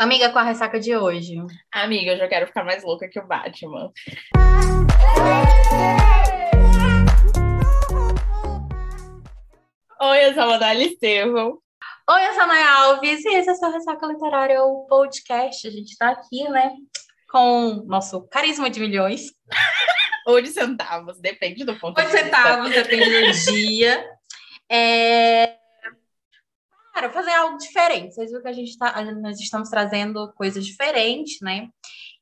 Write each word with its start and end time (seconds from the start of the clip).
Amiga, 0.00 0.30
com 0.30 0.38
a 0.38 0.42
ressaca 0.42 0.80
de 0.80 0.96
hoje. 0.96 1.36
Amiga, 1.70 2.12
eu 2.12 2.16
já 2.16 2.26
quero 2.26 2.46
ficar 2.46 2.64
mais 2.64 2.82
louca 2.82 3.06
que 3.06 3.20
o 3.20 3.26
Batman. 3.26 3.92
Oi, 10.00 10.24
eu 10.24 10.32
sou 10.32 10.42
a 10.42 10.46
Madalena 10.46 10.90
Estevam. 10.90 11.58
Oi, 12.08 12.26
eu 12.28 12.32
sou 12.32 12.44
a 12.44 12.46
Naya 12.46 12.70
Alves 12.70 13.22
e 13.26 13.28
esse 13.28 13.50
é 13.50 13.52
o 13.52 13.54
seu 13.54 13.70
Ressaca 13.70 14.06
Literária, 14.06 14.62
o 14.62 14.86
podcast. 14.86 15.68
A 15.68 15.70
gente 15.70 15.94
tá 15.98 16.12
aqui, 16.12 16.48
né, 16.48 16.72
com 17.30 17.84
nosso 17.86 18.26
carisma 18.28 18.70
de 18.70 18.80
milhões. 18.80 19.26
Ou 20.26 20.40
de 20.40 20.48
centavos, 20.48 21.20
depende 21.20 21.62
do 21.62 21.78
ponto 21.78 22.00
Ou 22.00 22.06
de 22.06 22.10
centavos, 22.10 22.70
depende 22.70 23.04
do 23.04 23.52
dia. 23.52 24.02
É... 24.72 25.59
Cara, 26.92 27.10
fazer 27.10 27.30
algo 27.32 27.58
diferente. 27.58 28.14
Vocês 28.14 28.30
viram 28.30 28.42
que 28.42 28.48
a 28.48 28.52
gente 28.52 28.76
tá, 28.76 29.02
nós 29.14 29.38
estamos 29.40 29.68
trazendo 29.68 30.32
coisas 30.34 30.64
diferentes, 30.66 31.40
né? 31.40 31.68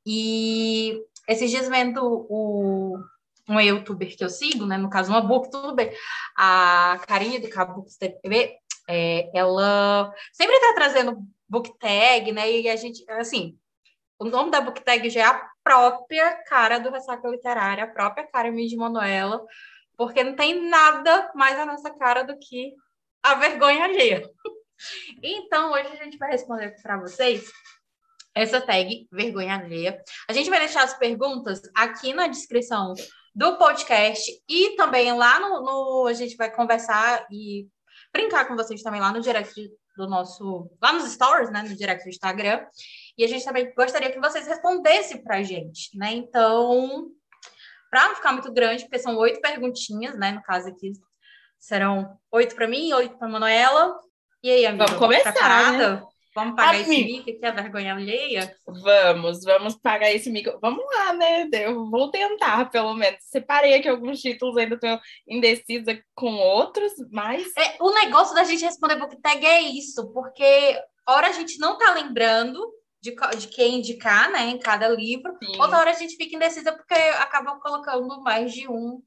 E 0.07 1.03
esses 1.27 1.51
dias 1.51 1.69
vendo 1.69 2.27
o, 2.29 2.99
uma 3.49 3.63
youtuber 3.63 4.15
que 4.17 4.23
eu 4.23 4.29
sigo, 4.29 4.67
né? 4.67 4.77
No 4.77 4.91
caso, 4.91 5.11
uma 5.11 5.21
book, 5.21 5.51
tudo 5.51 5.75
bem. 5.75 5.91
A 6.37 7.01
Carinha 7.07 7.41
do 7.41 7.49
Cabooks 7.49 7.97
TV, 7.97 8.57
é, 8.89 9.31
ela 9.35 10.13
sempre 10.33 10.59
tá 10.61 10.73
trazendo 10.75 11.19
book 11.49 11.73
tag, 11.79 12.31
né? 12.33 12.51
E 12.51 12.69
a 12.69 12.77
gente, 12.77 13.05
assim, 13.11 13.59
o 14.19 14.25
nome 14.25 14.51
da 14.51 14.61
book 14.61 14.83
tag 14.83 15.09
já 15.09 15.21
é 15.21 15.25
a 15.25 15.49
própria 15.63 16.43
cara 16.45 16.79
do 16.79 16.91
Ressaca 16.91 17.29
Literária, 17.29 17.85
a 17.85 17.89
própria 17.89 18.27
cara 18.27 18.51
de 18.51 18.77
Manuela, 18.77 19.45
porque 19.97 20.23
não 20.23 20.35
tem 20.35 20.69
nada 20.69 21.31
mais 21.35 21.59
a 21.59 21.67
nossa 21.67 21.91
cara 21.91 22.23
do 22.23 22.39
que 22.39 22.75
a 23.23 23.35
vergonha 23.35 23.85
alheia. 23.85 24.29
Então, 25.23 25.73
hoje 25.73 25.89
a 25.89 26.05
gente 26.05 26.19
vai 26.19 26.31
responder 26.31 26.75
para 26.83 26.99
vocês 26.99 27.51
essa 28.35 28.61
tag 28.61 29.09
vergonha 29.11 29.57
alheia. 29.57 30.01
A 30.29 30.33
gente 30.33 30.51
vai 30.51 30.61
deixar 30.61 30.85
as 30.85 30.97
perguntas 30.97 31.61
aqui 31.75 32.13
na 32.13 32.29
descrição 32.29 32.95
do 33.35 33.57
podcast 33.57 34.31
e 34.49 34.77
também 34.77 35.13
lá 35.13 35.41
no, 35.41 35.63
no, 35.63 36.07
a 36.07 36.13
gente 36.13 36.37
vai 36.37 36.51
conversar 36.51 37.27
e 37.31 37.67
brincar 38.13 38.47
com 38.47 38.57
vocês 38.57 38.83
também 38.83 39.01
lá 39.01 39.13
no 39.13 39.21
direct 39.21 39.71
do 39.97 40.09
nosso 40.09 40.71
lá 40.81 40.93
nos 40.93 41.11
stories, 41.13 41.51
né, 41.51 41.63
no 41.63 41.77
direct 41.77 42.05
do 42.05 42.11
Instagram. 42.11 42.65
E 43.17 43.25
a 43.25 43.29
gente 43.29 43.45
também 43.45 43.73
gostaria 43.75 44.13
que 44.13 44.21
vocês 44.21 44.47
respondessem 44.47 45.23
para 45.23 45.39
a 45.39 45.43
gente, 45.43 45.97
né? 45.97 46.13
Então, 46.13 47.09
para 47.91 48.09
não 48.09 48.15
ficar 48.15 48.33
muito 48.33 48.53
grande, 48.53 48.85
porque 48.85 48.99
são 48.99 49.17
oito 49.17 49.41
perguntinhas, 49.41 50.17
né? 50.17 50.33
No 50.33 50.43
caso 50.43 50.69
aqui 50.69 50.93
serão 51.59 52.17
oito 52.31 52.55
para 52.55 52.69
mim, 52.69 52.93
oito 52.93 53.19
para 53.19 53.29
Manuela 53.29 53.99
e 54.43 54.51
aí, 54.51 54.67
amiga? 54.67 54.87
Vamos 54.87 54.99
começar, 54.99 55.73
né? 55.73 56.03
Vamos 56.35 56.55
pagar 56.55 56.79
esse 56.79 57.05
mico 57.05 57.31
aqui, 57.31 57.45
a 57.45 57.51
vergonha 57.51 57.95
alheia? 57.95 58.57
Vamos, 58.67 59.43
vamos 59.43 59.75
pagar 59.75 60.13
esse 60.13 60.31
mico. 60.31 60.57
Vamos 60.61 60.85
lá, 60.95 61.13
né? 61.13 61.49
Eu 61.53 61.91
vou 61.91 62.11
tentar, 62.11 62.71
pelo 62.71 62.95
menos. 62.95 63.19
Separei 63.25 63.75
aqui 63.75 63.89
alguns 63.89 64.21
títulos, 64.21 64.57
ainda 64.57 64.77
estou 64.77 65.01
indecisa 65.27 66.01
com 66.15 66.35
outros, 66.37 66.93
mas... 67.11 67.45
É, 67.57 67.77
o 67.81 67.93
negócio 67.93 68.37
da 68.37 68.45
gente 68.45 68.65
responder 68.65 68.97
book 68.97 69.21
tag 69.21 69.45
é 69.45 69.63
isso, 69.63 70.13
porque 70.13 70.81
hora 71.09 71.27
a 71.27 71.33
gente 71.33 71.59
não 71.59 71.77
tá 71.77 71.93
lembrando 71.95 72.61
de, 73.03 73.17
de 73.37 73.49
quem 73.49 73.79
indicar, 73.79 74.31
né, 74.31 74.47
em 74.47 74.59
cada 74.59 74.89
livro. 74.89 75.33
Sim. 75.43 75.61
Outra 75.61 75.79
hora 75.79 75.91
a 75.91 75.95
gente 75.95 76.17
fica 76.17 76.37
indecisa 76.37 76.73
porque 76.73 76.95
acaba 76.95 77.59
colocando 77.59 78.23
mais 78.23 78.53
de 78.53 78.69
um 78.69 79.03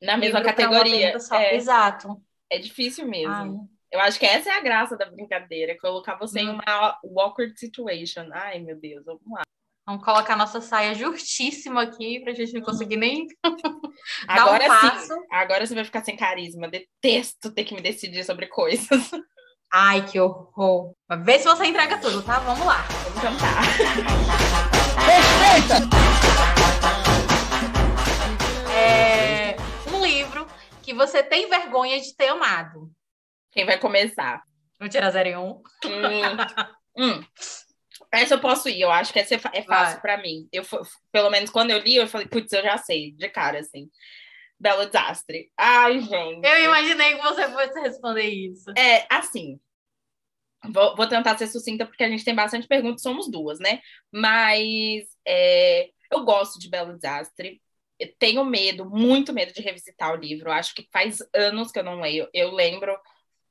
na 0.00 0.16
mesma 0.16 0.42
categoria. 0.42 1.16
É. 1.32 1.54
Exato. 1.54 2.16
É 2.50 2.58
difícil 2.58 3.06
mesmo. 3.06 3.30
Ai. 3.30 3.50
Eu 3.92 4.00
acho 4.00 4.18
que 4.18 4.24
essa 4.24 4.48
é 4.48 4.52
a 4.56 4.60
graça 4.60 4.96
da 4.96 5.04
brincadeira, 5.04 5.76
colocar 5.78 6.16
você 6.16 6.40
hum. 6.40 6.44
em 6.44 6.48
uma 6.48 6.98
awkward 7.20 7.52
situation. 7.60 8.26
Ai, 8.32 8.58
meu 8.58 8.74
Deus, 8.74 9.04
vamos 9.04 9.20
lá. 9.30 9.42
Vamos 9.86 10.02
colocar 10.02 10.34
nossa 10.34 10.62
saia 10.62 10.94
justíssima 10.94 11.82
aqui 11.82 12.20
pra 12.20 12.32
gente 12.32 12.54
não 12.54 12.62
conseguir 12.62 12.96
nem 12.96 13.26
agora 14.26 14.64
dar 14.66 14.78
um 14.78 14.80
passo. 14.80 15.12
Sim, 15.12 15.26
agora 15.30 15.66
você 15.66 15.74
vai 15.74 15.84
ficar 15.84 16.02
sem 16.02 16.16
carisma. 16.16 16.68
Detesto 16.68 17.52
ter 17.52 17.64
que 17.64 17.74
me 17.74 17.82
decidir 17.82 18.24
sobre 18.24 18.46
coisas. 18.46 19.10
Ai, 19.70 20.06
que 20.06 20.18
horror. 20.18 20.94
Vê 21.24 21.38
se 21.38 21.44
você 21.44 21.66
entrega 21.66 21.98
tudo, 21.98 22.22
tá? 22.22 22.38
Vamos 22.38 22.64
lá. 22.64 22.86
Vamos 23.04 23.20
tentar. 23.20 23.60
Respeita! 25.02 25.88
É 28.74 29.56
um 29.94 30.02
livro 30.02 30.46
que 30.82 30.94
você 30.94 31.22
tem 31.22 31.48
vergonha 31.48 32.00
de 32.00 32.14
ter 32.14 32.28
amado. 32.28 32.90
Quem 33.52 33.66
vai 33.66 33.78
começar? 33.78 34.42
Vou 34.80 34.88
tirar 34.88 35.10
zero 35.10 35.28
em 35.28 35.36
um. 35.36 35.62
Hum, 35.84 36.96
hum. 36.96 37.24
Essa 38.10 38.34
eu 38.34 38.40
posso 38.40 38.68
ir, 38.68 38.80
eu 38.80 38.90
acho 38.90 39.12
que 39.12 39.18
essa 39.18 39.34
é 39.34 39.62
fácil 39.62 40.00
para 40.00 40.18
mim. 40.18 40.48
Eu, 40.52 40.64
pelo 41.10 41.30
menos 41.30 41.50
quando 41.50 41.70
eu 41.70 41.78
li, 41.78 41.96
eu 41.96 42.06
falei, 42.06 42.26
putz, 42.26 42.52
eu 42.52 42.62
já 42.62 42.76
sei, 42.78 43.12
de 43.12 43.28
cara, 43.28 43.60
assim. 43.60 43.90
Belo 44.58 44.86
Desastre. 44.86 45.50
Ai, 45.56 46.00
gente. 46.00 46.46
Eu 46.46 46.64
imaginei 46.64 47.14
que 47.14 47.22
você 47.22 47.48
fosse 47.50 47.80
responder 47.80 48.28
isso. 48.28 48.70
É, 48.76 49.06
assim. 49.10 49.58
Vou, 50.64 50.94
vou 50.94 51.08
tentar 51.08 51.36
ser 51.36 51.48
sucinta, 51.48 51.84
porque 51.84 52.04
a 52.04 52.08
gente 52.08 52.24
tem 52.24 52.34
bastante 52.34 52.68
perguntas, 52.68 53.02
somos 53.02 53.30
duas, 53.30 53.58
né? 53.58 53.80
Mas 54.12 55.04
é, 55.26 55.90
eu 56.10 56.24
gosto 56.24 56.58
de 56.58 56.70
Belo 56.70 56.94
Desastre. 56.94 57.60
Eu 57.98 58.12
tenho 58.18 58.44
medo, 58.44 58.88
muito 58.88 59.32
medo 59.32 59.52
de 59.52 59.62
revisitar 59.62 60.12
o 60.12 60.16
livro. 60.16 60.50
Acho 60.50 60.74
que 60.74 60.88
faz 60.92 61.18
anos 61.34 61.72
que 61.72 61.78
eu 61.78 61.84
não 61.84 62.00
leio. 62.00 62.28
Eu 62.32 62.52
lembro 62.52 62.96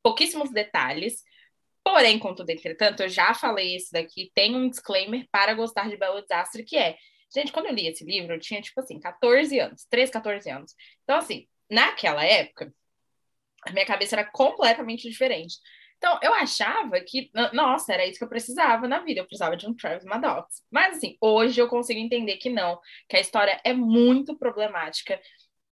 pouquíssimos 0.03 0.51
detalhes. 0.51 1.23
Porém, 1.84 2.19
contudo, 2.19 2.50
entretanto, 2.50 3.01
eu 3.01 3.09
já 3.09 3.34
falei 3.34 3.75
isso 3.75 3.91
daqui, 3.91 4.31
tem 4.35 4.56
um 4.56 4.69
disclaimer 4.69 5.25
para 5.31 5.53
gostar 5.53 5.89
de 5.89 5.97
Belo 5.97 6.22
Desastre, 6.22 6.63
que 6.63 6.78
é, 6.78 6.95
gente, 7.34 7.51
quando 7.51 7.67
eu 7.67 7.73
li 7.73 7.88
esse 7.88 8.03
livro, 8.03 8.35
eu 8.35 8.40
tinha, 8.40 8.61
tipo 8.61 8.79
assim, 8.79 9.00
14 9.00 9.59
anos, 9.59 9.85
13, 9.90 10.11
14 10.11 10.50
anos. 10.50 10.75
Então, 11.03 11.17
assim, 11.17 11.47
naquela 11.69 12.23
época, 12.23 12.73
a 13.66 13.72
minha 13.72 13.85
cabeça 13.85 14.16
era 14.16 14.25
completamente 14.25 15.09
diferente. 15.09 15.56
Então, 15.97 16.19
eu 16.23 16.34
achava 16.34 17.00
que, 17.00 17.29
nossa, 17.53 17.94
era 17.94 18.07
isso 18.07 18.17
que 18.17 18.23
eu 18.23 18.29
precisava 18.29 18.88
na 18.88 19.00
vida, 19.00 19.19
eu 19.19 19.25
precisava 19.25 19.56
de 19.56 19.67
um 19.67 19.73
Travis 19.75 20.03
Maddox. 20.03 20.63
Mas, 20.72 20.97
assim, 20.97 21.16
hoje 21.22 21.61
eu 21.61 21.67
consigo 21.67 22.00
entender 22.00 22.38
que 22.38 22.50
não, 22.50 22.79
que 23.07 23.17
a 23.17 23.19
história 23.19 23.61
é 23.63 23.72
muito 23.72 24.35
problemática, 24.35 25.22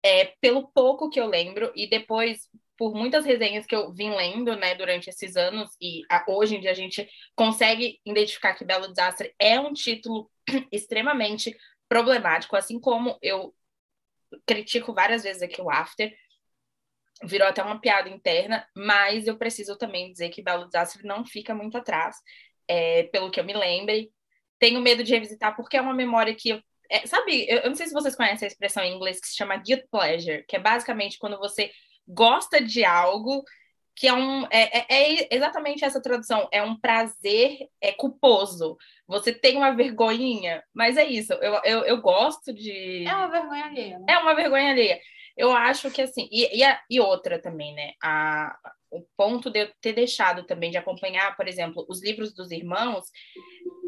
é, 0.03 0.33
pelo 0.41 0.69
pouco 0.69 1.11
que 1.11 1.21
eu 1.21 1.27
lembro, 1.27 1.71
e 1.77 1.87
depois, 1.87 2.49
por 2.77 2.95
muitas 2.95 3.25
resenhas 3.25 3.67
que 3.67 3.75
eu 3.75 3.93
vim 3.93 4.11
lendo, 4.11 4.57
né, 4.57 4.75
durante 4.75 5.09
esses 5.09 5.37
anos, 5.37 5.71
e 5.81 6.03
hoje 6.29 6.57
em 6.57 6.61
dia 6.61 6.71
a 6.71 6.75
gente 6.75 7.09
consegue 7.35 8.01
identificar 8.05 8.55
que 8.55 8.65
Belo 8.65 8.89
Desastre 8.89 9.35
é 9.39 9.59
um 9.59 9.73
título 9.73 10.31
extremamente 10.73 11.57
problemático, 11.89 12.57
assim 12.57 12.81
como 12.81 13.19
eu 13.23 13.55
critico 14.47 14.93
várias 14.93 15.23
vezes 15.23 15.43
aqui 15.43 15.61
o 15.61 15.71
After, 15.71 16.13
virou 17.23 17.47
até 17.47 17.63
uma 17.63 17.81
piada 17.81 18.09
interna, 18.09 18.67
mas 18.77 19.27
eu 19.27 19.39
preciso 19.39 19.77
também 19.79 20.11
dizer 20.11 20.31
que 20.31 20.43
Belo 20.43 20.67
Desastre 20.67 21.07
não 21.07 21.25
fica 21.25 21.55
muito 21.55 21.79
atrás, 21.79 22.17
é, 22.67 23.05
pelo 23.05 23.31
que 23.31 23.39
eu 23.39 23.45
me 23.45 23.55
lembre. 23.55 24.11
Tenho 24.59 24.81
medo 24.81 25.05
de 25.05 25.13
revisitar 25.13 25.55
porque 25.55 25.77
é 25.77 25.81
uma 25.81 25.95
memória 25.95 26.35
que 26.35 26.51
eu 26.51 26.63
é, 26.91 27.07
sabe, 27.07 27.47
eu, 27.49 27.59
eu, 27.59 27.69
não 27.71 27.77
sei 27.77 27.87
se 27.87 27.93
vocês 27.93 28.15
conhecem 28.15 28.47
a 28.47 28.49
expressão 28.49 28.83
em 28.83 28.95
inglês 28.95 29.19
que 29.19 29.27
se 29.27 29.37
chama 29.37 29.57
guilt 29.57 29.85
pleasure, 29.91 30.45
que 30.47 30.57
é 30.57 30.59
basicamente 30.59 31.19
quando 31.19 31.39
você 31.39 31.71
gosta 32.07 32.61
de 32.61 32.85
algo 32.85 33.45
que 33.97 34.09
é 34.09 34.13
um 34.13 34.45
é, 34.51 34.79
é, 34.79 34.87
é, 34.89 35.29
exatamente 35.31 35.85
essa 35.85 36.03
tradução 36.03 36.49
é 36.51 36.63
um 36.63 36.77
prazer 36.77 37.69
é 37.81 37.93
culposo. 37.93 38.77
Você 39.07 39.33
tem 39.33 39.57
uma 39.57 39.71
vergonhinha. 39.71 40.63
Mas 40.75 40.97
é 40.97 41.05
isso 41.05 41.33
eu, 41.35 41.61
eu, 41.65 41.85
eu 41.85 42.01
gosto 42.01 42.53
de 42.53 43.07
é 43.07 43.15
uma 43.15 43.29
vergonha 43.29 43.65
alheia 43.67 43.99
né? 43.99 44.07
é 44.09 44.19
uma 44.19 44.35
vergonha 44.35 44.71
alheia. 44.71 45.01
Eu 45.37 45.53
acho 45.53 45.91
que 45.91 46.03
assim 46.03 46.29
e, 46.31 46.59
e, 46.59 46.65
a, 46.65 46.81
e 46.91 47.01
outra 47.01 47.41
também 47.41 47.75
né? 47.75 47.93
A, 48.03 48.57
o 48.95 49.05
ponto 49.17 49.51
de 49.51 49.61
eu 49.61 49.73
ter 49.81 49.93
deixado 49.93 50.45
também 50.45 50.71
de 50.71 50.79
acompanhar, 50.79 51.37
por 51.37 51.49
exemplo, 51.49 51.85
os 51.89 52.03
livros 52.03 52.33
dos 52.33 52.53
irmãos, 52.53 53.05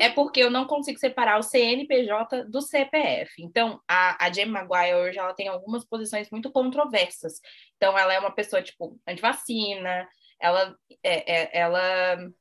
é 0.00 0.11
porque 0.11 0.41
eu 0.41 0.50
não 0.50 0.67
consigo 0.67 0.99
separar 0.99 1.38
o 1.38 1.43
CNPJ 1.43 2.44
do 2.44 2.61
CPF. 2.61 3.31
Então, 3.38 3.81
a, 3.88 4.26
a 4.26 4.32
Jamie 4.32 4.53
Maguire 4.53 4.97
hoje 4.97 5.19
ela 5.19 5.32
tem 5.32 5.47
algumas 5.47 5.85
posições 5.85 6.29
muito 6.31 6.50
controversas. 6.50 7.41
Então, 7.76 7.97
ela 7.97 8.12
é 8.12 8.19
uma 8.19 8.35
pessoa, 8.35 8.61
tipo, 8.61 8.99
antivacina, 9.06 10.08
ela, 10.41 10.75
é, 11.03 11.35
é, 11.35 11.61
ela 11.61 12.32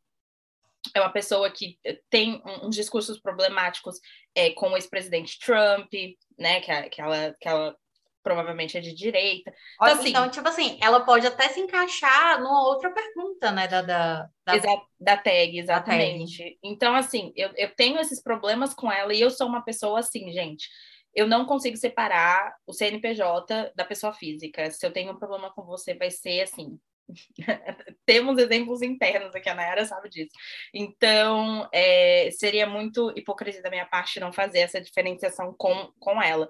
é 0.93 0.99
uma 0.99 1.11
pessoa 1.11 1.51
que 1.51 1.77
tem 2.09 2.41
uns 2.63 2.75
discursos 2.75 3.19
problemáticos 3.19 3.99
é, 4.33 4.51
com 4.51 4.69
o 4.69 4.75
ex-presidente 4.75 5.39
Trump, 5.39 5.91
né, 6.37 6.61
que, 6.61 6.89
que, 6.89 7.01
ela, 7.01 7.35
que 7.39 7.47
ela 7.47 7.75
provavelmente 8.25 8.75
é 8.75 8.81
de 8.81 8.91
direita. 8.91 9.53
Então, 9.75 9.93
assim, 9.93 10.09
então, 10.09 10.29
tipo 10.31 10.47
assim, 10.47 10.79
ela 10.81 11.01
pode 11.01 11.27
até 11.27 11.47
se 11.49 11.59
encaixar 11.59 12.41
numa 12.41 12.67
outra 12.67 12.91
pergunta, 12.91 13.51
né, 13.51 13.67
da, 13.67 13.83
da, 13.83 14.27
da... 14.43 14.55
Exa 14.55 14.81
da 14.99 15.15
tag, 15.15 15.59
exatamente. 15.59 16.39
Da 16.39 16.43
tag. 16.43 16.59
Então, 16.63 16.95
assim, 16.95 17.31
eu, 17.35 17.51
eu 17.55 17.69
tenho 17.75 17.99
esses 17.99 18.19
problemas 18.21 18.73
com 18.73 18.91
ela 18.91 19.13
e 19.13 19.21
eu 19.21 19.29
sou 19.29 19.47
uma 19.47 19.63
pessoa 19.63 19.99
assim, 19.99 20.31
gente. 20.31 20.67
Eu 21.13 21.27
não 21.27 21.45
consigo 21.45 21.77
separar 21.77 22.55
o 22.65 22.73
CNPJ 22.73 23.71
da 23.75 23.85
pessoa 23.85 24.11
física. 24.11 24.71
Se 24.71 24.85
eu 24.85 24.91
tenho 24.91 25.13
um 25.13 25.19
problema 25.19 25.53
com 25.53 25.63
você, 25.63 25.93
vai 25.93 26.09
ser 26.09 26.41
assim, 26.41 26.79
Temos 28.05 28.37
exemplos 28.37 28.81
internos 28.81 29.35
aqui, 29.35 29.49
a 29.49 29.55
Nayara 29.55 29.85
sabe 29.85 30.09
disso. 30.09 30.31
Então, 30.73 31.67
é, 31.71 32.29
seria 32.31 32.67
muito 32.67 33.11
hipocrisia 33.15 33.61
da 33.61 33.69
minha 33.69 33.85
parte 33.85 34.19
não 34.19 34.33
fazer 34.33 34.59
essa 34.59 34.81
diferenciação 34.81 35.53
com, 35.57 35.91
com 35.99 36.21
ela. 36.21 36.49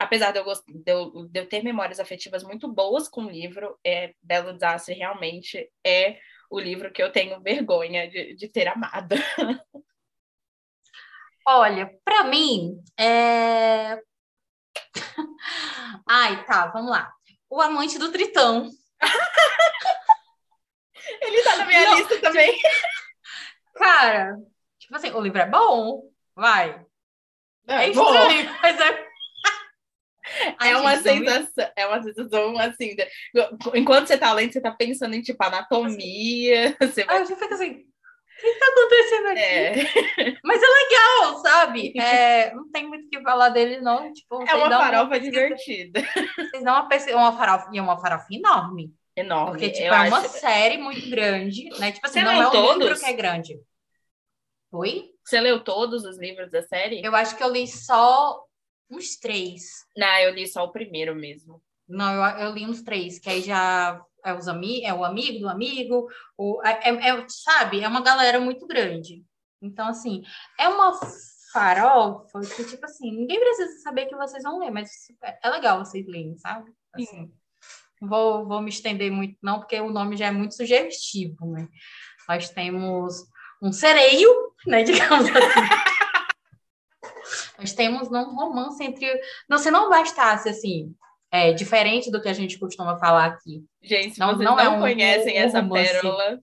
Apesar 0.00 0.32
de 0.32 0.38
eu, 0.38 0.44
de, 0.46 0.90
eu, 0.90 1.28
de 1.28 1.40
eu 1.40 1.46
ter 1.46 1.62
memórias 1.62 2.00
afetivas 2.00 2.42
muito 2.42 2.66
boas 2.66 3.06
com 3.06 3.24
o 3.24 3.30
livro, 3.30 3.78
é, 3.84 4.14
Belo 4.22 4.54
Desastre 4.54 4.94
realmente 4.94 5.70
é 5.84 6.18
o 6.50 6.58
livro 6.58 6.90
que 6.90 7.02
eu 7.02 7.12
tenho 7.12 7.38
vergonha 7.42 8.08
de, 8.08 8.34
de 8.34 8.48
ter 8.48 8.66
amado. 8.66 9.14
Olha, 11.46 11.94
para 12.02 12.24
mim, 12.24 12.82
é... 12.98 14.00
Ai, 16.08 16.46
tá, 16.46 16.68
vamos 16.68 16.90
lá. 16.90 17.12
O 17.50 17.60
Amante 17.60 17.98
do 17.98 18.10
Tritão. 18.10 18.70
Ele 21.20 21.42
tá 21.42 21.58
na 21.58 21.66
minha 21.66 21.84
Não, 21.84 21.98
lista 21.98 22.18
também. 22.22 22.58
Cara, 23.74 24.38
tipo 24.78 24.96
assim, 24.96 25.10
o 25.10 25.20
livro 25.20 25.42
é 25.42 25.46
bom, 25.46 26.10
vai. 26.34 26.86
É, 27.68 27.84
é 27.84 27.90
estranho, 27.90 28.50
mas 28.62 28.80
é. 28.80 29.09
É 30.60 30.76
uma 30.76 30.96
sensação, 30.96 31.70
é 31.76 31.86
uma 31.86 32.02
sensação 32.02 32.58
assim. 32.58 32.94
De... 32.94 33.06
Enquanto 33.74 34.06
você 34.06 34.18
tá 34.18 34.32
lendo, 34.32 34.52
você 34.52 34.60
tá 34.60 34.70
pensando 34.70 35.14
em 35.14 35.22
tipo 35.22 35.42
anatomia. 35.42 36.76
Você 36.80 37.04
vai... 37.04 37.16
Ah, 37.16 37.20
eu 37.20 37.26
já 37.26 37.36
fico 37.36 37.54
assim, 37.54 37.84
o 38.40 38.42
que 38.42 38.58
tá 38.58 38.66
acontecendo 38.66 39.26
aqui? 39.28 39.40
É. 39.40 40.38
Mas 40.42 40.62
é 40.62 40.66
legal, 40.66 41.38
sabe? 41.42 41.92
É, 42.00 42.54
não 42.54 42.70
tem 42.70 42.88
muito 42.88 43.06
o 43.06 43.10
que 43.10 43.22
falar 43.22 43.50
dele, 43.50 43.80
não. 43.80 44.12
Tipo, 44.12 44.42
é 44.42 44.54
uma 44.54 44.70
farofa 44.70 45.06
uma... 45.06 45.20
divertida. 45.20 46.00
Vocês 46.36 46.64
dão 46.64 46.74
uma, 46.74 46.88
uma 47.16 47.36
farofa, 47.36 47.70
e 47.72 47.78
é 47.78 47.82
uma 47.82 47.98
farofa 47.98 48.26
enorme. 48.30 48.94
Enorme. 49.14 49.50
Porque, 49.52 49.70
tipo, 49.70 49.84
é 49.84 49.88
acho... 49.88 50.08
uma 50.08 50.22
série 50.28 50.78
muito 50.78 51.08
grande, 51.10 51.68
né? 51.78 51.92
Tipo 51.92 52.06
assim, 52.06 52.20
Você 52.20 52.24
não 52.24 52.42
é 52.42 52.48
um 52.48 52.50
todos? 52.50 52.86
livro 52.86 52.98
que 52.98 53.06
é 53.06 53.12
grande. 53.12 53.60
Oi? 54.72 55.10
Você 55.24 55.40
leu 55.40 55.62
todos 55.62 56.04
os 56.04 56.18
livros 56.18 56.50
da 56.50 56.62
série? 56.62 57.04
Eu 57.04 57.14
acho 57.14 57.36
que 57.36 57.42
eu 57.42 57.50
li 57.50 57.66
só 57.66 58.42
uns 58.90 59.16
três. 59.16 59.62
Não, 59.96 60.18
eu 60.18 60.34
li 60.34 60.46
só 60.46 60.64
o 60.64 60.72
primeiro 60.72 61.14
mesmo. 61.14 61.62
Não, 61.88 62.12
eu, 62.14 62.38
eu 62.46 62.52
li 62.52 62.66
uns 62.66 62.82
três, 62.82 63.18
que 63.18 63.28
aí 63.28 63.42
já 63.42 64.00
é, 64.24 64.34
os 64.34 64.48
ami 64.48 64.82
é 64.84 64.92
o 64.94 65.04
amigo 65.04 65.40
do 65.40 65.48
amigo, 65.48 66.08
o, 66.36 66.60
é, 66.64 66.88
é, 66.88 67.08
é, 67.08 67.26
sabe? 67.28 67.80
É 67.80 67.88
uma 67.88 68.02
galera 68.02 68.40
muito 68.40 68.66
grande. 68.66 69.24
Então, 69.62 69.88
assim, 69.88 70.22
é 70.58 70.68
uma 70.68 70.98
farofa 71.52 72.40
que, 72.56 72.64
tipo 72.64 72.84
assim, 72.84 73.10
ninguém 73.10 73.38
precisa 73.38 73.80
saber 73.80 74.06
que 74.06 74.16
vocês 74.16 74.42
vão 74.42 74.58
ler, 74.58 74.70
mas 74.70 74.90
é 75.42 75.50
legal 75.50 75.84
vocês 75.84 76.06
lerem, 76.06 76.36
sabe? 76.38 76.70
Assim, 76.94 77.30
vou, 78.00 78.46
vou 78.46 78.62
me 78.62 78.70
estender 78.70 79.10
muito, 79.10 79.36
não, 79.42 79.58
porque 79.58 79.78
o 79.80 79.90
nome 79.90 80.16
já 80.16 80.26
é 80.26 80.30
muito 80.30 80.54
sugestivo, 80.54 81.46
né? 81.52 81.68
Nós 82.28 82.48
temos 82.50 83.26
um 83.60 83.72
sereio, 83.72 84.30
né, 84.66 84.82
digamos 84.84 85.26
assim. 85.28 85.89
Nós 87.60 87.72
temos 87.74 88.08
um 88.08 88.34
romance 88.34 88.82
entre. 88.82 89.06
Não, 89.48 89.58
se 89.58 89.70
não 89.70 89.90
bastasse, 89.90 90.48
assim, 90.48 90.94
é, 91.30 91.52
diferente 91.52 92.10
do 92.10 92.20
que 92.20 92.28
a 92.28 92.32
gente 92.32 92.58
costuma 92.58 92.98
falar 92.98 93.26
aqui. 93.26 93.64
Gente, 93.82 94.14
se 94.14 94.20
não, 94.20 94.28
vocês 94.28 94.38
não, 94.38 94.56
não 94.56 94.60
é 94.60 94.68
um, 94.68 94.80
conhecem 94.80 95.34
um, 95.34 95.38
essa 95.38 95.60
romance, 95.60 95.92
pérola, 95.92 96.40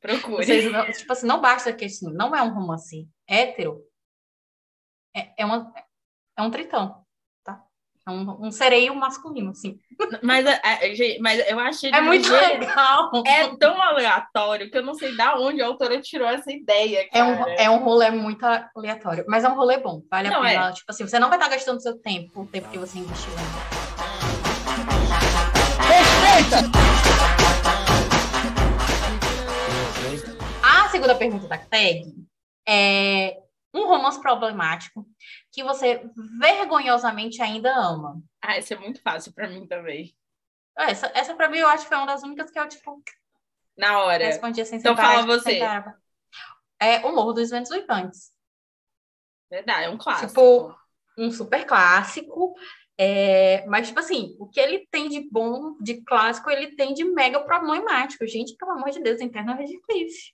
procure. 0.00 0.44
Vocês 0.44 0.72
não, 0.72 0.90
tipo 0.90 1.12
assim, 1.12 1.26
não 1.26 1.40
basta 1.40 1.72
que 1.72 1.84
assim, 1.84 2.10
não 2.12 2.34
é 2.34 2.42
um 2.42 2.54
romance 2.54 3.06
hétero, 3.28 3.82
é, 5.14 5.42
é, 5.42 5.44
uma, 5.44 5.72
é 6.36 6.42
um 6.42 6.50
tritão? 6.50 7.03
É 8.06 8.10
um, 8.10 8.46
um 8.46 8.52
sereio 8.52 8.94
masculino, 8.94 9.50
assim. 9.50 9.78
Mas, 10.22 10.44
é, 10.44 10.60
é 10.62 11.18
mas 11.20 11.48
eu 11.48 11.58
achei... 11.58 11.90
É 11.90 12.02
muito 12.02 12.30
legal! 12.30 13.10
É 13.26 13.56
tão 13.56 13.80
aleatório 13.80 14.70
que 14.70 14.76
eu 14.76 14.82
não 14.82 14.94
sei 14.94 15.16
da 15.16 15.38
onde 15.38 15.62
a 15.62 15.66
autora 15.66 15.98
tirou 16.02 16.28
essa 16.28 16.52
ideia, 16.52 17.08
cara. 17.10 17.24
É 17.24 17.24
um, 17.24 17.48
é 17.48 17.70
um 17.70 17.82
rolê 17.82 18.10
muito 18.10 18.44
aleatório, 18.76 19.24
mas 19.26 19.42
é 19.42 19.48
um 19.48 19.54
rolê 19.54 19.78
bom, 19.78 20.02
vale 20.10 20.28
não, 20.28 20.42
a 20.42 20.46
pena. 20.46 20.68
É. 20.68 20.72
Tipo 20.72 20.90
assim, 20.90 21.06
você 21.06 21.18
não 21.18 21.30
vai 21.30 21.38
estar 21.38 21.48
gastando 21.48 21.80
seu 21.80 21.98
tempo, 21.98 22.42
o 22.42 22.46
tempo 22.46 22.68
que 22.68 22.78
você 22.78 22.98
investiu 22.98 23.32
Respeita! 25.80 26.70
A 30.62 30.88
segunda 30.90 31.14
pergunta 31.14 31.48
da 31.48 31.56
tag 31.56 32.04
é 32.68 33.43
um 33.74 33.86
romance 33.86 34.20
problemático 34.20 35.06
que 35.52 35.64
você 35.64 36.08
vergonhosamente 36.38 37.42
ainda 37.42 37.74
ama. 37.74 38.22
Ah, 38.40 38.56
essa 38.56 38.74
é 38.74 38.78
muito 38.78 39.02
fácil 39.02 39.34
para 39.34 39.48
mim 39.48 39.66
também. 39.66 40.16
Essa, 40.78 41.10
essa 41.14 41.34
para 41.34 41.48
mim 41.48 41.58
eu 41.58 41.68
acho 41.68 41.84
que 41.84 41.88
foi 41.88 41.98
uma 41.98 42.06
das 42.06 42.22
únicas 42.22 42.50
que 42.50 42.58
eu, 42.58 42.68
tipo. 42.68 43.02
Na 43.76 44.00
hora. 44.00 44.26
Respondia 44.26 44.64
sem 44.64 44.78
Então 44.78 44.96
fala 44.96 45.26
você. 45.26 45.60
É 46.80 46.98
O 47.04 47.14
Morro 47.14 47.32
dos 47.32 47.50
Ventos 47.50 47.70
Uivantes. 47.70 48.32
Verdade, 49.50 49.84
é 49.86 49.90
um 49.90 49.98
clássico. 49.98 50.28
Tipo, 50.28 50.74
um 51.18 51.30
super 51.30 51.64
clássico. 51.66 52.54
É, 52.96 53.66
mas, 53.66 53.88
tipo 53.88 53.98
assim, 53.98 54.36
o 54.38 54.48
que 54.48 54.60
ele 54.60 54.86
tem 54.90 55.08
de 55.08 55.28
bom, 55.30 55.76
de 55.80 56.02
clássico, 56.02 56.48
ele 56.48 56.76
tem 56.76 56.94
de 56.94 57.04
mega 57.04 57.40
problemático. 57.40 58.26
Gente, 58.26 58.56
pelo 58.56 58.72
amor 58.72 58.90
de 58.90 59.00
Deus, 59.00 59.20
Interno 59.20 59.52
é 59.52 59.54
Redcliffe. 59.56 60.32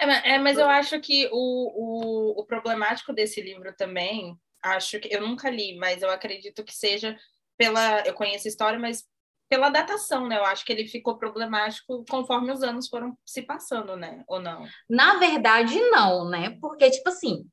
É, 0.00 0.34
é, 0.34 0.38
mas 0.38 0.56
eu 0.56 0.68
acho 0.68 0.98
que 1.00 1.28
o, 1.30 1.36
o, 1.36 2.40
o 2.40 2.46
problemático 2.46 3.12
desse 3.12 3.40
livro 3.40 3.74
também, 3.76 4.34
acho 4.62 4.98
que 4.98 5.14
eu 5.14 5.20
nunca 5.20 5.50
li, 5.50 5.76
mas 5.76 6.02
eu 6.02 6.10
acredito 6.10 6.64
que 6.64 6.74
seja 6.74 7.16
pela. 7.58 8.00
Eu 8.00 8.14
conheço 8.14 8.48
a 8.48 8.50
história, 8.50 8.78
mas 8.78 9.04
pela 9.48 9.68
datação, 9.68 10.26
né? 10.26 10.38
Eu 10.38 10.44
acho 10.44 10.64
que 10.64 10.72
ele 10.72 10.86
ficou 10.86 11.18
problemático 11.18 12.04
conforme 12.08 12.52
os 12.52 12.62
anos 12.62 12.88
foram 12.88 13.18
se 13.26 13.42
passando, 13.42 13.96
né? 13.96 14.24
Ou 14.26 14.40
não? 14.40 14.64
Na 14.88 15.18
verdade, 15.18 15.78
não, 15.90 16.28
né? 16.28 16.56
Porque, 16.60 16.88
tipo 16.90 17.08
assim, 17.10 17.44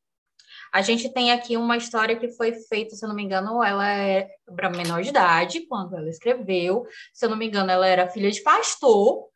a 0.71 0.81
gente 0.81 1.09
tem 1.09 1.31
aqui 1.31 1.57
uma 1.57 1.75
história 1.75 2.17
que 2.17 2.29
foi 2.29 2.53
feita, 2.53 2.95
se 2.95 3.03
eu 3.03 3.09
não 3.09 3.15
me 3.15 3.23
engano, 3.23 3.63
ela 3.63 3.89
é 3.89 4.29
para 4.55 4.69
menor 4.69 5.01
de 5.01 5.09
idade, 5.09 5.65
quando 5.67 5.97
ela 5.97 6.09
escreveu. 6.09 6.85
Se 7.13 7.25
eu 7.25 7.29
não 7.29 7.37
me 7.37 7.47
engano, 7.47 7.71
ela 7.71 7.87
era 7.87 8.09
filha 8.09 8.29
de 8.29 8.41
pastor. 8.41 9.27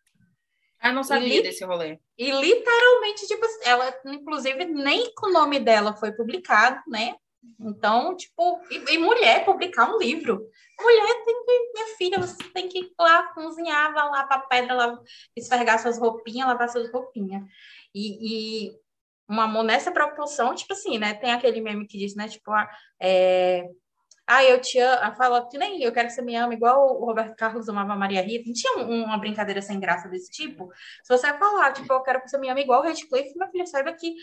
Ah, 0.82 0.92
não 0.92 1.04
sabia 1.04 1.40
e, 1.40 1.44
desse 1.44 1.64
rolê. 1.64 2.00
E 2.18 2.32
literalmente, 2.32 3.28
tipo, 3.28 3.46
ela, 3.64 3.94
inclusive, 4.08 4.66
nem 4.66 5.14
com 5.14 5.28
o 5.28 5.32
nome 5.32 5.60
dela 5.60 5.96
foi 5.96 6.12
publicado, 6.12 6.82
né? 6.88 7.16
Então, 7.60 8.16
tipo, 8.16 8.60
e, 8.70 8.96
e, 8.96 8.98
mulher 8.98 9.46
publicar 9.46 9.94
um 9.94 9.98
livro. 10.00 10.48
Mulher 10.80 11.26
tem 11.26 11.46
que, 11.46 11.72
minha 11.74 11.96
filha, 11.98 12.20
você 12.20 12.36
tem 12.52 12.68
que 12.68 12.80
ir 12.80 12.92
lá 13.00 13.32
cozinhar, 13.34 13.94
vai 13.94 14.10
lá 14.10 14.24
para 14.24 14.42
pedra, 14.42 14.74
lá, 14.74 15.00
esfregar 15.36 15.80
suas 15.80 16.00
roupinhas, 16.00 16.48
lavar 16.48 16.70
suas 16.70 16.92
roupinhas. 16.92 17.44
E, 17.94 18.68
e 18.68 18.72
um 19.30 19.40
amor 19.40 19.64
nessa 19.64 19.92
proporção, 19.92 20.56
tipo 20.56 20.74
assim, 20.74 20.98
né? 20.98 21.14
Tem 21.14 21.32
aquele 21.32 21.62
meme 21.62 21.88
que 21.88 21.98
diz, 21.98 22.16
né? 22.16 22.28
Tipo, 22.28 22.52
é... 23.00 23.68
ah 24.32 24.44
eu 24.46 24.62
te 24.62 24.80
amo, 24.80 25.16
fala 25.16 25.48
que 25.50 25.58
nem 25.58 25.84
eu 25.84 25.92
quero 25.92 26.08
que 26.08 26.14
você 26.14 26.22
me 26.22 26.36
ame, 26.36 26.56
igual 26.56 27.02
o 27.02 27.06
Roberto 27.06 27.36
Carlos 27.36 27.68
amava 27.68 27.92
a 27.92 27.98
Maria 27.98 28.22
Rita. 28.22 28.46
Não 28.48 28.54
tinha 28.54 28.78
uma 28.78 29.18
brincadeira 29.18 29.62
sem 29.62 29.78
graça 29.78 30.08
desse 30.08 30.32
tipo? 30.32 30.72
Se 31.04 31.16
você 31.16 31.28
falar, 31.38 31.74
tipo, 31.74 31.92
eu 31.92 32.02
quero 32.02 32.22
que 32.22 32.30
você 32.30 32.38
me 32.38 32.50
ame 32.50 32.62
igual 32.62 32.80
o 32.80 32.84
Redcliffe, 32.84 33.36
minha 33.36 33.52
filha, 33.52 33.66
saiba 33.66 33.92
que 33.92 34.16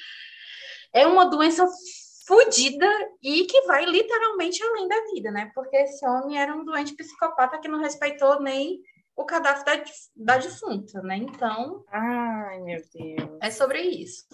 é 0.94 1.06
uma 1.06 1.26
doença 1.26 1.66
fodida 2.26 2.86
e 3.22 3.44
que 3.44 3.62
vai 3.62 3.84
literalmente 3.84 4.62
além 4.62 4.88
da 4.88 4.96
vida, 5.12 5.30
né? 5.30 5.50
Porque 5.54 5.76
esse 5.76 6.06
homem 6.06 6.38
era 6.38 6.54
um 6.54 6.64
doente 6.64 6.94
psicopata 6.94 7.58
que 7.58 7.68
não 7.68 7.80
respeitou 7.80 8.40
nem 8.40 8.80
o 9.14 9.26
cadáver 9.26 9.64
da, 9.64 9.84
da 10.16 10.38
defunta, 10.38 11.02
né? 11.02 11.16
Então. 11.18 11.84
Ai, 11.90 12.60
meu 12.60 12.80
Deus. 12.94 13.38
É 13.42 13.50
sobre 13.50 13.82
isso. 13.82 14.26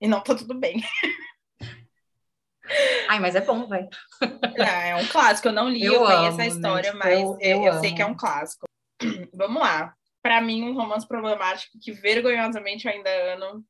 E 0.00 0.06
não 0.06 0.22
tá 0.22 0.36
tudo 0.36 0.54
bem. 0.54 0.80
Ai, 3.08 3.20
mas 3.20 3.34
é 3.34 3.40
bom, 3.40 3.66
velho. 3.66 3.88
É 4.56 4.94
um 4.96 5.06
clássico. 5.06 5.48
Eu 5.48 5.52
não 5.52 5.68
li, 5.68 5.84
eu, 5.84 5.94
eu 5.94 6.04
conheço 6.04 6.40
a 6.40 6.46
história, 6.46 6.92
né? 6.92 6.98
mas 6.98 7.20
eu, 7.20 7.38
eu, 7.40 7.62
eu 7.64 7.80
sei 7.80 7.94
que 7.94 8.02
é 8.02 8.06
um 8.06 8.16
clássico. 8.16 8.66
Vamos 9.34 9.60
lá. 9.60 9.94
Para 10.22 10.40
mim, 10.40 10.62
um 10.62 10.74
romance 10.74 11.06
problemático 11.06 11.78
que 11.80 11.92
vergonhosamente 11.92 12.86
eu 12.86 12.92
ainda 12.92 13.10
amo. 13.34 13.64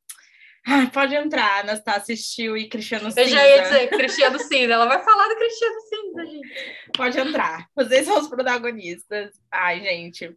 Ai, 0.67 0.91
pode 0.91 1.15
entrar, 1.15 1.61
Anastácia 1.61 2.15
assistiu 2.15 2.57
e 2.57 2.69
Cristiano 2.69 3.11
Cinza. 3.11 3.21
Eu 3.21 3.29
já 3.29 3.47
ia 3.47 3.63
dizer 3.63 3.89
Cristiano 3.91 4.39
Cinza. 4.39 4.73
Ela 4.73 4.87
vai 4.87 5.03
falar 5.03 5.29
do 5.29 5.37
Cristiano 5.37 5.81
Cinza, 5.81 6.27
gente. 6.27 6.93
Pode 6.97 7.19
entrar. 7.19 7.67
Vocês 7.75 8.07
são 8.07 8.19
os 8.19 8.29
protagonistas. 8.29 9.33
Ai, 9.51 9.81
gente. 9.81 10.35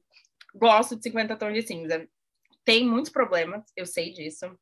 Gosto 0.53 0.97
de 0.97 1.03
50 1.03 1.37
Tons 1.37 1.53
de 1.53 1.61
Cinza. 1.61 2.07
Tem 2.65 2.85
muitos 2.85 3.11
problemas, 3.11 3.63
eu 3.75 3.85
sei 3.85 4.11
disso 4.11 4.57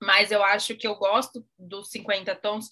mas 0.00 0.30
eu 0.30 0.42
acho 0.42 0.76
que 0.76 0.86
eu 0.86 0.94
gosto 0.94 1.46
dos 1.58 1.90
50 1.90 2.34
tons 2.36 2.68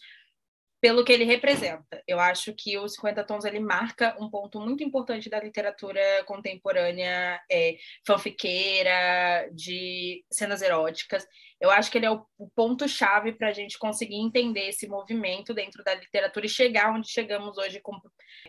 pelo 0.85 1.03
que 1.03 1.15
ele 1.15 1.25
representa. 1.25 2.05
Eu 2.07 2.21
acho 2.21 2.53
que 2.53 2.77
os 2.77 2.93
50 2.93 3.25
tons 3.25 3.47
ele 3.47 3.59
marca 3.59 4.15
um 4.21 4.29
ponto 4.29 4.61
muito 4.61 4.85
importante 4.85 5.31
da 5.31 5.41
literatura 5.41 5.99
contemporânea, 6.27 7.41
é, 7.51 7.79
fanfiqueira, 8.07 9.49
de 9.51 10.23
cenas 10.31 10.61
eróticas. 10.61 11.27
Eu 11.59 11.71
acho 11.71 11.91
que 11.91 11.97
ele 11.97 12.05
é 12.05 12.11
o, 12.11 12.23
o 12.37 12.51
ponto-chave 12.51 13.33
para 13.33 13.49
a 13.49 13.53
gente 13.55 13.79
conseguir 13.79 14.17
entender 14.17 14.69
esse 14.69 14.87
movimento 14.87 15.55
dentro 15.55 15.83
da 15.83 15.95
literatura 15.95 16.45
e 16.45 16.51
chegar 16.51 16.95
onde 16.95 17.09
chegamos 17.09 17.57
hoje 17.57 17.81
com, 17.81 17.99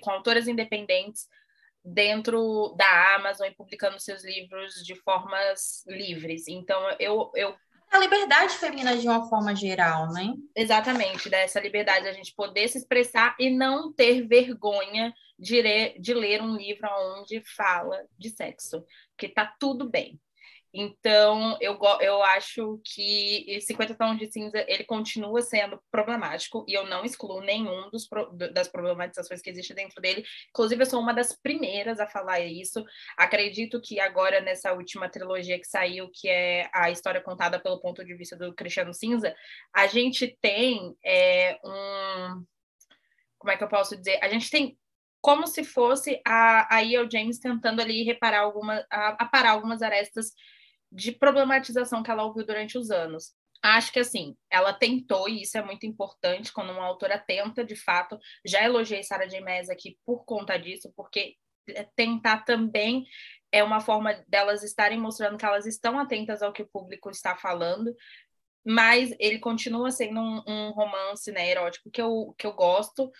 com 0.01 0.11
autoras 0.11 0.45
independentes 0.45 1.29
dentro 1.85 2.75
da 2.77 3.15
Amazon 3.15 3.47
e 3.47 3.55
publicando 3.55 3.97
seus 3.97 4.25
livros 4.25 4.73
de 4.83 4.93
formas 5.03 5.85
livres. 5.87 6.49
Então, 6.49 6.81
eu, 6.99 7.31
eu 7.33 7.55
a 7.91 7.99
liberdade 7.99 8.53
feminina 8.53 8.97
de 8.97 9.07
uma 9.07 9.27
forma 9.29 9.55
geral, 9.55 10.11
né? 10.11 10.33
Exatamente, 10.55 11.29
dessa 11.29 11.59
liberdade 11.59 12.03
de 12.03 12.09
a 12.09 12.13
gente 12.13 12.33
poder 12.35 12.67
se 12.67 12.77
expressar 12.77 13.35
e 13.39 13.49
não 13.49 13.93
ter 13.93 14.27
vergonha 14.27 15.13
de 15.37 15.61
ler, 15.61 15.99
de 15.99 16.13
ler 16.13 16.41
um 16.41 16.55
livro 16.55 16.87
onde 17.19 17.41
fala 17.55 18.05
de 18.17 18.29
sexo, 18.29 18.83
porque 19.11 19.33
tá 19.33 19.53
tudo 19.59 19.89
bem. 19.89 20.19
Então, 20.77 21.57
eu, 21.61 21.79
eu 22.01 22.21
acho 22.21 22.81
que 22.83 23.61
50 23.61 23.95
Tons 23.95 24.19
de 24.19 24.29
Cinza, 24.29 24.65
ele 24.67 24.83
continua 24.83 25.41
sendo 25.41 25.81
problemático, 25.89 26.65
e 26.67 26.73
eu 26.73 26.85
não 26.85 27.05
excluo 27.05 27.39
nenhum 27.39 27.89
dos, 27.89 28.05
das 28.51 28.67
problematizações 28.67 29.41
que 29.41 29.49
existe 29.49 29.73
dentro 29.73 30.01
dele. 30.01 30.25
Inclusive, 30.49 30.81
eu 30.81 30.85
sou 30.85 30.99
uma 30.99 31.13
das 31.13 31.31
primeiras 31.31 31.97
a 32.01 32.05
falar 32.05 32.41
isso. 32.41 32.83
Acredito 33.17 33.79
que 33.79 34.01
agora, 34.01 34.41
nessa 34.41 34.73
última 34.73 35.07
trilogia 35.07 35.57
que 35.57 35.65
saiu, 35.65 36.09
que 36.13 36.27
é 36.27 36.69
a 36.73 36.91
história 36.91 37.21
contada 37.21 37.57
pelo 37.57 37.79
ponto 37.79 38.03
de 38.03 38.13
vista 38.13 38.35
do 38.35 38.53
Cristiano 38.53 38.93
Cinza, 38.93 39.33
a 39.73 39.87
gente 39.87 40.37
tem 40.41 40.93
é, 41.05 41.57
um... 41.63 42.43
Como 43.37 43.51
é 43.51 43.55
que 43.55 43.63
eu 43.63 43.69
posso 43.69 43.95
dizer? 43.95 44.19
A 44.21 44.27
gente 44.27 44.49
tem 44.49 44.77
como 45.21 45.47
se 45.47 45.63
fosse 45.63 46.21
a, 46.27 46.75
a 46.75 46.83
E.L. 46.83 47.07
James 47.09 47.39
tentando 47.39 47.81
ali 47.81 48.03
reparar 48.03 48.41
alguma, 48.41 48.85
a, 48.91 49.23
a 49.23 49.25
parar 49.25 49.51
algumas 49.51 49.81
arestas 49.81 50.33
de 50.95 51.11
problematização 51.11 52.01
que 52.01 52.09
ela 52.09 52.23
ouviu 52.23 52.45
durante 52.45 52.77
os 52.77 52.89
anos. 52.89 53.33
Acho 53.61 53.91
que 53.91 53.99
assim, 53.99 54.35
ela 54.49 54.71
tentou, 54.73 55.27
e 55.27 55.41
isso 55.41 55.57
é 55.57 55.63
muito 55.63 55.85
importante 55.85 56.53
quando 56.53 56.71
uma 56.71 56.85
autora 56.85 57.19
tenta, 57.19 57.65
de 57.65 57.75
fato. 57.75 58.17
Já 58.45 58.63
elogiei 58.63 59.03
Sarah 59.03 59.27
J. 59.27 59.41
Maas 59.41 59.69
aqui 59.69 59.97
por 60.05 60.23
conta 60.23 60.57
disso, 60.57 60.93
porque 60.95 61.35
tentar 61.95 62.45
também 62.45 63.05
é 63.51 63.63
uma 63.63 63.81
forma 63.81 64.13
delas 64.27 64.63
estarem 64.63 64.99
mostrando 64.99 65.37
que 65.37 65.45
elas 65.45 65.65
estão 65.65 65.99
atentas 65.99 66.41
ao 66.41 66.53
que 66.53 66.61
o 66.61 66.67
público 66.67 67.09
está 67.09 67.35
falando, 67.35 67.93
mas 68.63 69.13
ele 69.19 69.39
continua 69.39 69.91
sendo 69.91 70.19
um, 70.19 70.43
um 70.47 70.71
romance 70.71 71.31
né, 71.31 71.49
erótico 71.49 71.89
que 71.91 72.01
eu, 72.01 72.33
que 72.37 72.47
eu 72.47 72.53
gosto, 72.53 73.11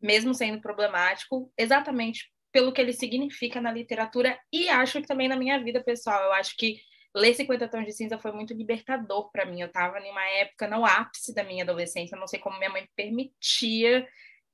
mesmo 0.00 0.34
sendo 0.34 0.60
problemático, 0.60 1.52
exatamente 1.56 2.30
pelo 2.52 2.72
que 2.72 2.80
ele 2.80 2.92
significa 2.92 3.60
na 3.60 3.72
literatura 3.72 4.38
e 4.52 4.68
acho 4.68 5.00
que 5.00 5.06
também 5.06 5.28
na 5.28 5.36
minha 5.36 5.62
vida 5.62 5.82
pessoal. 5.82 6.22
Eu 6.24 6.32
acho 6.32 6.56
que 6.56 6.76
ler 7.14 7.34
50 7.34 7.68
Tons 7.68 7.86
de 7.86 7.92
Cinza 7.92 8.18
foi 8.18 8.32
muito 8.32 8.54
libertador 8.54 9.30
para 9.30 9.44
mim. 9.44 9.60
Eu 9.60 9.66
estava 9.66 9.98
em 10.00 10.10
uma 10.10 10.24
época 10.24 10.68
no 10.68 10.84
ápice 10.84 11.34
da 11.34 11.42
minha 11.42 11.64
adolescência, 11.64 12.18
não 12.18 12.26
sei 12.26 12.38
como 12.38 12.58
minha 12.58 12.70
mãe 12.70 12.88
permitia 12.94 14.06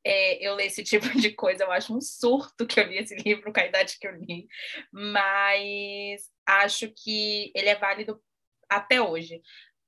é, 0.05 0.47
eu 0.47 0.55
ler 0.55 0.67
esse 0.67 0.83
tipo 0.85 1.09
de 1.19 1.31
coisa. 1.33 1.65
Eu 1.65 1.73
acho 1.73 1.97
um 1.97 2.01
surto 2.01 2.67
que 2.67 2.79
eu 2.79 2.85
li 2.85 2.99
esse 2.99 3.15
livro 3.17 3.53
com 3.53 3.61
a 3.61 3.67
idade 3.67 3.99
que 3.99 4.07
eu 4.07 4.15
li, 4.17 4.47
mas 4.93 6.31
acho 6.47 6.93
que 6.97 7.51
ele 7.55 7.69
é 7.69 7.75
válido 7.75 8.21
até 8.69 9.01
hoje. 9.01 9.41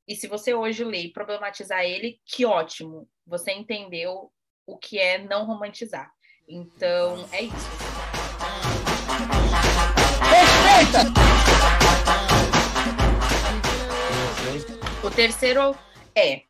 E 0.08 0.14
se 0.14 0.28
você 0.28 0.54
hoje 0.54 0.84
ler 0.84 1.06
e 1.06 1.12
problematizar 1.12 1.84
ele, 1.84 2.20
que 2.24 2.46
ótimo, 2.46 3.08
você 3.26 3.52
entendeu 3.52 4.30
o 4.64 4.78
que 4.78 4.98
é 4.98 5.18
não 5.18 5.44
romantizar. 5.44 6.12
Então, 6.48 7.28
é 7.32 7.42
isso. 7.42 7.56
Respeita! 10.22 11.35
O 15.06 15.10
terceiro 15.10 15.78
é 16.16 16.42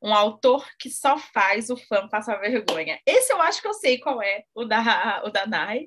um 0.00 0.14
autor 0.14 0.64
que 0.78 0.88
só 0.88 1.18
faz 1.18 1.68
o 1.68 1.76
fã 1.76 2.06
passar 2.08 2.36
vergonha. 2.36 3.00
Esse 3.04 3.32
eu 3.32 3.42
acho 3.42 3.60
que 3.60 3.66
eu 3.66 3.74
sei 3.74 3.98
qual 3.98 4.22
é, 4.22 4.44
o 4.54 4.64
da, 4.64 5.20
o 5.24 5.30
da 5.30 5.44
Nai. 5.48 5.86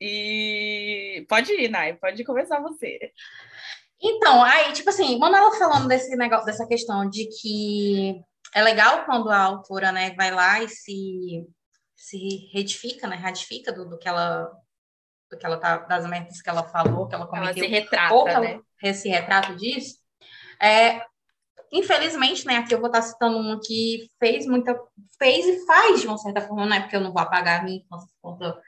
E 0.00 1.26
pode 1.28 1.52
ir, 1.52 1.68
Nai, 1.68 1.92
pode 1.96 2.24
começar 2.24 2.60
você. 2.60 3.12
Então, 4.02 4.42
aí, 4.42 4.72
tipo 4.72 4.88
assim, 4.88 5.20
ela 5.22 5.58
falando 5.58 5.86
desse 5.86 6.16
negócio, 6.16 6.46
dessa 6.46 6.66
questão 6.66 7.06
de 7.06 7.28
que 7.28 8.18
é 8.54 8.62
legal 8.62 9.04
quando 9.04 9.28
a 9.30 9.38
autora, 9.38 9.92
né, 9.92 10.14
vai 10.14 10.30
lá 10.30 10.62
e 10.62 10.68
se, 10.70 11.46
se 11.94 12.48
retifica, 12.54 13.06
né, 13.06 13.16
ratifica 13.16 13.70
do, 13.70 13.86
do 13.86 13.98
que 13.98 14.08
ela 14.08 14.50
do 15.30 15.36
que 15.36 15.44
ela 15.44 15.58
tá, 15.58 15.76
das 15.76 16.08
metas 16.08 16.40
que 16.40 16.48
ela 16.48 16.64
falou, 16.64 17.06
que 17.06 17.14
ela 17.14 17.26
cometeu. 17.26 17.50
Ela 17.50 17.54
se 17.54 17.66
retrata, 17.66 18.14
ou 18.14 18.24
que 18.24 18.30
ela 18.30 18.40
né? 18.40 18.92
se 18.94 19.08
retrata 19.10 19.54
disso. 19.54 19.98
É, 20.58 21.02
infelizmente, 21.72 22.46
né, 22.46 22.56
aqui 22.56 22.74
eu 22.74 22.80
vou 22.80 22.88
estar 22.88 23.02
citando 23.02 23.38
uma 23.38 23.60
que 23.60 24.08
fez 24.18 24.46
muita, 24.46 24.78
fez 25.18 25.46
e 25.46 25.66
faz 25.66 26.00
de 26.00 26.06
uma 26.06 26.18
certa 26.18 26.40
forma, 26.40 26.66
não 26.66 26.76
é 26.76 26.80
porque 26.80 26.96
eu 26.96 27.00
não 27.00 27.12
vou 27.12 27.22
apagar 27.22 27.60
a 27.60 27.64
minha 27.64 27.78
infância 27.78 28.08
por 28.20 28.32
conta 28.32 28.60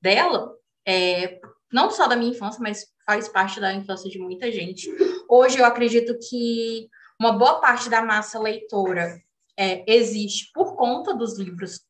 dela, 0.00 0.52
é, 0.86 1.40
não 1.72 1.90
só 1.90 2.06
da 2.06 2.16
minha 2.16 2.32
infância, 2.32 2.60
mas 2.60 2.86
faz 3.06 3.28
parte 3.28 3.60
da 3.60 3.72
infância 3.72 4.10
de 4.10 4.18
muita 4.18 4.50
gente. 4.50 4.90
Hoje 5.28 5.58
eu 5.58 5.64
acredito 5.64 6.18
que 6.18 6.88
uma 7.18 7.32
boa 7.32 7.60
parte 7.60 7.88
da 7.88 8.02
massa 8.02 8.38
leitora 8.38 9.20
é, 9.56 9.84
existe 9.90 10.50
por 10.52 10.76
conta 10.76 11.14
dos 11.14 11.38
livros 11.38 11.80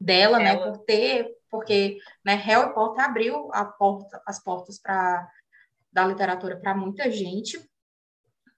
dela, 0.00 0.38
né, 0.38 0.50
Ela. 0.50 0.66
né, 0.66 0.72
por 0.72 0.84
ter, 0.84 1.28
porque 1.50 1.98
né, 2.24 2.34
Harry 2.34 2.72
Potter 2.74 3.04
abriu 3.04 3.48
a 3.52 3.64
porta, 3.64 4.22
as 4.26 4.42
portas 4.42 4.78
para 4.78 5.28
da 5.92 6.06
literatura 6.06 6.56
para 6.56 6.72
muita 6.72 7.10
gente, 7.10 7.58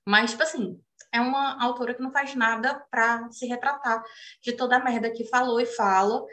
mas 0.06 0.32
tipo 0.32 0.42
assim, 0.42 0.78
é 1.12 1.20
uma 1.20 1.62
autora 1.62 1.94
que 1.94 2.02
não 2.02 2.10
faz 2.10 2.34
nada 2.34 2.84
para 2.90 3.30
se 3.30 3.46
retratar 3.46 4.02
de 4.42 4.52
toda 4.52 4.76
a 4.76 4.82
merda 4.82 5.10
que 5.10 5.28
falou 5.28 5.60
e 5.60 5.66
fala, 5.66 6.24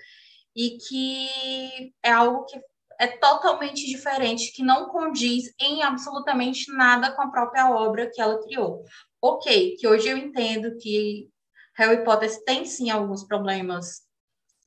e 0.56 0.78
que 0.78 1.94
é 2.02 2.12
algo 2.12 2.46
que 2.46 2.60
é 3.00 3.08
totalmente 3.08 3.86
diferente, 3.86 4.52
que 4.52 4.62
não 4.62 4.90
condiz 4.90 5.54
em 5.60 5.84
absolutamente 5.84 6.72
nada 6.72 7.12
com 7.12 7.22
a 7.22 7.32
própria 7.32 7.72
obra 7.72 8.10
que 8.12 8.22
ela 8.22 8.42
criou. 8.44 8.84
Ok, 9.22 9.78
que 9.78 9.88
hoje 9.88 10.10
eu 10.10 10.18
entendo 10.18 10.78
que 10.78 11.30
Harry 11.76 12.04
Potter 12.04 12.30
tem 12.44 12.66
sim 12.66 12.90
alguns 12.90 13.24
problemas, 13.24 14.02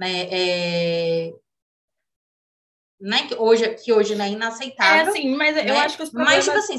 né? 0.01 0.29
É... 0.31 1.33
Né, 3.05 3.27
que 3.27 3.35
hoje 3.35 3.69
que 3.75 3.93
hoje 3.93 4.15
não 4.15 4.25
é 4.25 4.31
inaceitável. 4.31 5.13
É, 5.13 5.17
sim, 5.17 5.35
mas 5.35 5.57
né? 5.57 5.69
eu 5.69 5.77
acho 5.77 5.97
que 5.97 6.05
os 6.05 6.11
problemas... 6.11 6.37
Mas, 6.37 6.45
tipo 6.45 6.57
assim, 6.57 6.79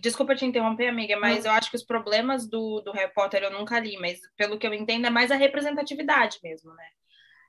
Desculpa 0.00 0.34
te 0.34 0.46
interromper, 0.46 0.88
amiga, 0.88 1.18
mas 1.18 1.44
eu 1.44 1.50
acho 1.50 1.70
que 1.70 1.76
os 1.76 1.84
problemas 1.84 2.48
do, 2.48 2.80
do 2.80 2.92
Harry 2.92 3.12
Potter 3.12 3.42
eu 3.42 3.50
nunca 3.50 3.78
li, 3.78 3.98
mas 3.98 4.20
pelo 4.36 4.58
que 4.58 4.66
eu 4.66 4.72
entendo 4.72 5.06
é 5.06 5.10
mais 5.10 5.30
a 5.30 5.36
representatividade 5.36 6.38
mesmo, 6.42 6.72
né? 6.74 6.84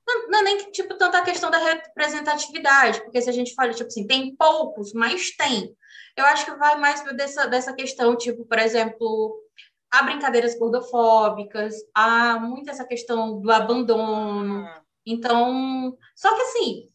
Não, 0.06 0.28
não 0.28 0.40
é 0.40 0.44
nem 0.44 0.72
tipo 0.72 0.98
tanta 0.98 1.22
questão 1.22 1.50
da 1.50 1.58
representatividade, 1.58 3.02
porque 3.02 3.22
se 3.22 3.30
a 3.30 3.34
gente 3.34 3.54
fala, 3.54 3.74
tipo 3.74 3.88
assim, 3.88 4.06
tem 4.06 4.36
poucos, 4.36 4.92
mas 4.92 5.32
tem. 5.38 5.74
Eu 6.18 6.26
acho 6.26 6.46
que 6.46 6.56
vai 6.56 6.78
mais 6.78 7.02
dessa, 7.16 7.48
dessa 7.48 7.74
questão, 7.74 8.18
tipo, 8.18 8.44
por 8.46 8.60
exemplo, 8.60 9.42
há 9.90 10.04
brincadeiras 10.04 10.58
gordofóbicas, 10.60 11.76
há 11.96 12.40
muito 12.40 12.70
essa 12.70 12.86
questão 12.86 13.40
do 13.40 13.50
abandono. 13.52 14.66
Ah. 14.66 14.82
Então, 15.06 15.98
só 16.14 16.36
que 16.36 16.42
assim, 16.42 16.88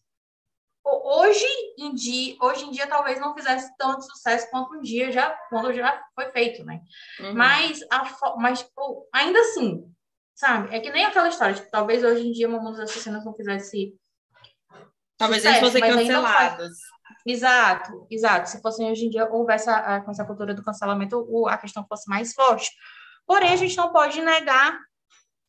hoje 0.85 1.47
em 1.79 1.95
dia, 1.95 2.37
hoje 2.41 2.65
em 2.65 2.71
dia 2.71 2.87
talvez 2.87 3.19
não 3.19 3.35
fizesse 3.35 3.75
tanto 3.79 4.03
sucesso 4.03 4.49
quanto 4.51 4.75
um 4.75 4.83
dia 4.83 5.11
já 5.11 5.31
quando 5.49 5.73
já 5.73 6.03
foi 6.15 6.31
feito, 6.31 6.65
né? 6.65 6.81
Uhum. 7.21 7.35
Mas 7.35 7.81
a 7.91 8.05
mas 8.37 8.69
ainda 9.13 9.41
assim, 9.41 9.91
sabe? 10.35 10.75
É 10.75 10.81
que 10.81 10.91
nem 10.91 11.05
aquela 11.05 11.29
história, 11.29 11.55
tipo, 11.55 11.71
talvez 11.71 12.05
hoje 12.05 12.29
em 12.29 12.33
dia 12.33 12.49
Mamonas 12.49 12.81
Assassinas 12.81 13.25
não 13.25 13.35
fizesse 13.35 13.97
Talvez 15.17 15.43
sucesso, 15.43 15.65
eles 15.65 15.73
fossem 15.73 15.91
cancelados. 15.91 16.79
Exato, 17.27 18.07
exato. 18.11 18.51
Se 18.51 18.61
fossem 18.61 18.91
hoje 18.91 19.07
em 19.07 19.11
dia 19.11 19.31
houvesse 19.31 19.71
a, 19.71 19.97
a, 19.97 20.01
com 20.01 20.11
essa 20.11 20.25
cultura 20.25 20.55
do 20.55 20.63
cancelamento, 20.63 21.25
o, 21.29 21.49
a 21.49 21.57
questão 21.57 21.87
fosse 21.89 22.09
mais 22.09 22.35
forte. 22.35 22.71
Porém, 23.27 23.53
a 23.53 23.57
gente 23.57 23.77
não 23.77 23.93
pode 23.93 24.21
negar 24.21 24.79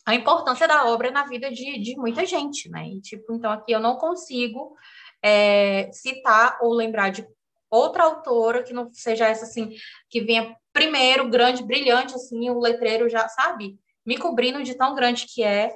a 0.06 0.14
importância 0.14 0.68
da 0.68 0.86
obra 0.86 1.12
na 1.12 1.26
vida 1.26 1.52
de, 1.52 1.80
de 1.80 1.98
muita 1.98 2.26
gente, 2.26 2.70
né? 2.70 2.88
E, 2.88 3.02
tipo, 3.02 3.34
então 3.34 3.52
aqui 3.52 3.72
eu 3.72 3.80
não 3.80 3.98
consigo 3.98 4.76
é, 5.24 5.90
citar 5.92 6.58
ou 6.62 6.74
lembrar 6.74 7.10
de 7.10 7.28
outra 7.70 8.04
autora 8.04 8.64
que 8.64 8.74
não 8.74 8.92
seja 8.94 9.28
essa 9.28 9.46
assim, 9.46 9.76
que 10.10 10.22
venha 10.22 10.56
primeiro, 10.72 11.30
grande, 11.30 11.64
brilhante, 11.64 12.16
assim, 12.16 12.50
o 12.50 12.60
letreiro 12.60 13.10
já, 13.10 13.28
sabe? 13.30 13.80
Me 14.06 14.18
cobrindo 14.18 14.64
de 14.64 14.76
tão 14.76 14.94
grande 14.94 15.26
que 15.26 15.44
é 15.44 15.76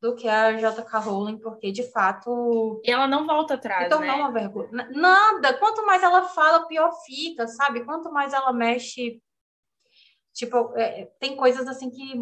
do 0.00 0.14
que 0.14 0.26
a 0.26 0.56
J.K. 0.56 0.98
Rowling, 0.98 1.38
porque 1.38 1.70
de 1.70 1.82
fato. 1.90 2.80
E 2.84 2.90
ela 2.90 3.06
não 3.06 3.26
volta 3.26 3.54
atrás. 3.54 3.86
Então, 3.86 4.00
né? 4.00 4.06
não 4.06 4.14
é 4.14 4.16
uma 4.16 4.32
vergonha. 4.32 4.88
Nada. 4.90 5.54
Quanto 5.58 5.84
mais 5.84 6.02
ela 6.02 6.24
fala, 6.24 6.66
pior 6.66 6.90
fica, 7.04 7.46
sabe? 7.46 7.84
Quanto 7.84 8.10
mais 8.10 8.32
ela 8.32 8.52
mexe. 8.52 9.22
Tipo, 10.32 10.72
é, 10.76 11.10
tem 11.18 11.36
coisas 11.36 11.68
assim 11.68 11.90
que, 11.90 12.14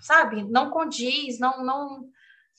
sabe, 0.00 0.44
não 0.44 0.70
condiz, 0.70 1.38
não, 1.38 1.62
não, 1.62 2.08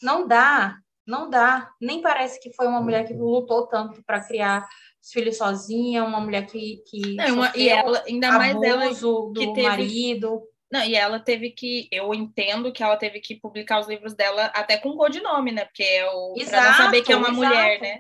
não 0.02 0.28
dá. 0.28 0.78
Não 1.06 1.30
dá. 1.30 1.72
Nem 1.80 2.02
parece 2.02 2.40
que 2.40 2.54
foi 2.54 2.68
uma 2.68 2.82
mulher 2.82 3.06
que 3.06 3.14
lutou 3.14 3.68
tanto 3.68 4.04
para 4.04 4.26
criar 4.26 4.68
os 5.02 5.12
filhos 5.12 5.38
sozinha, 5.38 6.04
uma 6.04 6.20
mulher 6.20 6.46
que, 6.46 6.84
que 6.88 7.16
não, 7.16 7.36
uma, 7.36 7.52
e 7.56 7.68
ela, 7.68 8.04
ainda 8.08 8.32
mais 8.34 8.62
ela 8.62 8.94
do 8.94 9.34
que 9.34 9.54
teve, 9.54 9.68
marido. 9.68 10.42
Não, 10.72 10.84
e 10.84 10.96
ela 10.96 11.20
teve 11.20 11.50
que, 11.52 11.90
eu 11.92 12.14
entendo 12.14 12.72
que 12.72 12.82
ela 12.82 12.96
teve 12.96 13.20
que 13.20 13.36
publicar 13.36 13.80
os 13.80 13.88
livros 13.88 14.14
dela 14.14 14.46
até 14.54 14.78
com 14.78 14.96
codinome, 14.96 15.52
né? 15.52 15.66
Porque 15.66 15.84
é 15.84 16.10
o 16.10 16.34
para 16.50 16.64
não 16.64 16.74
saber 16.74 17.02
que 17.02 17.12
é 17.12 17.16
uma 17.18 17.30
exato. 17.30 17.36
mulher, 17.36 17.82
né? 17.82 18.00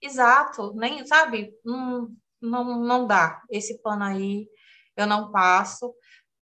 Exato, 0.00 0.72
nem, 0.76 1.04
sabe? 1.06 1.52
Não, 1.64 2.08
não, 2.40 2.80
não 2.80 3.06
dá. 3.06 3.42
Esse 3.50 3.80
pano 3.82 4.04
aí 4.04 4.46
eu 4.96 5.06
não 5.06 5.32
passo. 5.32 5.92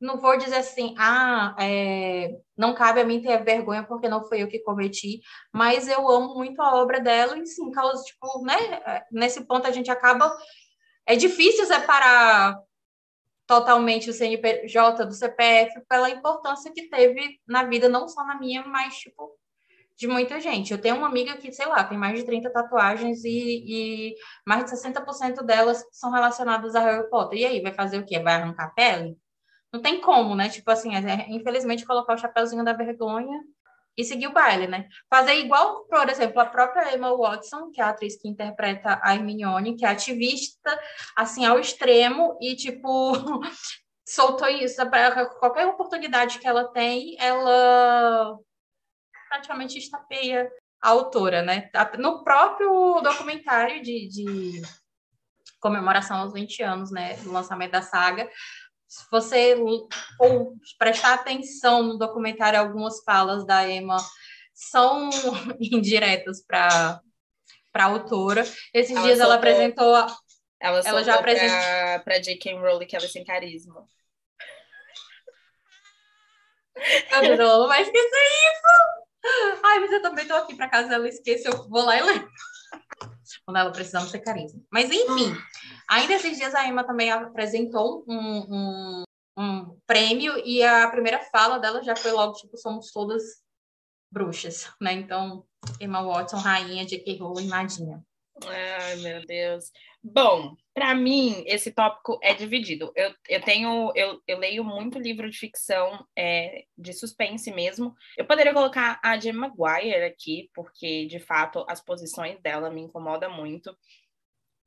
Não 0.04 0.18
vou 0.20 0.36
dizer 0.36 0.56
assim, 0.56 0.94
ah, 0.98 1.56
é, 1.58 2.36
não 2.56 2.74
cabe 2.74 3.00
a 3.00 3.04
mim 3.04 3.22
ter 3.22 3.42
vergonha 3.42 3.82
porque 3.84 4.08
não 4.08 4.22
foi 4.22 4.42
eu 4.42 4.48
que 4.48 4.58
cometi, 4.58 5.20
mas 5.52 5.88
eu 5.88 6.08
amo 6.10 6.34
muito 6.34 6.60
a 6.60 6.74
obra 6.74 7.00
dela 7.00 7.38
e 7.38 7.46
sim, 7.46 7.70
causa, 7.70 8.02
tipo, 8.04 8.44
né? 8.44 9.02
Nesse 9.10 9.44
ponto 9.46 9.66
a 9.66 9.70
gente 9.70 9.90
acaba. 9.90 10.30
É 11.06 11.16
difícil 11.16 11.66
separar 11.66 12.58
totalmente 13.46 14.10
o 14.10 14.12
CNPJ 14.12 15.06
do 15.06 15.14
CPF 15.14 15.80
pela 15.88 16.10
importância 16.10 16.72
que 16.72 16.88
teve 16.88 17.40
na 17.46 17.64
vida, 17.64 17.88
não 17.88 18.08
só 18.08 18.24
na 18.24 18.38
minha, 18.38 18.62
mas, 18.66 18.96
tipo, 18.96 19.38
de 19.96 20.06
muita 20.06 20.40
gente. 20.40 20.72
Eu 20.72 20.80
tenho 20.80 20.96
uma 20.96 21.06
amiga 21.06 21.36
que, 21.36 21.52
sei 21.52 21.66
lá, 21.66 21.84
tem 21.84 21.96
mais 21.96 22.18
de 22.18 22.26
30 22.26 22.50
tatuagens 22.52 23.24
e, 23.24 24.10
e 24.10 24.14
mais 24.46 24.64
de 24.64 24.70
60% 24.70 25.42
delas 25.44 25.84
são 25.92 26.10
relacionadas 26.10 26.74
a 26.74 26.80
Harry 26.80 27.08
Potter. 27.08 27.38
E 27.38 27.44
aí, 27.46 27.62
vai 27.62 27.72
fazer 27.72 27.98
o 27.98 28.04
quê? 28.04 28.18
Vai 28.18 28.34
arrancar 28.34 28.74
pele? 28.74 29.16
Não 29.74 29.82
tem 29.82 30.00
como, 30.00 30.36
né? 30.36 30.48
Tipo 30.48 30.70
assim, 30.70 30.94
é, 30.94 31.26
infelizmente, 31.30 31.84
colocar 31.84 32.14
o 32.14 32.16
chapéuzinho 32.16 32.64
da 32.64 32.72
vergonha 32.72 33.40
e 33.96 34.04
seguir 34.04 34.28
o 34.28 34.32
baile, 34.32 34.68
né? 34.68 34.88
Fazer 35.10 35.34
igual, 35.34 35.84
por 35.86 36.08
exemplo, 36.08 36.40
a 36.40 36.46
própria 36.46 36.94
Emma 36.94 37.12
Watson, 37.16 37.72
que 37.72 37.80
é 37.80 37.84
a 37.84 37.88
atriz 37.88 38.16
que 38.16 38.28
interpreta 38.28 39.00
a 39.02 39.16
Hermione, 39.16 39.76
que 39.76 39.84
é 39.84 39.88
ativista, 39.88 40.80
assim, 41.16 41.44
ao 41.44 41.58
extremo, 41.58 42.38
e, 42.40 42.54
tipo, 42.54 43.14
soltou 44.06 44.46
isso. 44.46 44.80
Qualquer 45.40 45.66
oportunidade 45.66 46.38
que 46.38 46.46
ela 46.46 46.68
tem, 46.68 47.16
ela 47.18 48.38
praticamente 49.28 49.76
estapeia 49.76 50.48
a 50.80 50.90
autora, 50.90 51.42
né? 51.42 51.68
No 51.98 52.22
próprio 52.22 53.00
documentário 53.00 53.82
de, 53.82 54.06
de 54.06 54.62
comemoração 55.64 56.18
aos 56.18 56.34
20 56.34 56.62
anos, 56.62 56.90
né, 56.90 57.16
do 57.16 57.32
lançamento 57.32 57.72
da 57.72 57.80
saga, 57.80 58.30
se 58.94 59.04
você 59.10 59.56
ou 60.20 60.54
prestar 60.78 61.14
atenção 61.14 61.82
no 61.82 61.98
documentário, 61.98 62.60
algumas 62.60 63.02
falas 63.02 63.44
da 63.44 63.68
Emma 63.68 63.96
são 64.52 65.10
indiretas 65.60 66.40
para 66.46 67.00
a 67.74 67.84
autora. 67.84 68.44
Esses 68.72 68.96
ela 68.96 69.04
dias 69.04 69.18
ela 69.18 69.34
apresentou. 69.34 69.96
Ela, 70.60 70.80
ela 70.84 71.02
já 71.02 71.16
apresentou 71.16 72.04
para 72.04 72.20
J.K. 72.20 72.54
Rowling 72.54 72.86
que 72.86 72.94
ela 72.94 73.04
é 73.04 73.08
sem 73.08 73.24
carisma. 73.24 73.84
Eu 77.10 77.36
não 77.36 77.66
vai 77.66 77.82
esquecer 77.82 78.04
isso! 78.06 79.60
Ai, 79.64 79.80
mas 79.80 79.92
eu 79.92 80.02
também 80.02 80.26
tô 80.26 80.34
aqui 80.34 80.54
para 80.54 80.68
caso 80.68 80.92
ela 80.92 81.08
esqueça, 81.08 81.48
eu 81.48 81.68
vou 81.68 81.84
lá 81.84 81.96
e 81.96 82.02
leio. 82.02 82.28
Quando 83.44 83.56
ela 83.56 83.72
precisamos 83.72 84.10
ser 84.10 84.20
carisma. 84.20 84.60
Mas 84.70 84.90
enfim, 84.90 85.34
ainda 85.88 86.14
esses 86.14 86.36
dias 86.36 86.54
a 86.54 86.66
Emma 86.66 86.84
também 86.84 87.10
apresentou 87.10 88.04
um, 88.08 88.38
um, 88.48 89.04
um 89.38 89.80
prêmio 89.86 90.38
e 90.44 90.62
a 90.62 90.88
primeira 90.90 91.20
fala 91.20 91.58
dela 91.58 91.82
já 91.82 91.96
foi 91.96 92.12
logo, 92.12 92.34
tipo, 92.34 92.56
somos 92.56 92.90
todas 92.90 93.22
bruxas, 94.10 94.72
né? 94.80 94.92
Então, 94.92 95.44
Emma 95.80 96.02
Watson, 96.02 96.36
rainha, 96.36 96.86
J.K. 96.86 97.18
Rowling, 97.18 97.48
nadinha. 97.48 98.04
Ai, 98.46 98.96
meu 98.96 99.24
Deus. 99.24 99.70
Bom, 100.02 100.56
para 100.74 100.94
mim, 100.94 101.44
esse 101.46 101.70
tópico 101.70 102.18
é 102.22 102.34
dividido. 102.34 102.92
Eu, 102.96 103.14
eu 103.28 103.40
tenho, 103.40 103.92
eu, 103.94 104.20
eu 104.26 104.38
leio 104.38 104.64
muito 104.64 104.98
livro 104.98 105.30
de 105.30 105.38
ficção 105.38 106.04
é, 106.16 106.64
de 106.76 106.92
suspense 106.92 107.50
mesmo. 107.52 107.94
Eu 108.16 108.26
poderia 108.26 108.52
colocar 108.52 109.00
a 109.02 109.18
Gemma 109.18 109.48
Maguire 109.56 110.04
aqui, 110.04 110.50
porque, 110.52 111.06
de 111.06 111.20
fato, 111.20 111.64
as 111.68 111.80
posições 111.80 112.40
dela 112.40 112.70
me 112.70 112.82
incomodam 112.82 113.32
muito. 113.32 113.74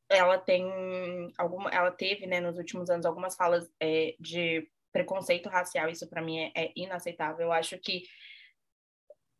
Ela 0.10 0.38
tem 0.38 1.34
alguma, 1.38 1.70
ela 1.70 1.92
teve, 1.92 2.26
né, 2.26 2.40
nos 2.40 2.58
últimos 2.58 2.90
anos, 2.90 3.06
algumas 3.06 3.36
falas 3.36 3.70
é, 3.80 4.16
de 4.20 4.70
preconceito 4.92 5.50
racial. 5.50 5.90
Isso 5.90 6.08
para 6.10 6.22
mim 6.22 6.40
é, 6.40 6.52
é, 6.56 6.72
inaceitável. 6.76 7.48
Eu 7.48 7.52
acho 7.52 7.78
que 7.78 8.04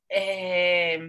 é, 0.10 1.00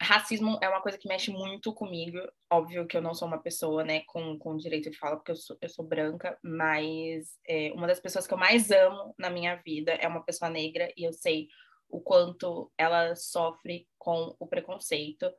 racismo 0.00 0.58
é 0.62 0.68
uma 0.68 0.80
coisa 0.80 0.98
que 0.98 1.08
mexe 1.08 1.30
muito 1.30 1.72
comigo. 1.72 2.18
Óbvio 2.50 2.86
que 2.86 2.96
eu 2.96 3.02
não 3.02 3.14
sou 3.14 3.26
uma 3.26 3.38
pessoa, 3.38 3.84
né, 3.84 4.00
com, 4.06 4.38
com 4.38 4.56
direito 4.56 4.90
de 4.90 4.98
fala, 4.98 5.16
porque 5.16 5.32
eu 5.32 5.36
sou, 5.36 5.56
eu 5.60 5.68
sou 5.68 5.84
branca, 5.84 6.38
mas 6.42 7.38
é, 7.46 7.72
uma 7.72 7.86
das 7.86 8.00
pessoas 8.00 8.26
que 8.26 8.34
eu 8.34 8.38
mais 8.38 8.70
amo 8.70 9.14
na 9.18 9.30
minha 9.30 9.56
vida 9.56 9.92
é 9.92 10.06
uma 10.06 10.22
pessoa 10.22 10.50
negra 10.50 10.92
e 10.96 11.04
eu 11.04 11.12
sei 11.12 11.48
o 11.88 12.00
quanto 12.00 12.70
ela 12.76 13.14
sofre 13.14 13.88
com 13.98 14.34
o 14.38 14.46
preconceito. 14.46 15.30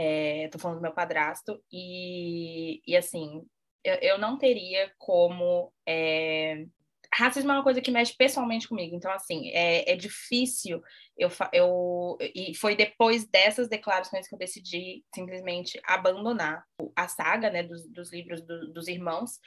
É, 0.00 0.48
tô 0.52 0.60
falando 0.60 0.78
do 0.78 0.82
meu 0.82 0.92
padrasto, 0.92 1.60
e, 1.72 2.80
e 2.86 2.96
assim, 2.96 3.44
eu, 3.82 3.94
eu 3.96 4.18
não 4.18 4.38
teria 4.38 4.92
como 4.96 5.72
é, 5.84 6.66
racismo 7.12 7.50
é 7.50 7.54
uma 7.54 7.62
coisa 7.62 7.80
que 7.80 7.90
mexe 7.90 8.14
pessoalmente 8.16 8.68
comigo. 8.68 8.94
Então, 8.94 9.10
assim, 9.10 9.50
é, 9.50 9.90
é 9.90 9.96
difícil. 9.96 10.82
Eu, 11.16 11.30
eu, 11.52 12.16
e 12.20 12.54
foi 12.54 12.76
depois 12.76 13.26
dessas 13.26 13.68
declarações 13.68 14.28
que 14.28 14.34
eu 14.34 14.38
decidi 14.38 15.04
simplesmente 15.14 15.80
abandonar 15.84 16.64
a 16.94 17.08
saga 17.08 17.50
né, 17.50 17.62
dos, 17.62 17.88
dos 17.88 18.12
livros 18.12 18.42
do, 18.42 18.72
dos 18.72 18.88
irmãos. 18.88 19.40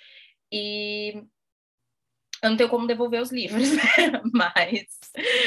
E 0.51 1.13
eu 2.43 2.49
não 2.49 2.57
tenho 2.57 2.69
como 2.69 2.87
devolver 2.87 3.21
os 3.21 3.31
livros, 3.31 3.71
né? 3.71 3.83
mas 4.33 4.87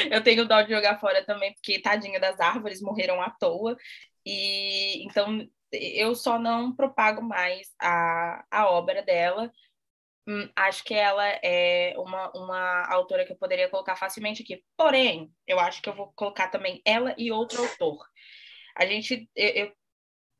eu 0.09 0.23
tenho 0.23 0.47
dó 0.47 0.61
de 0.61 0.73
jogar 0.73 0.99
fora 0.99 1.23
também, 1.25 1.53
porque 1.53 1.81
tadinha 1.81 2.19
das 2.19 2.39
árvores 2.39 2.81
morreram 2.81 3.21
à 3.21 3.29
toa. 3.29 3.75
E 4.25 5.05
então 5.05 5.47
eu 5.71 6.15
só 6.15 6.39
não 6.39 6.75
propago 6.75 7.21
mais 7.21 7.73
a, 7.79 8.45
a 8.49 8.69
obra 8.69 9.01
dela 9.03 9.51
Hum, 10.27 10.49
acho 10.55 10.83
que 10.83 10.93
ela 10.93 11.23
é 11.43 11.93
uma, 11.97 12.31
uma 12.35 12.85
autora 12.91 13.25
que 13.25 13.31
eu 13.31 13.37
poderia 13.37 13.69
colocar 13.69 13.95
facilmente 13.95 14.41
aqui. 14.41 14.63
Porém, 14.75 15.31
eu 15.45 15.59
acho 15.59 15.81
que 15.81 15.89
eu 15.89 15.95
vou 15.95 16.11
colocar 16.13 16.47
também 16.49 16.81
ela 16.83 17.13
e 17.17 17.31
outro 17.31 17.61
autor. 17.61 18.03
A 18.75 18.85
gente, 18.87 19.29
eu, 19.35 19.49
eu, 19.49 19.73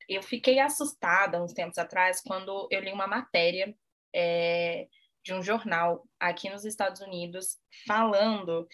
eu 0.09 0.23
fiquei 0.23 0.59
assustada 0.59 1.41
uns 1.41 1.53
tempos 1.53 1.77
atrás 1.77 2.19
quando 2.21 2.67
eu 2.71 2.81
li 2.81 2.91
uma 2.91 3.05
matéria 3.05 3.75
é, 4.13 4.87
de 5.23 5.33
um 5.33 5.43
jornal 5.43 6.03
aqui 6.19 6.49
nos 6.49 6.65
Estados 6.65 7.01
Unidos 7.01 7.59
falando 7.87 8.67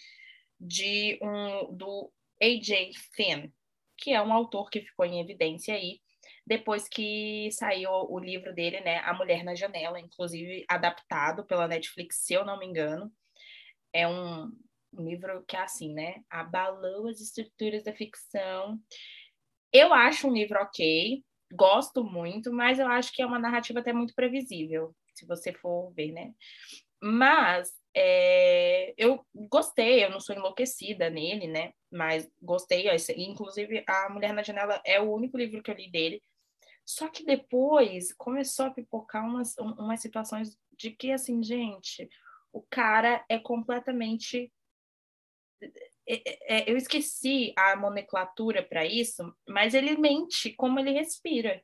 de 0.58 1.18
um 1.22 1.76
do 1.76 2.10
A.J. 2.40 2.92
Finn, 3.14 3.50
que 4.02 4.12
é 4.12 4.20
um 4.20 4.32
autor 4.32 4.68
que 4.68 4.80
ficou 4.80 5.06
em 5.06 5.20
evidência 5.20 5.74
aí 5.74 6.00
depois 6.46 6.88
que 6.88 7.48
saiu 7.52 7.90
o 7.90 8.18
livro 8.18 8.52
dele, 8.54 8.80
né, 8.80 8.98
A 9.00 9.14
Mulher 9.14 9.44
na 9.44 9.54
Janela, 9.54 10.00
inclusive 10.00 10.64
adaptado 10.68 11.44
pela 11.44 11.68
Netflix, 11.68 12.16
se 12.24 12.34
eu 12.34 12.44
não 12.44 12.58
me 12.58 12.66
engano. 12.66 13.12
É 13.92 14.08
um, 14.08 14.50
livro 14.98 15.44
que 15.46 15.56
é 15.56 15.60
assim, 15.60 15.92
né, 15.92 16.16
abalou 16.28 17.08
as 17.08 17.20
estruturas 17.20 17.84
da 17.84 17.92
ficção. 17.92 18.78
Eu 19.72 19.92
acho 19.94 20.28
um 20.28 20.32
livro 20.32 20.60
ok, 20.60 21.22
gosto 21.52 22.04
muito, 22.04 22.52
mas 22.52 22.78
eu 22.78 22.88
acho 22.88 23.12
que 23.12 23.22
é 23.22 23.26
uma 23.26 23.38
narrativa 23.38 23.80
até 23.80 23.92
muito 23.92 24.14
previsível, 24.14 24.94
se 25.14 25.26
você 25.26 25.52
for 25.52 25.92
ver, 25.92 26.12
né? 26.12 26.32
Mas 27.00 27.72
é, 27.94 28.94
eu 28.96 29.24
gostei, 29.34 30.04
eu 30.04 30.10
não 30.10 30.20
sou 30.20 30.34
enlouquecida 30.34 31.10
nele, 31.10 31.46
né? 31.46 31.72
Mas 31.90 32.28
gostei. 32.40 32.86
Inclusive, 33.16 33.84
A 33.86 34.08
Mulher 34.08 34.32
na 34.32 34.42
Janela 34.42 34.80
é 34.84 35.00
o 35.00 35.12
único 35.12 35.36
livro 35.36 35.62
que 35.62 35.70
eu 35.70 35.74
li 35.74 35.90
dele. 35.90 36.22
Só 36.84 37.08
que 37.08 37.24
depois 37.24 38.12
começou 38.14 38.66
a 38.66 38.70
pipocar 38.70 39.24
umas, 39.24 39.56
umas 39.58 40.00
situações 40.00 40.58
de 40.76 40.90
que, 40.90 41.12
assim, 41.12 41.42
gente, 41.42 42.08
o 42.52 42.62
cara 42.62 43.24
é 43.28 43.38
completamente. 43.38 44.52
É, 46.08 46.14
é, 46.14 46.58
é 46.58 46.70
eu 46.70 46.76
esqueci 46.76 47.52
a 47.56 47.76
nomenclatura 47.76 48.62
para 48.62 48.84
isso, 48.84 49.34
mas 49.48 49.74
ele 49.74 49.96
mente 49.96 50.52
como 50.54 50.80
ele 50.80 50.92
respira. 50.92 51.62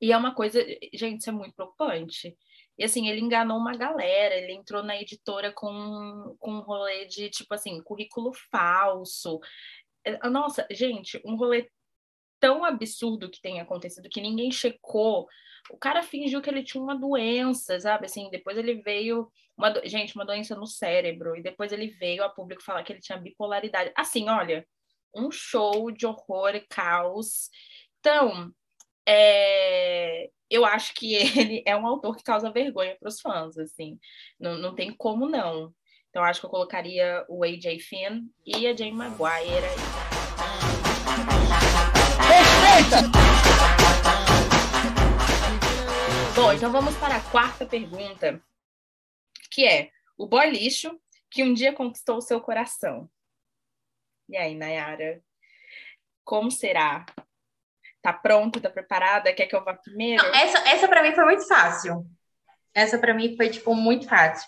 E 0.00 0.12
é 0.12 0.16
uma 0.16 0.34
coisa, 0.34 0.60
gente, 0.92 1.20
isso 1.20 1.30
é 1.30 1.32
muito 1.32 1.54
preocupante. 1.54 2.36
E 2.78 2.84
assim, 2.84 3.08
ele 3.08 3.20
enganou 3.20 3.56
uma 3.58 3.76
galera, 3.76 4.34
ele 4.34 4.52
entrou 4.52 4.82
na 4.82 5.00
editora 5.00 5.52
com, 5.52 6.36
com 6.38 6.52
um 6.52 6.60
rolê 6.60 7.06
de, 7.06 7.30
tipo 7.30 7.54
assim, 7.54 7.80
currículo 7.82 8.32
falso. 8.50 9.38
É, 10.04 10.28
nossa, 10.28 10.66
gente, 10.70 11.20
um 11.24 11.36
rolê 11.36 11.70
tão 12.40 12.64
absurdo 12.64 13.30
que 13.30 13.40
tem 13.40 13.60
acontecido 13.60 14.08
que 14.08 14.20
ninguém 14.20 14.50
checou. 14.50 15.26
O 15.70 15.78
cara 15.78 16.02
fingiu 16.02 16.42
que 16.42 16.50
ele 16.50 16.62
tinha 16.62 16.82
uma 16.82 16.94
doença, 16.94 17.80
sabe? 17.80 18.06
Assim, 18.06 18.28
depois 18.30 18.58
ele 18.58 18.82
veio 18.82 19.30
uma 19.56 19.70
do... 19.70 19.88
gente, 19.88 20.14
uma 20.14 20.26
doença 20.26 20.54
no 20.54 20.66
cérebro 20.66 21.36
e 21.36 21.42
depois 21.42 21.72
ele 21.72 21.88
veio 21.88 22.22
a 22.24 22.28
público 22.28 22.62
falar 22.62 22.82
que 22.82 22.92
ele 22.92 23.00
tinha 23.00 23.18
bipolaridade. 23.18 23.92
Assim, 23.96 24.28
olha, 24.28 24.66
um 25.14 25.30
show 25.30 25.90
de 25.90 26.06
horror 26.06 26.54
e 26.54 26.60
caos. 26.60 27.48
Então, 28.00 28.52
é... 29.06 30.28
eu 30.54 30.64
acho 30.64 30.94
que 30.94 31.14
ele 31.14 31.62
é 31.66 31.76
um 31.76 31.86
autor 31.86 32.16
que 32.16 32.22
causa 32.22 32.52
vergonha 32.52 32.96
para 32.98 33.08
os 33.08 33.20
fãs, 33.20 33.58
assim. 33.58 33.98
Não, 34.38 34.56
não 34.56 34.74
tem 34.74 34.94
como 34.94 35.28
não. 35.28 35.74
Então, 36.08 36.22
acho 36.22 36.38
que 36.40 36.46
eu 36.46 36.50
colocaria 36.50 37.24
o 37.28 37.42
AJ 37.42 37.80
Finn 37.80 38.28
e 38.46 38.66
a 38.68 38.76
Jane 38.76 38.92
Maguire 38.92 39.64
aí. 39.64 39.76
Respeita! 42.28 43.10
Bom, 46.36 46.52
então 46.52 46.70
vamos 46.70 46.96
para 46.98 47.16
a 47.16 47.30
quarta 47.30 47.66
pergunta, 47.66 48.40
que 49.50 49.66
é 49.66 49.90
o 50.16 50.26
boy 50.26 50.50
lixo 50.50 51.00
que 51.30 51.42
um 51.42 51.52
dia 51.52 51.72
conquistou 51.72 52.18
o 52.18 52.22
seu 52.22 52.40
coração. 52.40 53.10
E 54.28 54.36
aí, 54.36 54.54
Nayara, 54.54 55.20
como 56.24 56.50
será? 56.50 57.04
Tá 58.04 58.12
pronta, 58.12 58.60
tá 58.60 58.68
preparada? 58.68 59.32
Quer 59.32 59.46
que 59.46 59.56
eu 59.56 59.64
vá 59.64 59.72
primeiro? 59.72 60.22
Não, 60.22 60.34
essa 60.34 60.58
essa 60.68 60.86
para 60.86 61.02
mim 61.02 61.14
foi 61.14 61.24
muito 61.24 61.48
fácil. 61.48 62.04
Essa 62.74 62.98
para 62.98 63.14
mim 63.14 63.34
foi 63.34 63.48
tipo 63.48 63.74
muito 63.74 64.06
fácil. 64.06 64.46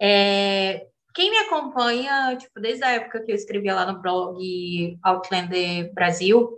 É, 0.00 0.86
quem 1.14 1.30
me 1.30 1.36
acompanha, 1.36 2.34
tipo, 2.38 2.58
desde 2.58 2.82
a 2.84 2.92
época 2.92 3.22
que 3.22 3.30
eu 3.30 3.36
escrevia 3.36 3.74
lá 3.74 3.92
no 3.92 4.00
blog 4.00 4.98
Outlander 5.02 5.92
Brasil, 5.92 6.48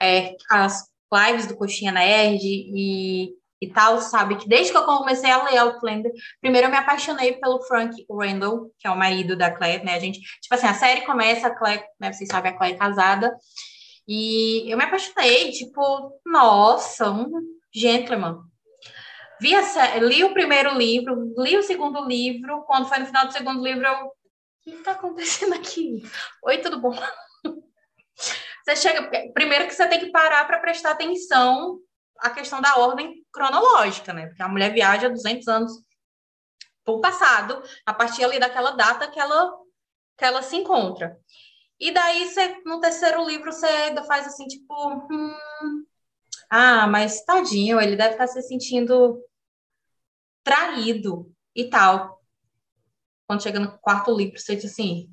é, 0.00 0.36
as 0.48 0.84
lives 1.12 1.46
do 1.46 1.56
Coxinha 1.56 1.90
Nerd 1.90 2.40
e, 2.44 3.34
e 3.60 3.68
tal, 3.72 4.00
sabe? 4.00 4.36
Que 4.36 4.48
desde 4.48 4.70
que 4.70 4.78
eu 4.78 4.84
comecei 4.84 5.28
a 5.28 5.42
ler 5.42 5.58
Outlander, 5.58 6.12
primeiro 6.40 6.68
eu 6.68 6.70
me 6.70 6.76
apaixonei 6.76 7.32
pelo 7.32 7.62
Frank 7.62 8.06
Randall, 8.08 8.70
que 8.78 8.86
é 8.86 8.90
o 8.92 8.96
marido 8.96 9.34
da 9.34 9.50
Claire, 9.50 9.84
né? 9.84 9.96
A 9.96 9.98
gente, 9.98 10.20
tipo 10.20 10.54
assim, 10.54 10.68
a 10.68 10.74
série 10.74 11.00
começa, 11.00 11.48
a 11.48 11.56
Claire, 11.58 11.82
né? 11.98 12.12
Vocês 12.12 12.28
sabem, 12.30 12.52
a 12.52 12.56
Claire 12.56 12.76
é 12.76 12.78
casada, 12.78 13.36
e 14.12 14.68
eu 14.68 14.76
me 14.76 14.82
apaixonei, 14.82 15.52
tipo, 15.52 16.20
nossa, 16.26 17.08
um 17.12 17.30
gentleman. 17.72 18.42
Vi 19.40 19.54
a, 19.54 19.96
li 19.98 20.24
o 20.24 20.34
primeiro 20.34 20.76
livro, 20.76 21.32
li 21.38 21.56
o 21.56 21.62
segundo 21.62 22.04
livro. 22.04 22.64
Quando 22.64 22.88
foi 22.88 22.98
no 22.98 23.06
final 23.06 23.28
do 23.28 23.32
segundo 23.32 23.62
livro, 23.62 23.86
eu. 23.86 24.06
O 24.06 24.12
que 24.64 24.70
está 24.70 24.92
acontecendo 24.92 25.54
aqui? 25.54 26.02
Oi, 26.42 26.58
tudo 26.58 26.80
bom? 26.80 26.92
Você 28.66 28.74
chega. 28.74 29.08
Primeiro 29.32 29.68
que 29.68 29.74
você 29.74 29.86
tem 29.86 30.00
que 30.00 30.10
parar 30.10 30.44
para 30.44 30.58
prestar 30.58 30.90
atenção 30.90 31.78
à 32.18 32.30
questão 32.30 32.60
da 32.60 32.78
ordem 32.78 33.24
cronológica, 33.32 34.12
né? 34.12 34.26
Porque 34.26 34.42
a 34.42 34.48
mulher 34.48 34.72
viaja 34.74 35.08
200 35.08 35.46
anos 35.46 35.72
para 36.84 36.94
o 36.94 37.00
passado, 37.00 37.62
a 37.86 37.94
partir 37.94 38.24
ali 38.24 38.40
daquela 38.40 38.72
data 38.72 39.08
que 39.08 39.20
ela, 39.20 39.56
que 40.18 40.24
ela 40.24 40.42
se 40.42 40.56
encontra. 40.56 41.16
E 41.80 41.92
daí, 41.92 42.28
você, 42.28 42.60
no 42.66 42.78
terceiro 42.78 43.26
livro, 43.26 43.50
você 43.50 43.66
ainda 43.66 44.04
faz 44.04 44.26
assim, 44.26 44.46
tipo. 44.46 45.08
Hum, 45.10 45.86
ah, 46.50 46.86
mas 46.86 47.24
tadinho, 47.24 47.80
ele 47.80 47.96
deve 47.96 48.12
estar 48.12 48.26
se 48.26 48.42
sentindo 48.42 49.18
traído 50.44 51.32
e 51.54 51.70
tal. 51.70 52.20
Quando 53.26 53.42
chega 53.42 53.60
no 53.60 53.78
quarto 53.78 54.14
livro, 54.14 54.38
você 54.38 54.56
diz 54.56 54.70
assim: 54.70 55.10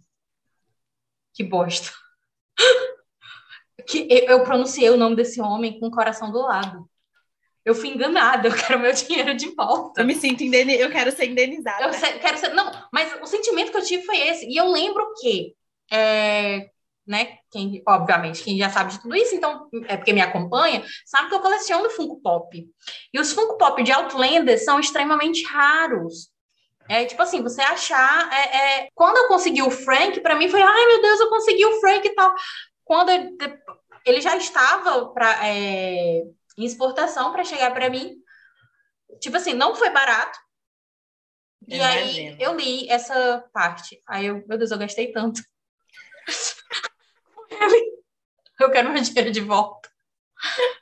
que 1.34 1.44
bosta. 1.44 1.92
que 3.88 4.08
eu, 4.10 4.26
eu 4.26 4.44
pronunciei 4.44 4.90
o 4.90 4.98
nome 4.98 5.16
desse 5.16 5.40
homem 5.40 5.80
com 5.80 5.88
o 5.88 5.92
coração 5.92 6.32
do 6.32 6.42
lado. 6.42 6.90
Eu 7.64 7.76
fui 7.76 7.90
enganada, 7.90 8.48
eu 8.48 8.56
quero 8.56 8.80
meu 8.80 8.92
dinheiro 8.94 9.36
de 9.36 9.54
volta. 9.56 10.02
Eu 10.02 10.06
me 10.06 10.16
sinto 10.16 10.44
indenizada, 10.44 10.84
eu 10.84 10.92
quero 10.92 11.12
ser 11.12 11.26
indenizada. 11.30 11.86
Eu 11.86 12.20
quero 12.20 12.38
ser, 12.38 12.54
não, 12.54 12.72
mas 12.92 13.22
o 13.22 13.26
sentimento 13.26 13.72
que 13.72 13.78
eu 13.78 13.86
tive 13.86 14.04
foi 14.04 14.18
esse. 14.18 14.48
E 14.48 14.58
eu 14.58 14.70
lembro 14.70 15.14
que 15.22 15.56
é, 15.92 16.70
né? 17.06 17.38
Quem, 17.50 17.82
obviamente, 17.88 18.44
quem 18.44 18.58
já 18.58 18.70
sabe 18.70 18.92
de 18.92 19.02
tudo 19.02 19.16
isso, 19.16 19.36
então 19.36 19.70
é 19.88 19.96
porque 19.96 20.14
me 20.14 20.22
acompanha, 20.22 20.84
sabe 21.06 21.30
que 21.30 21.36
eu 21.36 21.40
coleciono 21.40 21.90
Funko 21.90 22.22
Pop. 22.22 22.68
E 23.14 23.20
os 23.20 23.32
Funko 23.32 23.58
Pop 23.58 23.82
de 23.82 23.92
Outlander 23.92 24.62
são 24.64 24.80
extremamente 24.80 25.46
raros. 25.46 26.30
É 26.90 27.06
tipo 27.06 27.22
assim, 27.22 27.42
você 27.42 27.62
achar. 27.62 28.32
É, 28.32 28.58
é... 28.58 28.90
Quando 28.94 29.18
eu 29.18 29.28
consegui 29.28 29.62
o 29.62 29.72
Frank, 29.72 30.20
para 30.22 30.36
mim 30.36 30.50
foi, 30.50 30.62
ai 30.62 30.86
meu 30.88 31.02
Deus, 31.02 31.20
eu 31.20 31.30
consegui 31.30 31.66
o 31.66 31.80
Frank 31.80 32.08
e 32.08 32.16
tal. 32.16 32.34
Quando 32.84 33.10
ele, 33.10 33.36
ele 34.06 34.22
já 34.22 34.36
estava 34.38 35.10
pra, 35.10 35.46
é, 35.46 36.24
em 36.58 36.66
exportação 36.66 37.32
para 37.32 37.44
chegar 37.44 37.74
para 37.74 37.90
mim, 37.90 38.16
tipo 39.20 39.36
assim, 39.38 39.54
não 39.54 39.76
foi 39.76 39.90
barato. 39.90 40.40
E 41.68 41.82
aí 41.82 42.38
eu 42.40 42.56
li 42.56 42.90
essa 42.90 43.44
parte. 43.52 44.02
Aí 44.08 44.28
eu, 44.28 44.44
meu 44.48 44.58
Deus, 44.58 44.72
eu 44.72 44.78
gastei 44.78 45.12
tanto. 45.12 45.42
Eu 48.60 48.72
quero 48.72 48.92
meu 48.92 49.02
dinheiro 49.02 49.32
de 49.32 49.42
volta. 49.42 49.88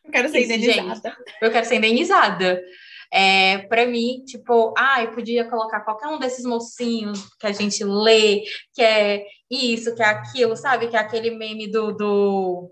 Eu 0.04 0.12
quero 0.12 0.30
ser 0.30 0.40
Isso, 0.40 0.54
indenizada. 0.54 1.10
Gente, 1.10 1.38
eu 1.42 1.52
quero 1.52 1.66
ser 1.66 1.76
indenizada. 1.76 2.64
É, 3.12 3.60
para 3.68 3.86
mim, 3.86 4.24
tipo, 4.26 4.74
ah, 4.78 5.04
eu 5.04 5.12
podia 5.12 5.50
colocar 5.50 5.82
qualquer 5.82 6.08
um 6.08 6.20
desses 6.20 6.46
mocinhos 6.46 7.30
que 7.40 7.48
a 7.48 7.52
gente 7.52 7.84
lê, 7.84 8.44
que 8.74 8.82
é 8.82 9.24
isso, 9.50 9.96
que 9.96 10.02
é 10.02 10.06
aquilo, 10.06 10.56
sabe? 10.58 10.88
Que 10.88 10.98
é 10.98 11.00
aquele 11.00 11.32
meme 11.32 11.72
do, 11.72 11.92
do, 11.94 12.72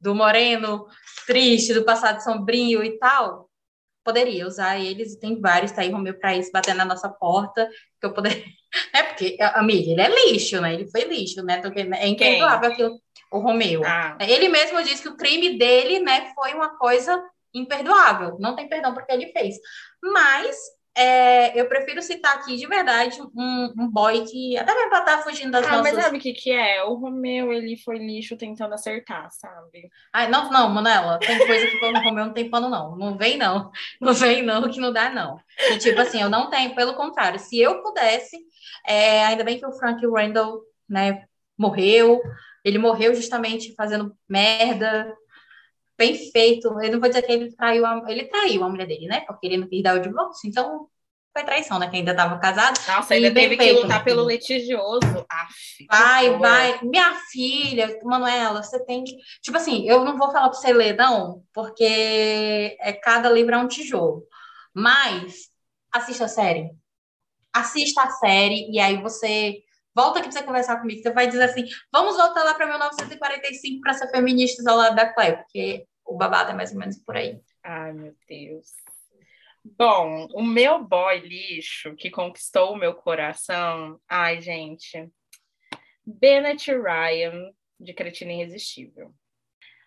do 0.00 0.14
moreno 0.14 0.86
triste, 1.26 1.74
do 1.74 1.84
passado 1.84 2.22
sombrio 2.22 2.82
e 2.82 2.98
tal. 2.98 3.48
Poderia 4.04 4.46
usar 4.46 4.78
eles, 4.78 5.12
e 5.12 5.20
tem 5.20 5.40
vários, 5.40 5.72
tá 5.72 5.82
aí 5.82 5.90
Romeu 5.90 6.18
para 6.18 6.34
isso, 6.36 6.50
batendo 6.52 6.78
na 6.78 6.84
nossa 6.84 7.08
porta, 7.08 7.68
que 8.00 8.06
eu 8.06 8.12
poderia. 8.12 8.44
É 8.92 9.02
porque, 9.02 9.36
amiga, 9.54 9.90
ele 9.90 10.00
é 10.00 10.26
lixo, 10.26 10.60
né? 10.60 10.74
Ele 10.74 10.88
foi 10.88 11.02
lixo, 11.02 11.42
né? 11.42 11.60
Porque 11.60 11.80
é 11.80 12.06
imperdoável 12.06 12.70
aquilo 12.70 13.00
o 13.30 13.38
Romeu. 13.38 13.82
Ah. 13.84 14.16
Ele 14.20 14.48
mesmo 14.48 14.82
disse 14.82 15.02
que 15.02 15.08
o 15.08 15.16
crime 15.16 15.56
dele, 15.56 16.00
né, 16.00 16.32
foi 16.34 16.52
uma 16.52 16.76
coisa 16.76 17.22
imperdoável. 17.54 18.36
Não 18.40 18.56
tem 18.56 18.68
perdão 18.68 18.92
porque 18.92 19.12
ele 19.12 19.32
fez. 19.32 19.56
Mas 20.02 20.56
é, 20.96 21.58
eu 21.58 21.68
prefiro 21.68 22.02
citar 22.02 22.36
aqui 22.36 22.56
de 22.56 22.66
verdade 22.66 23.20
um, 23.22 23.72
um 23.78 23.88
boy 23.88 24.24
que 24.26 24.56
até 24.56 24.74
mesmo 24.74 24.90
pra 24.90 24.98
estar 25.00 25.16
tá 25.18 25.22
fugindo 25.22 25.52
das 25.52 25.64
ah, 25.66 25.76
nossas... 25.76 25.92
mas 25.94 26.02
sabe 26.02 26.18
o 26.18 26.20
que 26.20 26.32
que 26.32 26.50
é? 26.50 26.82
O 26.84 26.94
Romeu, 26.94 27.52
ele 27.52 27.76
foi 27.76 27.98
lixo 27.98 28.36
tentando 28.36 28.74
acertar, 28.74 29.30
sabe? 29.30 29.88
Ai, 30.12 30.28
não, 30.28 30.50
não, 30.50 30.68
Manela, 30.68 31.18
tem 31.18 31.38
coisa 31.46 31.66
que 31.66 31.76
o 31.76 32.02
Romeu 32.02 32.26
não 32.26 32.32
tem 32.32 32.50
pano, 32.50 32.68
não. 32.68 32.96
Não 32.96 33.16
vem, 33.16 33.36
não. 33.36 33.70
Não 34.00 34.14
vem, 34.14 34.42
não, 34.42 34.68
que 34.70 34.80
não 34.80 34.92
dá, 34.92 35.10
não. 35.10 35.38
E, 35.70 35.78
tipo 35.78 36.00
assim, 36.00 36.20
eu 36.22 36.30
não 36.30 36.48
tenho, 36.48 36.74
pelo 36.74 36.94
contrário, 36.94 37.38
se 37.38 37.58
eu 37.60 37.82
pudesse, 37.82 38.36
é, 38.86 39.24
ainda 39.26 39.44
bem 39.44 39.58
que 39.58 39.66
o 39.66 39.72
Frank 39.72 40.04
Randall, 40.06 40.60
né, 40.88 41.24
morreu, 41.56 42.20
ele 42.64 42.78
morreu 42.78 43.14
justamente 43.14 43.74
fazendo 43.74 44.16
merda. 44.28 45.14
Bem 46.00 46.16
feito. 46.30 46.68
Eu 46.80 46.92
não 46.92 46.98
vou 46.98 47.10
dizer 47.10 47.20
que 47.20 47.30
ele 47.30 47.54
traiu 47.54 47.84
a, 47.84 48.02
ele 48.08 48.24
traiu 48.24 48.64
a 48.64 48.70
mulher 48.70 48.86
dele, 48.86 49.06
né? 49.06 49.20
Porque 49.20 49.46
ele 49.46 49.58
não 49.58 49.68
quis 49.68 49.82
dar 49.82 49.96
o 49.96 50.00
divórcio. 50.00 50.48
Então, 50.48 50.88
foi 51.30 51.44
traição, 51.44 51.78
né? 51.78 51.90
Que 51.90 51.96
ainda 51.96 52.12
estava 52.12 52.38
casado. 52.38 52.80
Nossa, 52.88 53.12
ainda 53.12 53.34
teve 53.34 53.54
feito, 53.54 53.74
que 53.74 53.82
lutar 53.82 54.02
pelo 54.02 54.26
litigioso. 54.26 55.26
Aff, 55.28 55.86
vai, 55.90 56.38
vai. 56.38 56.80
Minha 56.82 57.14
filha, 57.30 57.98
Manuela, 58.02 58.62
você 58.62 58.82
tem 58.86 59.04
que. 59.04 59.14
Tipo 59.42 59.58
assim, 59.58 59.86
eu 59.86 60.02
não 60.02 60.16
vou 60.16 60.32
falar 60.32 60.48
para 60.48 60.58
você 60.58 60.72
ler, 60.72 60.96
não, 60.96 61.44
porque 61.52 62.78
é, 62.80 62.94
cada 62.94 63.28
livro 63.28 63.54
é 63.54 63.58
um 63.58 63.68
tijolo. 63.68 64.26
Mas 64.74 65.50
assista 65.92 66.24
a 66.24 66.28
série. 66.28 66.70
Assista 67.52 68.04
a 68.04 68.10
série 68.10 68.70
e 68.72 68.80
aí 68.80 68.96
você 69.02 69.62
volta 69.94 70.18
aqui 70.18 70.28
para 70.28 70.38
você 70.38 70.44
conversar 70.46 70.80
comigo. 70.80 71.02
Você 71.02 71.12
vai 71.12 71.26
dizer 71.26 71.42
assim: 71.42 71.64
vamos 71.92 72.16
voltar 72.16 72.42
lá 72.42 72.54
para 72.54 72.66
1945 72.66 73.80
para 73.80 73.94
ser 73.94 74.10
feministas 74.10 74.66
ao 74.66 74.76
lado 74.76 74.96
da 74.96 75.12
Cleo, 75.12 75.36
porque 75.36 75.86
o 76.10 76.16
babado 76.16 76.50
é 76.50 76.54
mais 76.54 76.72
ou 76.72 76.78
menos 76.78 76.98
por 76.98 77.16
aí. 77.16 77.40
Ai, 77.62 77.92
meu 77.92 78.14
Deus. 78.28 78.66
Bom, 79.64 80.26
o 80.32 80.42
meu 80.42 80.82
boy 80.82 81.20
lixo 81.20 81.94
que 81.94 82.10
conquistou 82.10 82.72
o 82.72 82.76
meu 82.76 82.94
coração. 82.94 84.00
Ai, 84.08 84.40
gente. 84.40 85.08
Bennett 86.04 86.72
Ryan, 86.72 87.52
de 87.78 87.94
Cretina 87.94 88.32
Irresistível. 88.32 89.14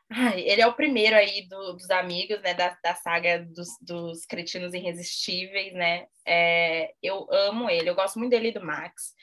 Ai, 0.09 0.41
ele 0.47 0.61
é 0.61 0.67
o 0.67 0.75
primeiro 0.75 1.15
aí 1.15 1.45
do, 1.49 1.73
dos 1.73 1.89
amigos, 1.89 2.39
né, 2.41 2.53
da, 2.53 2.77
da 2.81 2.95
saga 2.95 3.43
dos, 3.43 3.67
dos 3.81 4.25
Cretinos 4.25 4.73
Irresistíveis, 4.73 5.73
né? 5.73 6.07
É, 6.25 6.93
eu 7.01 7.27
amo 7.31 7.69
ele, 7.69 7.89
eu 7.89 7.95
gosto 7.95 8.17
muito 8.17 8.31
dele 8.31 8.51
do 8.51 8.63
Max. 8.63 9.13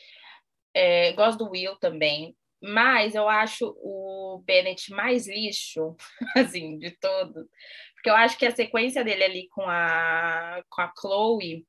É, 0.75 1.13
gosto 1.13 1.39
do 1.39 1.51
Will 1.51 1.77
também, 1.77 2.37
mas 2.63 3.15
eu 3.15 3.29
acho 3.29 3.67
o 3.83 4.43
Bennett 4.45 4.91
mais 4.93 5.27
lixo, 5.27 5.97
assim, 6.37 6.79
de 6.79 6.91
todos. 6.93 7.47
Porque 7.95 8.11
eu 8.11 8.17
acho 8.17 8.39
que 8.39 8.47
a 8.47 8.55
sequência 8.55 9.05
dele 9.05 9.25
ali 9.25 9.49
com 9.51 9.63
a, 9.67 10.63
com 10.69 10.83
a 10.83 10.93
Chloe, 10.99 11.67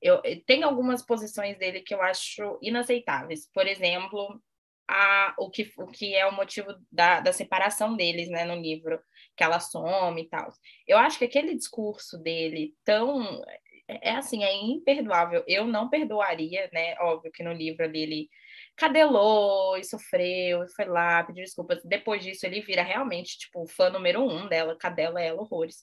eu, 0.00 0.20
tem 0.46 0.62
algumas 0.62 1.04
posições 1.04 1.58
dele 1.58 1.80
que 1.80 1.94
eu 1.94 2.02
acho 2.02 2.58
inaceitáveis. 2.60 3.48
Por 3.52 3.66
exemplo, 3.66 4.40
a, 4.88 5.34
o, 5.38 5.50
que, 5.50 5.70
o 5.78 5.86
que 5.86 6.14
é 6.14 6.26
o 6.26 6.34
motivo 6.34 6.74
da, 6.90 7.20
da 7.20 7.32
separação 7.32 7.96
deles, 7.96 8.28
né, 8.28 8.44
no 8.44 8.60
livro, 8.60 9.00
que 9.36 9.44
ela 9.44 9.60
some 9.60 10.20
e 10.20 10.28
tal. 10.28 10.50
Eu 10.86 10.98
acho 10.98 11.18
que 11.18 11.24
aquele 11.24 11.54
discurso 11.54 12.18
dele 12.18 12.74
tão 12.84 13.42
é, 13.88 14.10
é 14.10 14.16
assim, 14.16 14.44
é 14.44 14.54
imperdoável. 14.54 15.44
Eu 15.46 15.66
não 15.66 15.88
perdoaria, 15.88 16.68
né? 16.72 16.94
Óbvio 17.00 17.32
que 17.32 17.42
no 17.42 17.52
livro 17.52 17.84
ali 17.84 18.02
ele 18.02 18.30
cadelou 18.76 19.76
e 19.76 19.84
sofreu, 19.84 20.64
e 20.64 20.68
foi 20.74 20.86
lá, 20.86 21.22
pediu 21.24 21.44
desculpas. 21.44 21.80
Depois 21.84 22.22
disso, 22.22 22.46
ele 22.46 22.60
vira 22.60 22.82
realmente, 22.82 23.38
tipo, 23.38 23.66
fã 23.66 23.90
número 23.90 24.22
um 24.22 24.48
dela, 24.48 24.76
cadela 24.76 25.20
ela 25.20 25.40
horrores. 25.40 25.82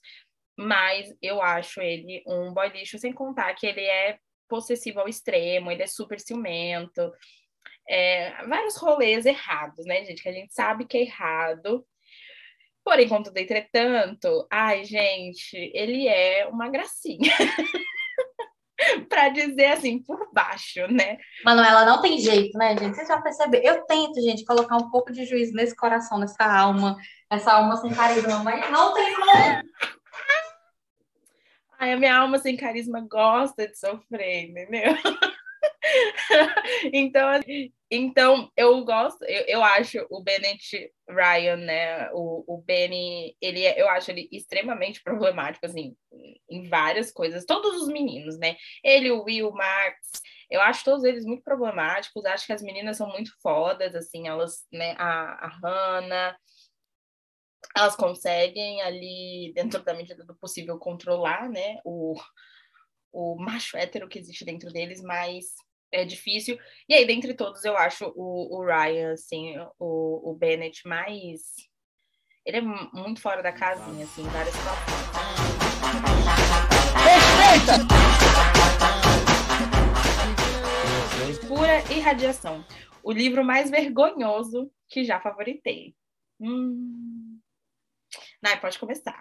Mas 0.58 1.14
eu 1.22 1.40
acho 1.40 1.80
ele 1.80 2.22
um 2.26 2.52
boy 2.52 2.68
lixo, 2.68 2.98
sem 2.98 3.12
contar 3.12 3.54
que 3.54 3.66
ele 3.66 3.82
é 3.82 4.18
possessivo 4.48 5.00
ao 5.00 5.08
extremo, 5.08 5.70
ele 5.70 5.82
é 5.82 5.86
super 5.86 6.20
ciumento. 6.20 7.12
É, 7.88 8.44
vários 8.46 8.76
rolês 8.76 9.26
errados, 9.26 9.86
né, 9.86 10.04
gente? 10.04 10.22
Que 10.22 10.28
a 10.28 10.32
gente 10.32 10.52
sabe 10.52 10.86
que 10.86 10.98
é 10.98 11.02
errado. 11.02 11.86
Porém, 12.84 13.08
contudo, 13.08 13.36
entretanto, 13.38 14.46
ai, 14.50 14.84
gente, 14.84 15.56
ele 15.74 16.08
é 16.08 16.46
uma 16.46 16.68
gracinha. 16.68 17.30
para 19.08 19.28
dizer 19.28 19.66
assim, 19.72 20.02
por 20.02 20.30
baixo, 20.32 20.86
né? 20.88 21.18
Manuela, 21.44 21.84
não 21.84 22.00
tem 22.00 22.18
jeito, 22.18 22.56
né, 22.56 22.76
gente? 22.76 22.96
Você 22.96 23.06
já 23.06 23.20
percebeu? 23.20 23.60
Eu 23.62 23.84
tento, 23.86 24.20
gente, 24.20 24.44
colocar 24.44 24.76
um 24.76 24.90
pouco 24.90 25.12
de 25.12 25.24
juízo 25.24 25.52
nesse 25.54 25.76
coração, 25.76 26.18
nessa 26.18 26.44
alma, 26.44 26.96
essa 27.28 27.52
alma 27.52 27.76
sem 27.76 27.90
carisma, 27.90 28.42
mas 28.42 28.70
não 28.70 28.94
tem 28.94 29.14
como. 29.14 29.30
Ai, 31.78 31.92
a 31.92 31.96
minha 31.96 32.16
alma 32.16 32.38
sem 32.38 32.56
carisma 32.56 33.00
gosta 33.00 33.66
de 33.66 33.78
sofrer, 33.78 34.50
entendeu? 34.50 34.94
então, 36.92 37.40
então, 37.90 38.52
eu 38.56 38.84
gosto, 38.84 39.24
eu, 39.24 39.44
eu 39.46 39.64
acho 39.64 39.98
o 40.10 40.22
Bennett 40.22 40.92
Ryan, 41.08 41.56
né? 41.56 42.10
O, 42.12 42.44
o 42.54 42.62
Benny, 42.62 43.36
ele 43.40 43.64
é, 43.64 43.80
eu 43.80 43.88
acho 43.88 44.12
ele 44.12 44.28
extremamente 44.30 45.02
problemático, 45.02 45.66
assim, 45.66 45.96
em 46.48 46.68
várias 46.68 47.10
coisas. 47.10 47.44
Todos 47.44 47.82
os 47.82 47.88
meninos, 47.88 48.38
né? 48.38 48.56
Ele, 48.84 49.10
o 49.10 49.24
Will, 49.24 49.48
o 49.48 49.52
Max, 49.52 49.96
eu 50.48 50.60
acho 50.60 50.84
todos 50.84 51.02
eles 51.02 51.24
muito 51.24 51.42
problemáticos. 51.42 52.24
Acho 52.24 52.46
que 52.46 52.52
as 52.52 52.62
meninas 52.62 52.96
são 52.96 53.08
muito 53.08 53.32
fodas, 53.42 53.94
assim, 53.96 54.28
elas, 54.28 54.64
né? 54.72 54.94
A, 54.96 55.46
a 55.46 55.48
Hannah, 55.48 56.36
elas 57.76 57.96
conseguem 57.96 58.82
ali, 58.82 59.52
dentro 59.52 59.82
da 59.82 59.94
medida 59.94 60.24
do 60.24 60.36
possível, 60.36 60.78
controlar, 60.78 61.48
né? 61.48 61.80
O, 61.84 62.14
o 63.12 63.36
macho 63.36 63.76
hétero 63.76 64.08
que 64.08 64.18
existe 64.18 64.44
dentro 64.44 64.70
deles, 64.72 65.02
mas 65.02 65.54
é 65.92 66.04
difícil. 66.04 66.58
E 66.88 66.94
aí, 66.94 67.06
dentre 67.06 67.34
todos, 67.34 67.64
eu 67.64 67.76
acho 67.76 68.12
o, 68.16 68.58
o 68.58 68.64
Ryan, 68.64 69.12
assim, 69.12 69.54
o, 69.78 70.30
o 70.30 70.34
Bennett 70.34 70.86
mais. 70.86 71.40
Ele 72.44 72.58
é 72.58 72.60
muito 72.60 73.20
fora 73.20 73.42
da 73.42 73.52
casinha, 73.52 74.04
assim, 74.04 74.22
em 74.22 74.28
várias 74.28 74.54
situações. 74.54 75.00
Respeita! 77.04 77.86
Pura 81.46 81.92
irradiação. 81.92 82.64
O 83.02 83.12
livro 83.12 83.44
mais 83.44 83.70
vergonhoso 83.70 84.70
que 84.88 85.04
já 85.04 85.20
favoritei. 85.20 85.94
Hum. 86.40 87.38
Nai, 88.42 88.60
pode 88.60 88.78
começar. 88.78 89.18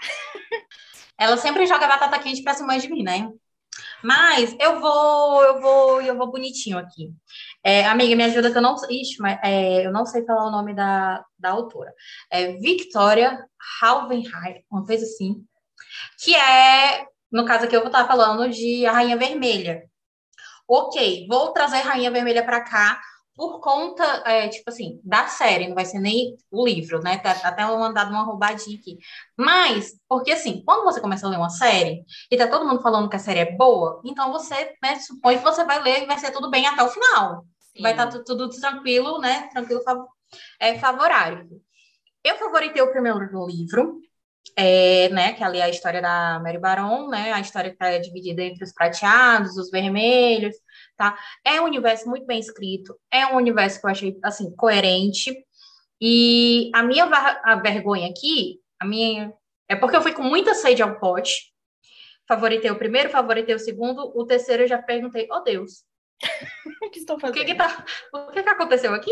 Ela 1.18 1.36
sempre 1.38 1.66
joga 1.66 1.88
batata 1.88 2.20
quente 2.20 2.42
pra 2.42 2.54
cima 2.54 2.80
de 2.80 2.90
mim, 2.90 3.04
né? 3.04 3.30
Mas 4.04 4.56
eu 4.60 4.80
vou, 4.80 5.44
eu 5.44 5.62
vou, 5.62 6.02
eu 6.02 6.18
vou 6.18 6.32
bonitinho 6.32 6.78
aqui. 6.78 7.12
É, 7.64 7.86
amiga, 7.86 8.16
me 8.16 8.24
ajuda 8.24 8.52
que 8.52 8.58
eu 8.58 8.62
não, 8.62 8.76
ixi, 8.90 9.22
mas, 9.22 9.40
é, 9.44 9.86
eu 9.86 9.92
não 9.92 10.06
sei 10.06 10.26
falar 10.26 10.48
o 10.48 10.52
nome 10.52 10.74
da, 10.74 11.24
da 11.38 11.52
autora. 11.52 11.94
É 12.32 12.54
Victoria 12.54 13.46
Halvenheim, 13.82 14.64
uma 14.72 14.86
coisa 14.86 15.04
assim. 15.04 15.44
Que 16.24 16.36
é, 16.36 17.06
no 17.32 17.46
caso 17.46 17.66
aqui, 17.66 17.76
eu 17.76 17.82
vou 17.82 17.90
estar 17.90 18.08
falando 18.08 18.50
de 18.50 18.86
A 18.86 18.92
Rainha 18.92 19.18
Vermelha. 19.18 19.84
Ok, 20.68 21.28
vou 21.28 21.52
trazer 21.52 21.80
Rainha 21.82 22.12
Vermelha 22.12 22.44
para 22.44 22.64
cá 22.64 23.02
por 23.40 23.62
conta, 23.62 24.04
é, 24.26 24.50
tipo 24.50 24.70
assim, 24.70 25.00
da 25.02 25.26
série, 25.28 25.70
não 25.70 25.74
vai 25.74 25.86
ser 25.86 25.98
nem 26.00 26.36
o 26.52 26.68
livro, 26.68 27.02
né? 27.02 27.20
Tá, 27.20 27.32
até 27.32 27.64
eu 27.64 27.80
mandado 27.80 28.12
uma 28.12 28.24
roubadinha 28.24 28.78
aqui. 28.78 28.98
Mas, 29.38 29.94
porque 30.10 30.34
assim, 30.34 30.62
quando 30.66 30.84
você 30.84 31.00
começa 31.00 31.26
a 31.26 31.30
ler 31.30 31.38
uma 31.38 31.50
série 31.50 32.04
e 32.30 32.36
tá 32.36 32.50
todo 32.50 32.68
mundo 32.68 32.82
falando 32.82 33.10
que 33.10 33.16
a 33.16 33.20
série 33.20 33.40
é 33.40 33.56
boa, 33.56 34.02
então 34.04 34.34
você, 34.34 34.76
né, 34.84 35.00
supõe 35.00 35.38
que 35.38 35.44
você 35.46 35.64
vai 35.64 35.82
ler 35.82 36.04
e 36.04 36.06
vai 36.06 36.20
ser 36.20 36.32
tudo 36.32 36.50
bem 36.50 36.68
até 36.68 36.84
o 36.84 36.90
final. 36.90 37.46
Sim. 37.62 37.82
Vai 37.82 37.94
estar 37.94 38.08
tá 38.08 38.12
tudo, 38.12 38.50
tudo 38.50 38.60
tranquilo, 38.60 39.20
né? 39.20 39.48
Tranquilo, 39.54 39.82
é, 40.60 40.78
favorável. 40.78 41.48
Eu 42.22 42.36
favoritei 42.36 42.82
o 42.82 42.92
primeiro 42.92 43.20
livro, 43.48 44.02
é, 44.58 45.08
né, 45.10 45.32
que 45.32 45.44
ali 45.46 45.60
é 45.60 45.64
a 45.64 45.70
história 45.70 46.02
da 46.02 46.42
Mary 46.44 46.58
Baron, 46.58 47.08
né, 47.08 47.32
a 47.32 47.40
história 47.40 47.70
que 47.70 47.76
está 47.78 47.98
dividida 48.00 48.44
entre 48.44 48.66
os 48.66 48.74
prateados, 48.74 49.56
os 49.56 49.72
vermelhos, 49.72 50.58
tá? 51.00 51.18
É 51.46 51.62
um 51.62 51.64
universo 51.64 52.10
muito 52.10 52.26
bem 52.26 52.40
escrito, 52.40 52.94
é 53.10 53.26
um 53.28 53.38
universo 53.38 53.80
que 53.80 53.88
eu 53.88 53.90
achei, 53.90 54.20
assim, 54.22 54.54
coerente, 54.54 55.34
e 56.00 56.70
a 56.76 56.84
minha 56.84 57.06
a 57.06 57.56
vergonha 57.56 58.10
aqui, 58.10 58.60
a 58.78 58.86
minha, 58.86 59.34
é 59.70 59.78
porque 59.78 59.96
eu 59.96 60.02
fui 60.02 60.12
com 60.12 60.24
muita 60.24 60.54
sede 60.54 60.84
ao 60.84 61.00
pote, 61.00 61.54
favoritei 62.28 62.70
o 62.70 62.78
primeiro, 62.78 63.10
favoritei 63.10 63.56
o 63.56 63.60
segundo, 63.60 64.12
o 64.14 64.26
terceiro 64.26 64.64
eu 64.64 64.68
já 64.68 64.78
perguntei, 64.78 65.26
oh 65.32 65.40
Deus, 65.40 65.86
o 66.84 66.90
que 66.90 67.00
estou 67.00 67.18
fazendo? 67.18 67.38
O 67.38 67.40
que, 67.40 67.46
que, 67.46 67.56
tá, 67.56 67.86
o 68.14 68.32
que, 68.32 68.44
que 68.44 68.50
aconteceu 68.50 68.94
aqui? 68.94 69.12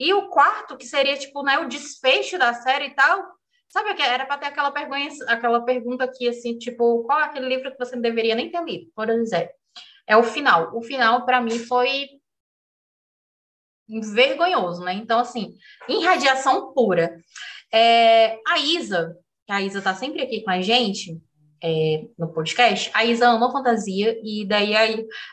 E 0.00 0.12
o 0.12 0.28
quarto, 0.28 0.76
que 0.76 0.86
seria, 0.86 1.16
tipo, 1.16 1.44
né, 1.44 1.58
o 1.60 1.68
desfecho 1.68 2.36
da 2.36 2.52
série 2.52 2.86
e 2.86 2.94
tal, 2.96 3.24
sabe 3.68 3.92
o 3.92 3.94
que? 3.94 4.02
Era 4.02 4.26
para 4.26 4.38
ter 4.38 4.46
aquela 4.46 4.72
pergunta, 4.72 5.24
aquela 5.28 5.64
pergunta 5.64 6.02
aqui, 6.02 6.28
assim, 6.28 6.58
tipo, 6.58 7.04
qual 7.04 7.20
é 7.20 7.24
aquele 7.26 7.46
livro 7.46 7.70
que 7.70 7.78
você 7.78 7.94
não 7.94 8.02
deveria 8.02 8.34
nem 8.34 8.50
ter 8.50 8.64
lido, 8.64 8.90
por 8.92 9.08
exemplo 9.08 9.61
é 10.12 10.16
o 10.16 10.22
final. 10.22 10.76
O 10.76 10.82
final, 10.82 11.24
para 11.24 11.40
mim, 11.40 11.58
foi 11.58 12.08
vergonhoso, 13.88 14.84
né? 14.84 14.94
Então, 14.94 15.18
assim, 15.18 15.54
em 15.88 16.04
radiação 16.04 16.72
pura. 16.72 17.16
É, 17.72 18.38
a 18.46 18.58
Isa, 18.58 19.16
a 19.48 19.62
Isa 19.62 19.80
tá 19.80 19.94
sempre 19.94 20.22
aqui 20.22 20.42
com 20.42 20.50
a 20.50 20.60
gente 20.60 21.18
é, 21.62 22.04
no 22.18 22.32
podcast, 22.32 22.90
a 22.92 23.04
Isa 23.04 23.28
ama 23.28 23.50
fantasia, 23.50 24.18
e 24.22 24.44
daí 24.46 24.74
a, 24.76 24.82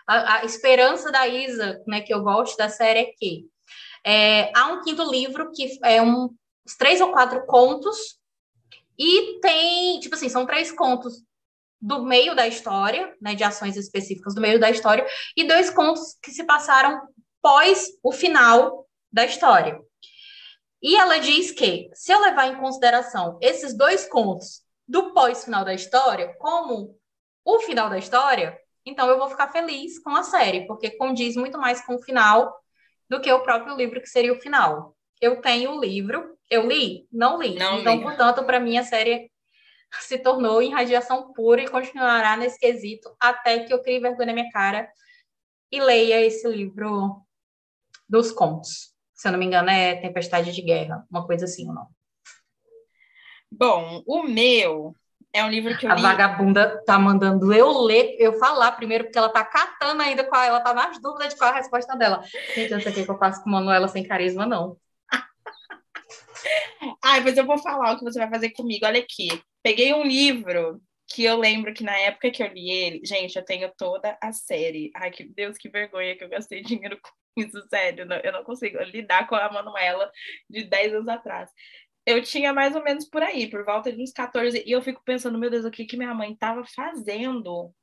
a, 0.08 0.36
a, 0.36 0.46
esperança 0.46 1.12
da 1.12 1.28
Isa, 1.28 1.82
né, 1.88 2.02
que 2.02 2.14
eu 2.14 2.22
gosto 2.22 2.56
da 2.56 2.70
série 2.70 3.00
é 3.00 3.06
que 3.06 3.48
é, 4.06 4.52
há 4.56 4.68
um 4.68 4.82
quinto 4.82 5.04
livro 5.10 5.52
que 5.52 5.80
é 5.84 6.02
um, 6.02 6.30
três 6.78 7.02
ou 7.02 7.12
quatro 7.12 7.46
contos, 7.46 8.18
e 8.98 9.40
tem, 9.42 10.00
tipo 10.00 10.16
assim, 10.16 10.30
são 10.30 10.46
três 10.46 10.72
contos 10.72 11.24
do 11.82 12.04
meio 12.04 12.36
da 12.36 12.48
história, 12.48 13.16
né, 13.22 13.36
de 13.36 13.44
ações 13.44 13.78
específicas 13.78 14.36
do 14.36 14.42
meio 14.42 14.60
da 14.60 14.70
história, 14.70 15.06
e 15.36 15.46
dois 15.46 15.70
contos 15.70 16.18
que 16.22 16.32
se 16.32 16.44
passaram 16.44 17.02
pós 17.42 17.88
o 18.04 18.12
final 18.12 18.88
da 19.12 19.26
história. 19.26 19.80
E 20.82 20.96
ela 20.96 21.18
diz 21.20 21.52
que, 21.52 21.90
se 21.94 22.12
eu 22.12 22.22
levar 22.22 22.48
em 22.48 22.60
consideração 22.60 23.38
esses 23.42 23.76
dois 23.78 24.08
contos 24.08 24.62
do 24.88 25.14
pós-final 25.14 25.64
da 25.64 25.74
história 25.74 26.34
como 26.40 26.98
o 27.46 27.60
final 27.60 27.90
da 27.90 27.98
história, 27.98 28.58
então 28.86 29.10
eu 29.10 29.18
vou 29.18 29.30
ficar 29.30 29.50
feliz 29.50 30.00
com 30.00 30.10
a 30.12 30.24
série, 30.24 30.66
porque 30.68 30.92
condiz 30.92 31.36
muito 31.36 31.58
mais 31.58 31.86
com 31.86 31.96
o 31.96 32.02
final 32.02 32.54
do 33.10 33.20
que 33.20 33.32
o 33.32 33.42
próprio 33.42 33.76
livro, 33.76 34.02
que 34.02 34.08
seria 34.08 34.34
o 34.34 34.40
final. 34.40 34.96
Eu 35.20 35.42
tenho 35.42 35.72
o 35.72 35.80
livro, 35.80 36.38
eu 36.50 36.68
li? 36.68 37.08
Não 37.12 37.42
li. 37.42 37.56
Não 37.56 37.80
então, 37.80 37.98
li. 37.98 38.04
portanto, 38.04 38.44
para 38.44 38.60
mim, 38.60 38.78
a 38.78 38.84
série 38.84 39.30
se 40.02 40.18
tornou 40.18 40.62
em 40.62 40.72
radiação 40.72 41.34
pura 41.34 41.62
e 41.62 41.68
continuará 41.68 42.38
nesse 42.38 42.60
quesito 42.60 43.16
até 43.20 43.60
que 43.60 43.74
eu 43.74 43.82
crie 43.82 44.00
vergonha 44.00 44.28
na 44.28 44.34
minha 44.34 44.52
cara 44.52 44.90
e 45.72 45.80
leia 45.80 46.22
esse 46.22 46.48
livro 46.48 47.22
dos 48.08 48.32
contos. 48.32 48.94
Se 49.14 49.28
eu 49.28 49.32
não 49.32 49.40
me 49.40 49.46
engano, 49.46 49.70
é 49.70 49.96
Tempestade 49.96 50.52
de 50.52 50.62
Guerra, 50.62 51.06
uma 51.10 51.26
coisa 51.26 51.46
assim 51.46 51.68
ou 51.68 51.74
não. 51.74 51.88
Bom, 53.52 54.04
o 54.06 54.24
meu 54.24 54.96
é 55.34 55.44
um 55.44 55.50
livro 55.50 55.78
que 55.78 55.86
eu 55.86 55.92
A 55.92 55.96
li... 55.96 56.02
vagabunda 56.02 56.84
tá 56.86 56.98
mandando 56.98 57.54
eu 57.54 57.82
ler, 57.82 58.16
eu 58.20 58.34
falar 58.34 58.72
primeiro, 58.74 59.06
porque 59.06 59.18
ela 59.18 59.30
tá 59.30 59.44
catando 59.44 60.02
ainda 60.02 60.24
qual 60.24 60.42
ela 60.42 60.62
tá 60.62 60.74
nas 60.74 61.00
dúvidas 61.02 61.30
de 61.30 61.38
qual 61.38 61.50
é 61.50 61.54
a 61.54 61.58
resposta 61.58 61.96
dela. 61.96 62.24
Gente, 62.56 62.72
eu 62.72 62.82
sei 62.82 62.92
o 62.92 62.96
que 62.96 63.10
eu 63.10 63.18
faço 63.18 63.44
com 63.44 63.50
Manuela 63.50 63.88
sem 63.88 64.04
carisma, 64.04 64.46
não. 64.46 64.78
Ai, 67.04 67.22
mas 67.22 67.38
eu 67.38 67.46
vou 67.46 67.58
falar 67.58 67.94
o 67.94 67.98
que 67.98 68.04
você 68.04 68.20
vai 68.20 68.30
fazer 68.30 68.52
comigo. 68.52 68.86
Olha 68.86 69.00
aqui. 69.00 69.28
Peguei 69.64 69.94
um 69.94 70.04
livro 70.04 70.82
que 71.08 71.24
eu 71.24 71.38
lembro 71.38 71.74
que 71.74 71.84
na 71.84 71.98
época 71.98 72.32
que 72.32 72.44
eu 72.44 72.48
li 72.48 72.70
ele, 72.70 73.02
gente, 73.04 73.36
eu 73.36 73.44
tenho 73.44 73.72
toda 73.78 74.18
a 74.22 74.32
série. 74.32 74.92
Ai, 74.96 75.12
que 75.12 75.24
Deus, 75.24 75.58
que 75.58 75.70
vergonha 75.70 76.16
que 76.16 76.24
eu 76.24 76.30
gastei 76.30 76.62
dinheiro 76.62 77.00
com 77.02 77.42
isso, 77.42 77.62
sério. 77.70 78.08
eu 78.24 78.32
não 78.32 78.44
consigo 78.44 78.78
lidar 78.84 79.28
com 79.28 79.36
a 79.36 79.52
Manuela 79.52 80.12
de 80.50 80.64
10 80.64 80.94
anos 80.94 81.08
atrás. 81.08 81.50
Eu 82.06 82.22
tinha 82.24 82.54
mais 82.54 82.76
ou 82.76 82.84
menos 82.84 83.06
por 83.06 83.22
aí, 83.22 83.50
por 83.50 83.64
volta 83.66 83.92
de 83.92 84.02
uns 84.02 84.12
14, 84.12 84.64
e 84.66 84.72
eu 84.72 84.82
fico 84.82 85.02
pensando, 85.04 85.38
meu 85.38 85.50
Deus, 85.50 85.66
o 85.66 85.72
que, 85.72 85.86
que 85.86 85.98
minha 85.98 86.14
mãe 86.14 86.34
estava 86.34 86.64
fazendo 86.66 87.74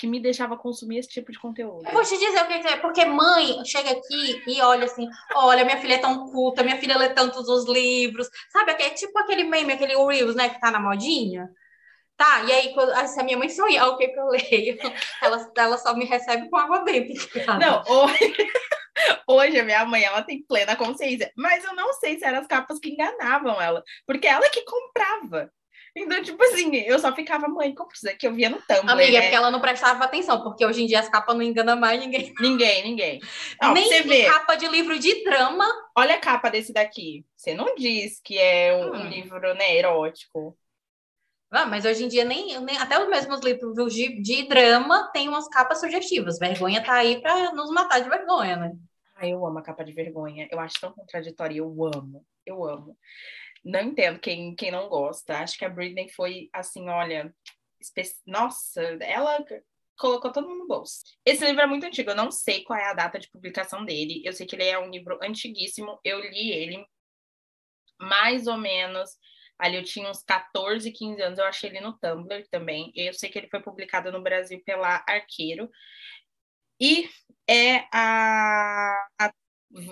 que 0.00 0.06
me 0.06 0.18
deixava 0.18 0.56
consumir 0.56 0.96
esse 0.96 1.10
tipo 1.10 1.30
de 1.30 1.38
conteúdo. 1.38 1.86
Eu 1.86 1.92
vou 1.92 2.02
te 2.02 2.16
dizer 2.16 2.42
o 2.42 2.46
que 2.46 2.54
é, 2.54 2.78
porque 2.78 3.04
mãe 3.04 3.62
chega 3.66 3.90
aqui 3.90 4.42
e 4.46 4.58
olha 4.62 4.86
assim, 4.86 5.06
olha, 5.34 5.62
minha 5.62 5.76
filha 5.76 5.96
é 5.96 5.98
tão 5.98 6.30
culta, 6.30 6.62
minha 6.62 6.78
filha 6.78 6.96
lê 6.96 7.10
tantos 7.10 7.46
os 7.50 7.66
livros, 7.68 8.26
sabe? 8.50 8.72
É 8.72 8.88
tipo 8.90 9.18
aquele 9.18 9.44
meme, 9.44 9.74
aquele 9.74 9.94
Reels, 9.94 10.34
né, 10.34 10.48
que 10.48 10.58
tá 10.58 10.70
na 10.70 10.80
modinha. 10.80 11.50
Tá, 12.16 12.44
e 12.44 12.52
aí, 12.52 12.72
quando, 12.72 12.94
se 13.08 13.20
a 13.20 13.22
minha 13.22 13.36
mãe 13.36 13.50
sonhar 13.50 13.88
o 13.88 13.98
que, 13.98 14.08
que 14.08 14.18
eu 14.18 14.28
leio, 14.28 14.78
ela, 15.20 15.52
ela 15.54 15.76
só 15.76 15.94
me 15.94 16.06
recebe 16.06 16.48
com 16.48 16.56
água 16.56 16.78
benta. 16.78 17.12
Não, 17.58 17.82
hoje, 17.86 18.36
hoje 19.28 19.60
a 19.60 19.64
minha 19.64 19.84
mãe, 19.84 20.02
ela 20.02 20.22
tem 20.22 20.42
plena 20.42 20.76
consciência, 20.76 21.30
mas 21.36 21.62
eu 21.62 21.74
não 21.74 21.92
sei 21.92 22.18
se 22.18 22.24
eram 22.24 22.38
as 22.38 22.46
capas 22.46 22.78
que 22.78 22.88
enganavam 22.88 23.60
ela, 23.60 23.84
porque 24.06 24.26
ela 24.26 24.48
que 24.48 24.64
comprava. 24.64 25.52
Então, 25.96 26.22
tipo 26.22 26.42
assim, 26.44 26.76
eu 26.76 26.98
só 26.98 27.14
ficava, 27.14 27.48
mãe, 27.48 27.74
como 27.74 27.90
isso 27.92 28.06
que 28.16 28.26
eu 28.26 28.32
via 28.32 28.48
no 28.48 28.58
Tumblr, 28.62 28.90
Amiga, 28.90 29.08
é 29.08 29.12
né? 29.12 29.20
porque 29.22 29.34
ela 29.34 29.50
não 29.50 29.60
prestava 29.60 30.04
atenção, 30.04 30.42
porque 30.42 30.64
hoje 30.64 30.82
em 30.82 30.86
dia 30.86 31.00
as 31.00 31.08
capas 31.08 31.34
não 31.34 31.42
enganam 31.42 31.76
mais 31.76 31.98
ninguém. 32.00 32.32
Ninguém, 32.40 32.84
ninguém. 32.84 33.20
Ó, 33.62 33.72
Nem 33.72 33.88
você 33.88 34.02
vê, 34.02 34.24
capa 34.26 34.54
de 34.54 34.68
livro 34.68 34.98
de 34.98 35.24
drama. 35.24 35.64
olha 35.96 36.14
a 36.14 36.20
capa 36.20 36.48
desse 36.50 36.72
daqui. 36.72 37.24
Você 37.36 37.54
não 37.54 37.74
diz 37.74 38.20
que 38.22 38.38
é 38.38 38.72
um, 38.74 38.92
um 38.92 39.02
Hum. 39.06 39.08
livro, 39.08 39.54
né, 39.54 39.76
erótico. 39.76 40.56
Ah, 41.50 41.66
mas 41.66 41.84
hoje 41.84 42.04
em 42.04 42.08
dia 42.08 42.24
nem, 42.24 42.60
nem- 42.60 42.78
até 42.78 43.02
os 43.02 43.08
mesmos 43.08 43.40
livros 43.40 43.92
de, 43.92 44.22
de 44.22 44.44
drama 44.46 45.10
têm 45.12 45.28
umas 45.28 45.48
capas 45.48 45.80
sugestivas. 45.80 46.38
Vergonha 46.38 46.80
tá 46.84 46.94
aí 46.94 47.20
pra 47.20 47.52
nos 47.52 47.70
matar 47.72 47.98
de 48.00 48.08
vergonha, 48.08 48.54
né? 48.56 48.72
Ai, 49.16 49.32
eu 49.32 49.44
amo 49.44 49.58
a 49.58 49.62
capa 49.62 49.84
de 49.84 49.92
vergonha. 49.92 50.46
Eu 50.50 50.60
acho 50.60 50.80
tão 50.80 50.92
contraditória. 50.92 51.56
Eu 51.58 51.66
amo. 51.84 52.24
Eu 52.46 52.64
amo. 52.64 52.96
Não 53.64 53.80
entendo 53.80 54.18
quem, 54.18 54.54
quem 54.54 54.70
não 54.70 54.88
gosta. 54.88 55.38
Acho 55.38 55.58
que 55.58 55.64
a 55.64 55.68
Britney 55.68 56.08
foi 56.10 56.48
assim, 56.52 56.88
olha. 56.88 57.34
Nossa, 58.26 58.82
ela 59.00 59.44
colocou 59.98 60.32
todo 60.32 60.48
mundo 60.48 60.60
no 60.60 60.66
bolso. 60.66 61.02
Esse 61.24 61.44
livro 61.44 61.60
é 61.62 61.66
muito 61.66 61.84
antigo. 61.84 62.10
Eu 62.10 62.16
não 62.16 62.30
sei 62.30 62.62
qual 62.64 62.78
é 62.78 62.90
a 62.90 62.94
data 62.94 63.18
de 63.18 63.30
publicação 63.30 63.84
dele. 63.84 64.22
Eu 64.24 64.32
sei 64.32 64.46
que 64.46 64.56
ele 64.56 64.64
é 64.64 64.78
um 64.78 64.90
livro 64.90 65.18
antiguíssimo. 65.22 66.00
Eu 66.04 66.20
li 66.20 66.50
ele 66.50 66.84
mais 68.00 68.46
ou 68.46 68.56
menos. 68.56 69.10
Ali 69.58 69.76
eu 69.76 69.84
tinha 69.84 70.10
uns 70.10 70.22
14, 70.22 70.90
15 70.90 71.22
anos. 71.22 71.38
Eu 71.38 71.44
achei 71.44 71.68
ele 71.70 71.80
no 71.80 71.98
Tumblr 71.98 72.48
também. 72.50 72.90
Eu 72.94 73.12
sei 73.12 73.28
que 73.28 73.38
ele 73.38 73.48
foi 73.48 73.60
publicado 73.60 74.10
no 74.10 74.22
Brasil 74.22 74.62
pela 74.64 75.04
Arqueiro. 75.06 75.70
E 76.80 77.08
é 77.46 77.84
a, 77.92 79.06
a 79.20 79.32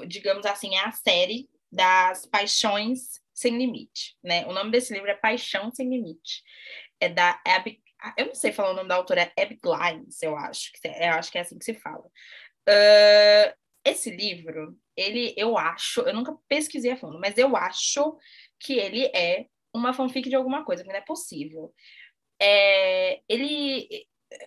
digamos 0.07 0.47
assim, 0.47 0.75
é 0.75 0.85
a 0.85 0.91
série 0.91 1.49
das 1.71 2.25
Paixões 2.27 3.21
Sem 3.39 3.57
Limite, 3.57 4.17
né? 4.23 4.47
O 4.47 4.53
nome 4.53 4.71
desse 4.71 4.93
livro 4.93 5.09
é 5.11 5.15
Paixão 5.15 5.71
Sem 5.73 5.89
Limite. 5.89 6.43
É 7.01 7.09
da 7.09 7.41
Abby, 7.47 7.81
eu 8.17 8.27
não 8.27 8.35
sei 8.35 8.53
falar 8.53 8.73
o 8.73 8.75
nome 8.75 8.89
da 8.89 8.97
autora, 8.97 9.33
é 9.37 9.43
Abby 9.43 9.59
Glines, 9.63 10.23
eu 10.23 10.37
acho, 10.37 10.73
que 10.73 10.89
eu 10.89 11.13
acho 11.13 11.31
que 11.31 11.39
é 11.39 11.43
assim 11.43 11.59
que 11.59 11.65
se 11.65 11.75
fala. 11.75 12.05
Uh, 12.69 13.57
esse 13.85 14.11
livro, 14.11 14.77
ele, 14.97 15.35
eu 15.37 15.57
acho, 15.57 16.01
eu 16.03 16.13
nunca 16.13 16.37
pesquisei 16.49 16.91
a 16.91 16.97
fundo, 16.97 17.19
mas 17.21 17.39
eu 17.39 17.57
acho 17.57 18.19
que 18.61 18.75
ele 18.75 19.07
é 19.15 19.47
uma 19.73 19.93
fanfic 19.93 20.29
de 20.29 20.35
alguma 20.35 20.65
coisa, 20.65 20.83
que 20.83 20.89
não 20.89 20.97
é 20.97 21.01
possível. 21.01 21.73
É, 22.41 23.21
ele, 23.29 23.89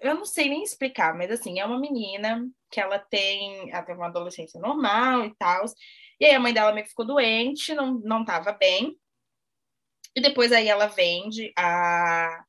eu 0.01 0.15
não 0.15 0.25
sei 0.25 0.49
nem 0.49 0.63
explicar, 0.63 1.15
mas 1.15 1.31
assim, 1.31 1.59
é 1.59 1.65
uma 1.65 1.79
menina 1.79 2.47
que 2.69 2.79
ela 2.79 2.99
tem, 2.99 3.71
ela 3.71 3.83
tem 3.83 3.95
uma 3.95 4.07
adolescência 4.07 4.59
normal 4.59 5.25
e 5.25 5.35
tal. 5.35 5.65
E 6.21 6.25
aí 6.25 6.35
a 6.35 6.39
mãe 6.39 6.53
dela 6.53 6.71
meio 6.71 6.83
que 6.83 6.91
ficou 6.91 7.05
doente, 7.05 7.73
não, 7.73 7.95
não 7.95 8.23
tava 8.23 8.51
bem. 8.51 8.95
E 10.15 10.21
depois 10.21 10.51
aí 10.51 10.67
ela 10.67 10.85
vende, 10.85 11.51
a, 11.57 12.43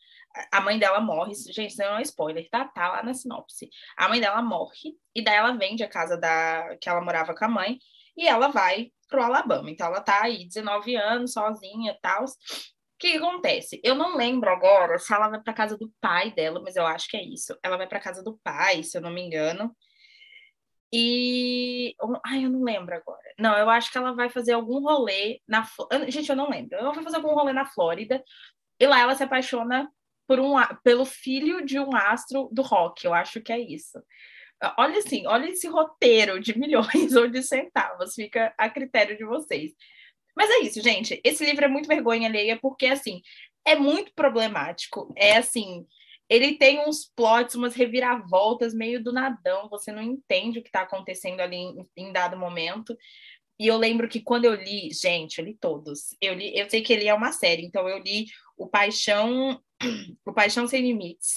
a 0.52 0.60
mãe 0.60 0.78
dela 0.78 1.00
morre. 1.00 1.32
Gente, 1.34 1.70
isso 1.70 1.78
não 1.78 1.96
é 1.96 2.02
spoiler, 2.02 2.46
tá? 2.50 2.66
Tá 2.66 2.92
lá 2.92 3.02
na 3.02 3.14
sinopse. 3.14 3.70
A 3.96 4.10
mãe 4.10 4.20
dela 4.20 4.42
morre, 4.42 4.94
e 5.14 5.24
daí 5.24 5.36
ela 5.36 5.56
vende 5.56 5.82
a 5.82 5.88
casa 5.88 6.18
da, 6.18 6.76
que 6.82 6.88
ela 6.88 7.00
morava 7.00 7.34
com 7.34 7.46
a 7.46 7.48
mãe, 7.48 7.78
e 8.14 8.28
ela 8.28 8.48
vai 8.48 8.92
pro 9.08 9.22
Alabama. 9.22 9.70
Então 9.70 9.86
ela 9.86 10.02
tá 10.02 10.22
aí, 10.22 10.46
19 10.46 10.94
anos, 10.94 11.32
sozinha 11.32 11.92
e 11.92 12.00
tal. 12.02 12.24
O 12.24 12.28
que, 12.98 13.12
que 13.12 13.16
acontece? 13.16 13.80
Eu 13.82 13.94
não 13.94 14.18
lembro 14.18 14.50
agora 14.50 14.98
se 14.98 15.14
ela 15.14 15.28
vai 15.30 15.40
pra 15.40 15.54
casa 15.54 15.78
do 15.78 15.90
pai 15.98 16.30
dela, 16.34 16.60
mas 16.60 16.76
eu 16.76 16.86
acho 16.86 17.08
que 17.08 17.16
é 17.16 17.24
isso. 17.24 17.58
Ela 17.62 17.78
vai 17.78 17.86
pra 17.86 18.00
casa 18.00 18.22
do 18.22 18.38
pai, 18.44 18.82
se 18.82 18.98
eu 18.98 19.00
não 19.00 19.10
me 19.10 19.22
engano. 19.22 19.74
E. 20.92 21.94
Ai, 22.26 22.44
eu 22.44 22.50
não 22.50 22.62
lembro 22.62 22.94
agora. 22.94 23.22
Não, 23.38 23.56
eu 23.56 23.70
acho 23.70 23.90
que 23.90 23.96
ela 23.96 24.12
vai 24.12 24.28
fazer 24.28 24.52
algum 24.52 24.80
rolê 24.80 25.40
na. 25.48 25.66
Gente, 26.08 26.28
eu 26.28 26.36
não 26.36 26.50
lembro. 26.50 26.76
Ela 26.76 26.92
vai 26.92 27.02
fazer 27.02 27.16
algum 27.16 27.34
rolê 27.34 27.52
na 27.52 27.64
Flórida. 27.64 28.22
E 28.78 28.86
lá 28.86 29.00
ela 29.00 29.14
se 29.14 29.22
apaixona 29.22 29.90
por 30.26 30.38
um, 30.38 30.54
pelo 30.82 31.04
filho 31.04 31.64
de 31.64 31.78
um 31.78 31.94
astro 31.96 32.48
do 32.52 32.62
rock. 32.62 33.04
Eu 33.04 33.14
acho 33.14 33.40
que 33.40 33.52
é 33.52 33.58
isso. 33.58 34.02
Olha 34.78 34.98
assim, 34.98 35.26
olha 35.26 35.48
esse 35.48 35.66
roteiro 35.66 36.38
de 36.38 36.56
milhões 36.58 37.16
ou 37.16 37.26
de 37.28 37.42
centavos. 37.42 38.14
Fica 38.14 38.54
a 38.58 38.68
critério 38.68 39.16
de 39.16 39.24
vocês. 39.24 39.72
Mas 40.36 40.50
é 40.50 40.58
isso, 40.60 40.80
gente. 40.82 41.20
Esse 41.24 41.44
livro 41.44 41.64
é 41.64 41.68
muito 41.68 41.88
vergonha 41.88 42.28
alheia, 42.28 42.58
porque, 42.60 42.86
assim, 42.86 43.20
é 43.64 43.74
muito 43.76 44.12
problemático. 44.14 45.12
É 45.16 45.36
assim, 45.36 45.86
ele 46.32 46.54
tem 46.54 46.80
uns 46.88 47.04
plots, 47.14 47.54
umas 47.54 47.74
reviravoltas 47.74 48.72
meio 48.72 49.04
do 49.04 49.12
nadão. 49.12 49.68
Você 49.68 49.92
não 49.92 50.00
entende 50.00 50.58
o 50.58 50.62
que 50.62 50.70
está 50.70 50.80
acontecendo 50.80 51.40
ali 51.40 51.56
em, 51.56 51.86
em 51.94 52.10
dado 52.10 52.38
momento. 52.38 52.96
E 53.60 53.66
eu 53.66 53.76
lembro 53.76 54.08
que 54.08 54.18
quando 54.18 54.46
eu 54.46 54.54
li, 54.54 54.90
gente, 54.90 55.38
eu 55.38 55.44
li 55.44 55.54
todos. 55.54 56.16
Eu 56.22 56.32
li, 56.32 56.58
eu 56.58 56.70
sei 56.70 56.80
que 56.80 56.90
ele 56.90 57.06
é 57.06 57.12
uma 57.12 57.32
série, 57.32 57.66
então 57.66 57.86
eu 57.86 57.98
li 57.98 58.28
o 58.56 58.66
Paixão, 58.66 59.60
o 60.24 60.32
Paixão 60.32 60.66
Sem 60.66 60.80
Limites, 60.80 61.34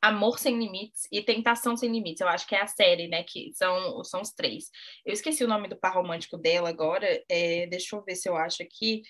Amor 0.00 0.38
Sem 0.38 0.58
Limites 0.58 1.06
e 1.12 1.20
Tentação 1.20 1.76
Sem 1.76 1.92
Limites. 1.92 2.22
Eu 2.22 2.28
acho 2.28 2.46
que 2.46 2.54
é 2.54 2.62
a 2.62 2.66
série, 2.66 3.08
né? 3.08 3.24
Que 3.24 3.52
são, 3.52 4.02
são 4.04 4.22
os 4.22 4.32
três. 4.32 4.70
Eu 5.04 5.12
esqueci 5.12 5.44
o 5.44 5.48
nome 5.48 5.68
do 5.68 5.76
par 5.76 5.94
romântico 5.94 6.38
dela 6.38 6.70
agora. 6.70 7.22
É, 7.28 7.66
deixa 7.66 7.94
eu 7.94 8.02
ver 8.02 8.16
se 8.16 8.26
eu 8.26 8.36
acho 8.36 8.62
aqui. 8.62 9.02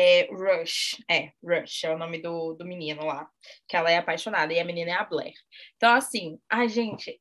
É 0.00 0.28
Rush. 0.30 1.02
É, 1.10 1.32
Rush 1.42 1.82
é 1.82 1.92
o 1.92 1.98
nome 1.98 2.22
do, 2.22 2.54
do 2.54 2.64
menino 2.64 3.04
lá. 3.04 3.28
Que 3.66 3.76
ela 3.76 3.90
é 3.90 3.96
apaixonada. 3.98 4.52
E 4.52 4.60
a 4.60 4.64
menina 4.64 4.92
é 4.92 4.94
a 4.94 5.04
Blair. 5.04 5.34
Então, 5.74 5.92
assim, 5.92 6.38
ai, 6.48 6.68
gente, 6.68 7.20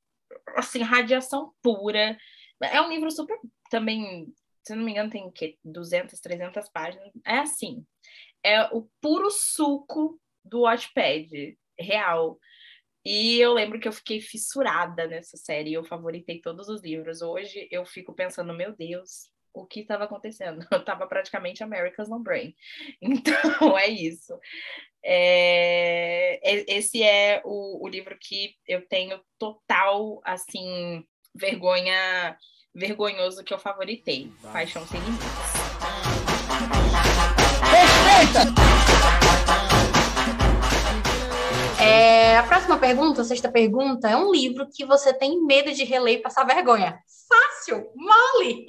assim, 0.56 0.84
radiação 0.84 1.52
pura. 1.64 2.16
É 2.62 2.80
um 2.80 2.90
livro 2.90 3.10
super. 3.10 3.36
Também, 3.72 4.32
se 4.64 4.76
não 4.76 4.86
me 4.86 4.92
engano, 4.92 5.10
tem 5.10 5.26
o 5.26 5.32
quê? 5.32 5.58
200, 5.66 6.20
300 6.20 6.70
páginas. 6.70 7.12
É 7.26 7.40
assim. 7.40 7.84
É 8.44 8.66
o 8.66 8.88
puro 9.02 9.32
suco 9.32 10.22
do 10.46 10.62
Watchpad. 10.62 11.58
Real. 11.80 12.38
E 13.04 13.40
eu 13.40 13.54
lembro 13.54 13.80
que 13.80 13.88
eu 13.88 13.94
fiquei 13.94 14.22
fissurada 14.22 15.08
nessa 15.08 15.38
série, 15.38 15.74
eu 15.74 15.84
favoritei 15.84 16.42
todos 16.42 16.68
os 16.68 16.84
livros. 16.84 17.24
Hoje 17.24 17.68
eu 17.72 17.86
fico 17.86 18.14
pensando, 18.14 18.54
meu 18.54 18.76
Deus, 18.76 19.32
o 19.62 19.66
que 19.66 19.82
estava 19.82 20.06
acontecendo? 20.06 20.66
Eu 20.72 20.80
estava 20.80 21.08
praticamente 21.08 21.64
America's 21.64 22.10
No 22.10 22.20
Brain. 22.20 22.54
Então 23.02 23.78
é 23.78 23.88
isso. 23.88 24.38
É, 25.04 26.40
esse 26.68 27.02
é 27.02 27.42
o, 27.46 27.86
o 27.86 27.88
livro 27.88 28.18
que 28.20 28.56
eu 28.68 28.86
tenho 28.88 29.22
total, 29.40 30.20
assim, 30.26 31.06
vergonha, 31.34 32.38
vergonhoso 32.76 33.44
que 33.44 33.54
eu 33.54 33.60
favoritei. 33.60 34.32
Paixão 34.52 34.86
Sem 34.88 35.00
Limites. 35.00 35.28
É, 41.80 42.38
a 42.38 42.44
próxima 42.44 42.78
pergunta, 42.78 43.22
a 43.22 43.26
sexta 43.26 43.50
pergunta, 43.50 44.10
é 44.10 44.18
um 44.18 44.32
livro 44.32 44.68
que 44.68 44.84
você 44.86 45.14
tem 45.14 45.42
medo 45.46 45.72
de 45.72 45.84
reler 45.84 46.16
e 46.16 46.22
passar 46.22 46.44
vergonha. 46.44 47.00
Fácil, 47.30 47.92
mole. 47.96 48.66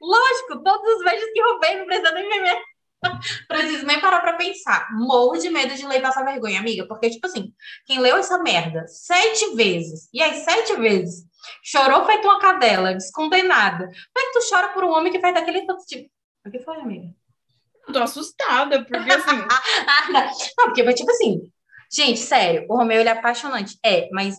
Lógico, 0.00 0.62
todos 0.62 0.96
os 0.96 1.04
beijos 1.04 1.30
que 1.32 1.42
roubei, 1.42 1.76
não 1.78 1.86
precisa 1.86 2.12
nem 2.12 2.28
ver. 2.28 2.62
Preciso 3.48 3.86
nem 3.86 4.00
parar 4.00 4.20
pra 4.20 4.34
pensar. 4.34 4.88
Morro 4.92 5.36
de 5.36 5.50
medo 5.50 5.74
de 5.74 5.86
ler 5.86 5.98
e 5.98 6.02
passar 6.02 6.24
vergonha, 6.24 6.60
amiga. 6.60 6.86
Porque, 6.86 7.10
tipo 7.10 7.26
assim, 7.26 7.52
quem 7.86 7.98
leu 7.98 8.16
essa 8.16 8.38
merda 8.42 8.86
sete 8.86 9.54
vezes, 9.54 10.08
e 10.12 10.22
aí 10.22 10.34
sete 10.34 10.76
vezes, 10.76 11.24
chorou 11.62 12.04
feito 12.04 12.26
uma 12.26 12.38
cadela, 12.38 12.94
descondenada. 12.94 13.84
Como 13.86 14.26
é 14.26 14.32
que 14.32 14.38
tu 14.38 14.48
chora 14.48 14.68
por 14.68 14.84
um 14.84 14.90
homem 14.90 15.12
que 15.12 15.20
faz 15.20 15.34
daquele 15.34 15.66
tanto 15.66 15.84
tipo? 15.86 16.10
O 16.46 16.50
que 16.50 16.60
foi, 16.60 16.78
amiga? 16.78 17.14
Eu 17.86 17.92
tô 17.92 18.02
assustada, 18.02 18.84
porque 18.84 19.12
assim. 19.12 19.36
Ah, 19.86 20.10
não. 20.10 20.26
não, 20.58 20.64
porque, 20.66 20.94
tipo 20.94 21.10
assim, 21.10 21.40
gente, 21.90 22.20
sério, 22.20 22.66
o 22.68 22.76
Romeu 22.76 23.00
ele 23.00 23.08
é 23.08 23.12
apaixonante. 23.12 23.78
É, 23.84 24.08
mas 24.12 24.36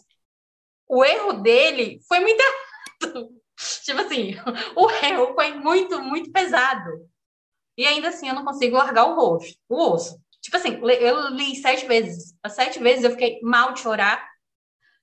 o 0.88 1.04
erro 1.04 1.34
dele 1.34 2.00
foi 2.08 2.20
muito 2.20 2.40
errado. 2.40 3.41
Tipo 3.86 4.02
assim, 4.02 4.36
o 4.76 4.90
erro 5.06 5.34
foi 5.34 5.54
muito, 5.54 6.02
muito 6.02 6.32
pesado. 6.32 6.90
E 7.78 7.86
ainda 7.86 8.10
assim 8.10 8.28
eu 8.28 8.36
não 8.36 8.46
consigo 8.46 8.78
largar 8.78 9.06
o 9.06 9.16
rosto, 9.16 9.58
o 9.70 9.94
osso. 9.94 10.20
Tipo 10.42 10.58
assim, 10.58 10.80
eu 11.00 11.30
li 11.30 11.56
sete 11.56 11.86
vezes. 11.86 12.36
As 12.44 12.54
sete 12.54 12.80
vezes 12.80 13.04
eu 13.04 13.12
fiquei 13.12 13.40
mal 13.42 13.74
de 13.74 13.82
chorar. 13.82 14.30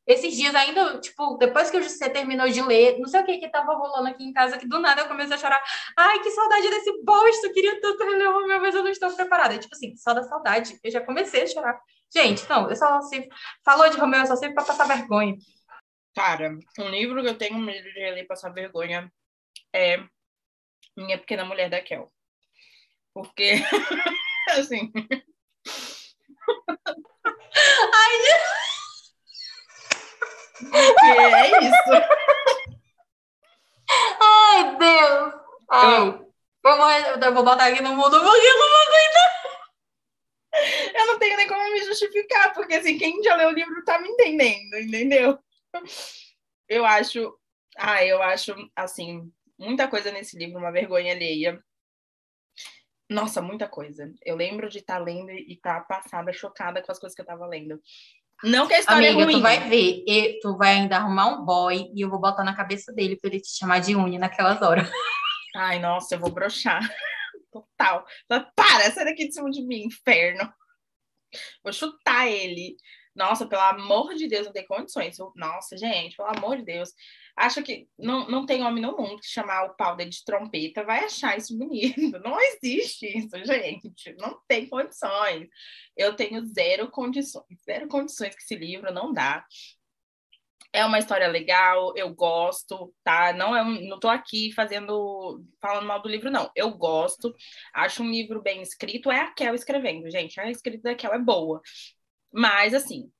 Esses 0.07 0.35
dias 0.35 0.55
ainda, 0.55 0.99
tipo, 1.01 1.37
depois 1.37 1.71
que 1.71 1.77
o 1.77 1.83
José 1.83 2.09
terminou 2.09 2.49
de 2.49 2.62
ler, 2.62 2.99
não 2.99 3.07
sei 3.07 3.21
o 3.21 3.27
que 3.27 3.38
que 3.38 3.51
tava 3.51 3.75
rolando 3.75 4.09
aqui 4.09 4.25
em 4.25 4.33
casa, 4.33 4.57
que 4.57 4.66
do 4.66 4.79
nada 4.79 5.03
eu 5.03 5.09
comecei 5.09 5.35
a 5.37 5.38
chorar. 5.38 5.62
Ai, 5.97 6.21
que 6.21 6.31
saudade 6.31 6.71
desse 6.71 7.05
bosta, 7.05 7.53
queria 7.53 7.79
tanto 7.79 8.03
reler 8.05 8.31
o 8.31 8.40
Romeu, 8.40 8.59
mas 8.61 8.75
eu 8.75 8.83
não 8.83 8.90
estou 8.90 9.12
preparada. 9.12 9.55
E, 9.55 9.59
tipo 9.59 9.75
assim, 9.75 9.94
só 9.97 10.14
da 10.14 10.23
saudade, 10.23 10.79
eu 10.83 10.90
já 10.90 11.03
comecei 11.03 11.42
a 11.42 11.47
chorar. 11.47 11.79
Gente, 12.12 12.49
não, 12.49 12.71
eu 12.71 12.75
só 12.75 13.03
se 13.03 13.29
falou 13.62 13.89
de 13.91 13.99
Romeu, 13.99 14.20
eu 14.20 14.26
só 14.26 14.37
sei 14.37 14.51
pra 14.51 14.64
passar 14.64 14.89
vergonha. 14.89 15.37
Cara, 16.19 16.59
um 16.81 16.89
livro 16.89 17.23
que 17.23 17.29
eu 17.29 17.39
tenho 17.39 17.57
medo 17.61 17.93
de 17.93 18.01
ler 18.01 18.19
e 18.19 18.27
passar 18.27 18.51
vergonha 18.51 19.09
é 19.73 20.03
Minha 20.97 21.16
Pequena 21.16 21.45
Mulher 21.45 21.71
da 21.71 21.81
Kel. 21.81 22.12
Porque, 23.14 23.53
assim. 24.51 24.93
Ai, 27.95 28.19
Porque 30.59 31.07
é 31.07 31.61
isso. 31.61 31.93
Ai, 34.21 34.77
Deus! 34.77 35.35
Ai, 35.71 35.99
eu, 35.99 36.77
vou, 36.77 36.91
eu 37.23 37.33
vou 37.33 37.45
botar 37.45 37.66
aqui 37.66 37.81
no 37.81 37.95
mundo 37.95 38.21
porque 38.21 38.47
eu 38.47 38.59
não 38.59 38.69
vou 38.69 38.81
aguentar. 38.89 39.31
eu 40.99 41.07
não 41.07 41.19
tenho 41.21 41.37
nem 41.37 41.47
como 41.47 41.73
me 41.73 41.85
justificar, 41.85 42.53
porque 42.55 42.75
assim, 42.75 42.99
quem 42.99 43.23
já 43.23 43.37
leu 43.37 43.51
o 43.51 43.53
livro 43.53 43.85
tá 43.85 44.01
me 44.01 44.09
entendendo, 44.09 44.79
entendeu? 44.79 45.39
Eu 46.69 46.85
acho, 46.85 47.35
ah, 47.77 48.05
eu 48.05 48.23
acho 48.23 48.55
assim, 48.77 49.33
muita 49.59 49.89
coisa 49.89 50.12
nesse 50.12 50.37
livro, 50.37 50.59
uma 50.59 50.73
vergonha 50.73 51.12
alheia. 51.12 51.62
Nossa, 53.11 53.41
muita 53.41 53.66
coisa. 53.66 54.12
Eu 54.23 54.37
lembro 54.37 54.69
de 54.69 54.79
estar 54.79 54.99
tá 54.99 55.05
lendo 55.05 55.31
e 55.31 55.55
estar 55.55 55.81
tá 55.81 55.87
passada, 55.87 56.33
chocada 56.33 56.83
com 56.83 56.93
as 56.93 56.99
coisas 56.99 57.14
que 57.14 57.23
eu 57.23 57.25
estava 57.25 57.47
lendo. 57.47 57.81
Não 58.45 58.69
que 58.69 58.75
a 58.75 58.79
história 58.79 59.09
Amiga, 59.09 59.23
é 59.23 59.25
ruim. 59.25 59.37
tu 59.37 59.43
vai 59.43 59.69
ver, 59.69 60.05
e 60.07 60.39
tu 60.41 60.57
vai 60.57 60.75
ainda 60.75 60.97
arrumar 60.97 61.27
um 61.27 61.45
boy 61.45 61.91
e 61.93 62.01
eu 62.01 62.09
vou 62.09 62.21
botar 62.21 62.45
na 62.45 62.55
cabeça 62.55 62.93
dele 62.93 63.16
pra 63.16 63.31
ele 63.31 63.41
te 63.41 63.49
chamar 63.49 63.81
de 63.81 63.97
unha 63.97 64.19
naquelas 64.19 64.62
horas. 64.62 64.89
Ai, 65.57 65.81
nossa, 65.81 66.14
eu 66.14 66.21
vou 66.21 66.31
brochar. 66.31 66.81
Total. 67.51 68.07
Para, 68.29 68.93
sai 68.93 69.07
daqui 69.07 69.27
de 69.27 69.35
cima 69.35 69.51
de 69.51 69.62
mim, 69.62 69.85
inferno. 69.85 70.53
Vou 71.64 71.73
chutar 71.73 72.29
ele. 72.29 72.77
Nossa, 73.19 73.47
pelo 73.47 73.62
amor 73.62 74.14
de 74.14 74.29
Deus, 74.29 74.47
não 74.47 74.53
tem 74.53 74.64
condições. 74.64 75.16
Nossa, 75.35 75.77
gente, 75.77 76.16
pelo 76.16 76.29
amor 76.29 76.57
de 76.59 76.64
Deus. 76.64 76.95
Acho 77.37 77.62
que 77.64 77.89
não, 77.99 78.29
não 78.29 78.47
tem 78.47 78.62
homem 78.62 78.81
no 78.81 78.97
mundo 78.97 79.21
que 79.21 79.27
chamar 79.27 79.64
o 79.64 79.75
pau 79.75 79.97
dele 79.97 80.11
de 80.11 80.25
trompeta 80.25 80.85
vai 80.85 81.05
achar 81.05 81.37
isso 81.37 81.57
bonito. 81.57 81.97
Não 82.25 82.41
existe 82.41 83.07
isso, 83.07 83.45
gente. 83.45 83.93
Não 84.19 84.41
tem 84.49 84.69
condições. 84.69 85.49
Eu 85.97 86.16
tenho 86.16 86.45
zero 86.47 86.91
condições. 86.91 87.45
Zero 87.64 87.87
condições 87.89 88.35
que 88.35 88.43
esse 88.43 88.57
livro 88.57 88.93
não 88.93 89.12
dá. 89.12 89.45
É 90.73 90.85
uma 90.85 90.99
história 90.99 91.27
legal, 91.29 91.93
eu 91.97 92.14
gosto, 92.14 92.93
tá? 93.03 93.33
Não 93.33 93.57
é 93.57 93.62
um, 93.62 93.89
não 93.89 93.99
tô 93.99 94.09
aqui 94.09 94.53
fazendo 94.53 95.43
falando 95.61 95.87
mal 95.87 96.03
do 96.03 96.09
livro 96.09 96.31
não. 96.31 96.51
Eu 96.55 96.71
gosto. 96.77 97.35
Acho 97.73 98.03
um 98.03 98.11
livro 98.11 98.43
bem 98.43 98.62
escrito, 98.62 99.11
é 99.11 99.21
a 99.21 99.33
Kel 99.33 99.55
escrevendo, 99.55 100.11
gente. 100.11 100.39
A 100.41 100.51
escrita 100.51 100.91
da 100.91 100.95
Kel 100.95 101.14
é 101.14 101.19
boa. 101.19 101.62
Mas 102.33 102.74
assim, 102.74 103.11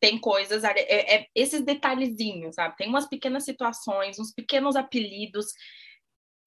tem 0.00 0.18
coisas, 0.18 0.62
é, 0.64 0.70
é, 1.16 1.26
esses 1.34 1.64
detalhezinhos, 1.64 2.54
sabe? 2.54 2.76
Tem 2.76 2.88
umas 2.88 3.08
pequenas 3.08 3.44
situações, 3.44 4.18
uns 4.18 4.32
pequenos 4.32 4.76
apelidos 4.76 5.46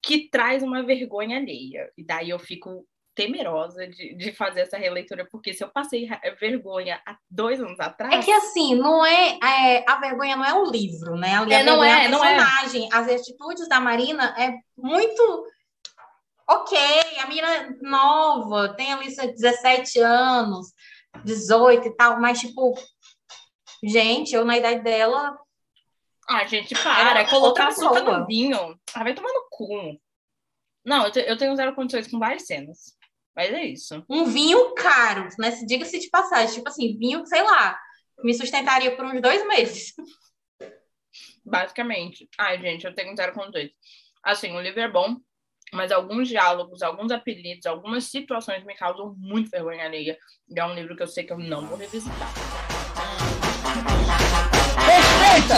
que 0.02 0.28
traz 0.28 0.62
uma 0.62 0.82
vergonha 0.82 1.36
alheia. 1.36 1.90
E 1.96 2.04
daí 2.04 2.30
eu 2.30 2.38
fico 2.38 2.86
temerosa 3.14 3.86
de, 3.86 4.14
de 4.14 4.32
fazer 4.32 4.60
essa 4.60 4.78
releitura, 4.78 5.28
porque 5.30 5.52
se 5.52 5.62
eu 5.62 5.68
passei 5.68 6.08
vergonha 6.40 7.00
há 7.06 7.16
dois 7.30 7.60
anos 7.60 7.78
atrás. 7.78 8.14
É 8.14 8.22
que 8.22 8.32
assim, 8.32 8.74
não 8.74 9.04
é, 9.04 9.38
é 9.42 9.84
a 9.86 9.96
vergonha 10.00 10.36
não 10.36 10.44
é 10.44 10.54
o 10.54 10.64
livro, 10.64 11.16
né? 11.16 11.36
Ali, 11.36 11.52
é, 11.52 11.62
não 11.62 11.84
é, 11.84 11.88
é 11.88 12.06
a 12.06 12.08
personagem. 12.08 12.88
Não 12.88 12.98
é. 12.98 13.00
As 13.00 13.08
atitudes 13.08 13.68
da 13.68 13.80
Marina 13.80 14.34
é 14.38 14.54
muito 14.76 15.46
ok. 16.48 16.78
A 17.18 17.26
Marina 17.26 17.76
nova, 17.82 18.74
tem 18.74 18.92
ali 18.92 19.14
17 19.14 20.00
anos, 20.00 20.68
18 21.24 21.88
e 21.88 21.96
tal, 21.96 22.20
mas 22.20 22.40
tipo, 22.40 22.74
gente, 23.82 24.34
eu 24.34 24.44
na 24.44 24.56
idade 24.56 24.82
dela. 24.82 25.38
Ah, 26.28 26.46
gente, 26.46 26.74
para, 26.74 27.28
colocar 27.28 27.68
açúcar 27.68 28.02
no 28.02 28.26
vinho. 28.26 28.78
Ah, 28.94 29.02
vai 29.02 29.14
tomar 29.14 29.32
no 29.32 29.46
cu. 29.50 30.00
Não, 30.84 31.06
eu 31.06 31.36
tenho 31.36 31.56
zero 31.56 31.74
condições 31.74 32.08
com 32.08 32.18
várias 32.18 32.46
cenas. 32.46 32.96
Mas 33.34 33.52
é 33.52 33.64
isso. 33.64 34.04
Um 34.08 34.24
vinho 34.24 34.74
caro, 34.74 35.28
né? 35.38 35.50
Diga-se 35.66 35.98
de 35.98 36.08
passagem. 36.10 36.54
Tipo 36.54 36.68
assim, 36.68 36.96
vinho, 36.98 37.26
sei 37.26 37.42
lá, 37.42 37.78
me 38.22 38.34
sustentaria 38.34 38.94
por 38.94 39.04
uns 39.04 39.20
dois 39.20 39.46
meses. 39.46 39.94
Basicamente. 41.44 42.28
Ai, 42.38 42.60
gente, 42.60 42.86
eu 42.86 42.94
tenho 42.94 43.16
zero 43.16 43.32
condições. 43.32 43.70
Assim, 44.22 44.54
o 44.54 44.60
livro 44.60 44.80
é 44.80 44.88
bom, 44.88 45.16
mas 45.74 45.90
alguns 45.90 46.28
diálogos, 46.28 46.82
alguns 46.82 47.10
apelidos, 47.10 47.64
algumas 47.64 48.04
situações 48.04 48.62
me 48.64 48.74
causam 48.74 49.14
muito 49.18 49.50
vergonha 49.50 49.86
alheia. 49.86 50.18
E 50.48 50.60
é 50.60 50.64
um 50.64 50.74
livro 50.74 50.94
que 50.94 51.02
eu 51.02 51.08
sei 51.08 51.24
que 51.24 51.32
eu 51.32 51.38
não 51.38 51.66
vou 51.66 51.78
revisitar. 51.78 52.28
Respeita! 54.76 55.54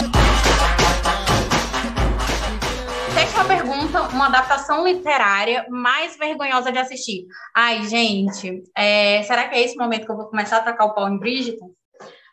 Sétima 3.13 3.45
pergunta, 3.45 4.03
uma 4.03 4.27
adaptação 4.27 4.87
literária 4.87 5.67
mais 5.69 6.17
vergonhosa 6.17 6.71
de 6.71 6.79
assistir. 6.79 7.27
Ai, 7.55 7.85
gente, 7.85 8.63
é, 8.77 9.21
será 9.25 9.49
que 9.49 9.57
é 9.57 9.63
esse 9.63 9.77
momento 9.77 10.07
que 10.07 10.13
eu 10.13 10.17
vou 10.17 10.27
começar 10.27 10.59
a 10.59 10.63
tacar 10.63 10.87
o 10.87 10.95
pau 10.95 11.09
em 11.09 11.19
Bridgerton? 11.19 11.73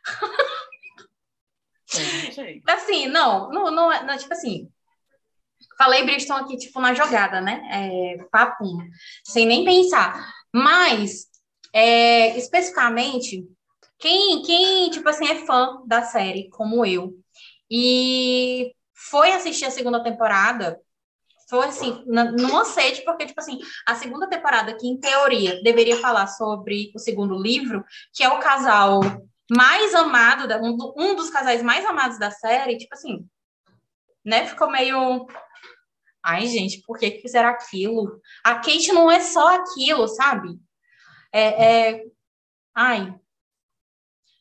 É, 1.93 2.71
assim, 2.71 3.07
não, 3.07 3.49
não, 3.49 3.69
não, 3.69 4.05
não, 4.05 4.17
tipo 4.17 4.31
assim, 4.31 4.69
falei 5.81 6.03
Bridgerton 6.03 6.35
aqui, 6.35 6.57
tipo, 6.57 6.79
na 6.79 6.93
jogada, 6.93 7.41
né? 7.41 7.59
É, 7.71 8.23
papum, 8.31 8.77
sem 9.25 9.47
nem 9.47 9.65
pensar. 9.65 10.31
Mas, 10.53 11.25
é, 11.73 12.37
especificamente, 12.37 13.43
quem, 13.97 14.43
quem, 14.43 14.91
tipo 14.91 15.09
assim, 15.09 15.27
é 15.27 15.43
fã 15.45 15.81
da 15.87 16.03
série, 16.03 16.49
como 16.49 16.85
eu, 16.85 17.15
e 17.69 18.71
foi 18.93 19.31
assistir 19.31 19.65
a 19.65 19.71
segunda 19.71 20.03
temporada, 20.03 20.79
foi 21.49 21.65
assim, 21.65 22.03
numa 22.05 22.63
sede, 22.63 23.03
porque, 23.03 23.25
tipo 23.25 23.41
assim, 23.41 23.59
a 23.87 23.95
segunda 23.95 24.29
temporada, 24.29 24.77
que 24.77 24.87
em 24.87 24.99
teoria 24.99 25.63
deveria 25.63 25.97
falar 25.97 26.27
sobre 26.27 26.91
o 26.95 26.99
segundo 26.99 27.35
livro, 27.41 27.83
que 28.13 28.23
é 28.23 28.29
o 28.29 28.39
casal 28.39 29.01
mais 29.49 29.95
amado, 29.95 30.47
um 30.95 31.15
dos 31.15 31.29
casais 31.31 31.63
mais 31.63 31.83
amados 31.85 32.19
da 32.19 32.29
série, 32.29 32.77
tipo 32.77 32.93
assim, 32.93 33.25
né? 34.25 34.45
Ficou 34.47 34.69
meio. 34.71 35.27
Ai, 36.23 36.47
gente, 36.47 36.81
por 36.85 36.97
que, 36.99 37.19
fizeram 37.21 37.49
aquilo? 37.49 38.21
A 38.43 38.55
Kate 38.55 38.91
não 38.91 39.09
é 39.09 39.19
só 39.19 39.55
aquilo, 39.55 40.07
sabe? 40.07 40.59
É, 41.33 41.91
é... 41.91 42.03
Ai. 42.75 43.15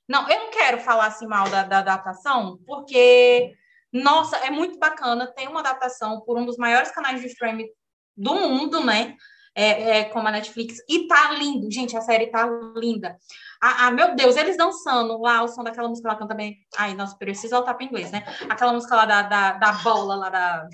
Não, 0.08 0.28
eu 0.28 0.38
não 0.40 0.50
quero 0.50 0.78
falar 0.80 1.06
assim 1.06 1.26
mal 1.26 1.48
da, 1.48 1.62
da 1.62 1.78
adaptação, 1.78 2.58
porque 2.66 3.54
nossa, 3.92 4.36
é 4.38 4.50
muito 4.50 4.78
bacana. 4.78 5.26
Tem 5.26 5.48
uma 5.48 5.60
adaptação 5.60 6.20
por 6.20 6.38
um 6.38 6.46
dos 6.46 6.56
maiores 6.56 6.90
canais 6.90 7.20
de 7.20 7.26
streaming 7.26 7.68
do 8.16 8.34
mundo, 8.34 8.84
né? 8.84 9.16
É, 9.54 9.98
é, 9.98 10.04
como 10.04 10.28
a 10.28 10.30
Netflix, 10.30 10.76
e 10.88 11.08
tá 11.08 11.32
lindo, 11.32 11.68
gente, 11.72 11.96
a 11.96 12.00
série 12.00 12.28
tá 12.28 12.48
linda. 12.76 13.18
Ah, 13.62 13.86
ah, 13.86 13.90
meu 13.90 14.14
Deus, 14.14 14.36
eles 14.36 14.56
dançando 14.56 15.18
lá, 15.18 15.42
o 15.42 15.48
som 15.48 15.62
daquela 15.62 15.88
música 15.88 16.08
lá 16.08 16.14
também. 16.26 16.56
Ai, 16.78 16.94
nossa, 16.94 17.16
preciso 17.16 17.54
voltar 17.54 17.74
para 17.74 17.84
inglês, 17.84 18.10
né? 18.10 18.24
Aquela 18.48 18.72
música 18.72 18.96
lá 18.96 19.04
da, 19.04 19.22
da, 19.22 19.52
da 19.52 19.72
bola 19.72 20.16
lá 20.16 20.30
da, 20.30 20.68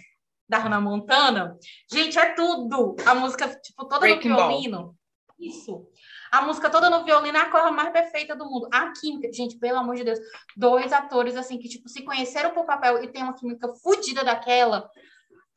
da 0.49 0.59
Hannah 0.59 0.81
Montana. 0.81 1.59
Gente, 1.91 2.17
é 2.17 2.35
tudo. 2.35 2.95
A 3.05 3.15
música, 3.15 3.49
tipo, 3.61 3.85
toda 3.87 4.01
Breaking 4.01 4.29
no 4.29 4.37
violino. 4.37 4.79
Ball. 4.79 4.95
Isso. 5.39 5.87
A 6.31 6.43
música 6.43 6.71
toda 6.71 6.89
no 6.89 7.05
violino 7.05 7.37
é 7.37 7.41
a 7.41 7.51
coisa 7.51 7.71
mais 7.73 7.91
perfeita 7.91 8.37
do 8.37 8.47
mundo. 8.47 8.69
A 8.73 8.93
química, 8.93 9.33
gente, 9.33 9.59
pelo 9.59 9.79
amor 9.79 9.97
de 9.97 10.05
Deus, 10.05 10.19
dois 10.57 10.93
atores 10.93 11.37
assim 11.37 11.59
que 11.59 11.69
tipo 11.69 11.89
se 11.89 12.03
conheceram 12.03 12.53
por 12.53 12.65
papel 12.65 13.03
e 13.03 13.09
tem 13.09 13.23
uma 13.23 13.35
química 13.35 13.73
fodida 13.83 14.25
daquela. 14.25 14.89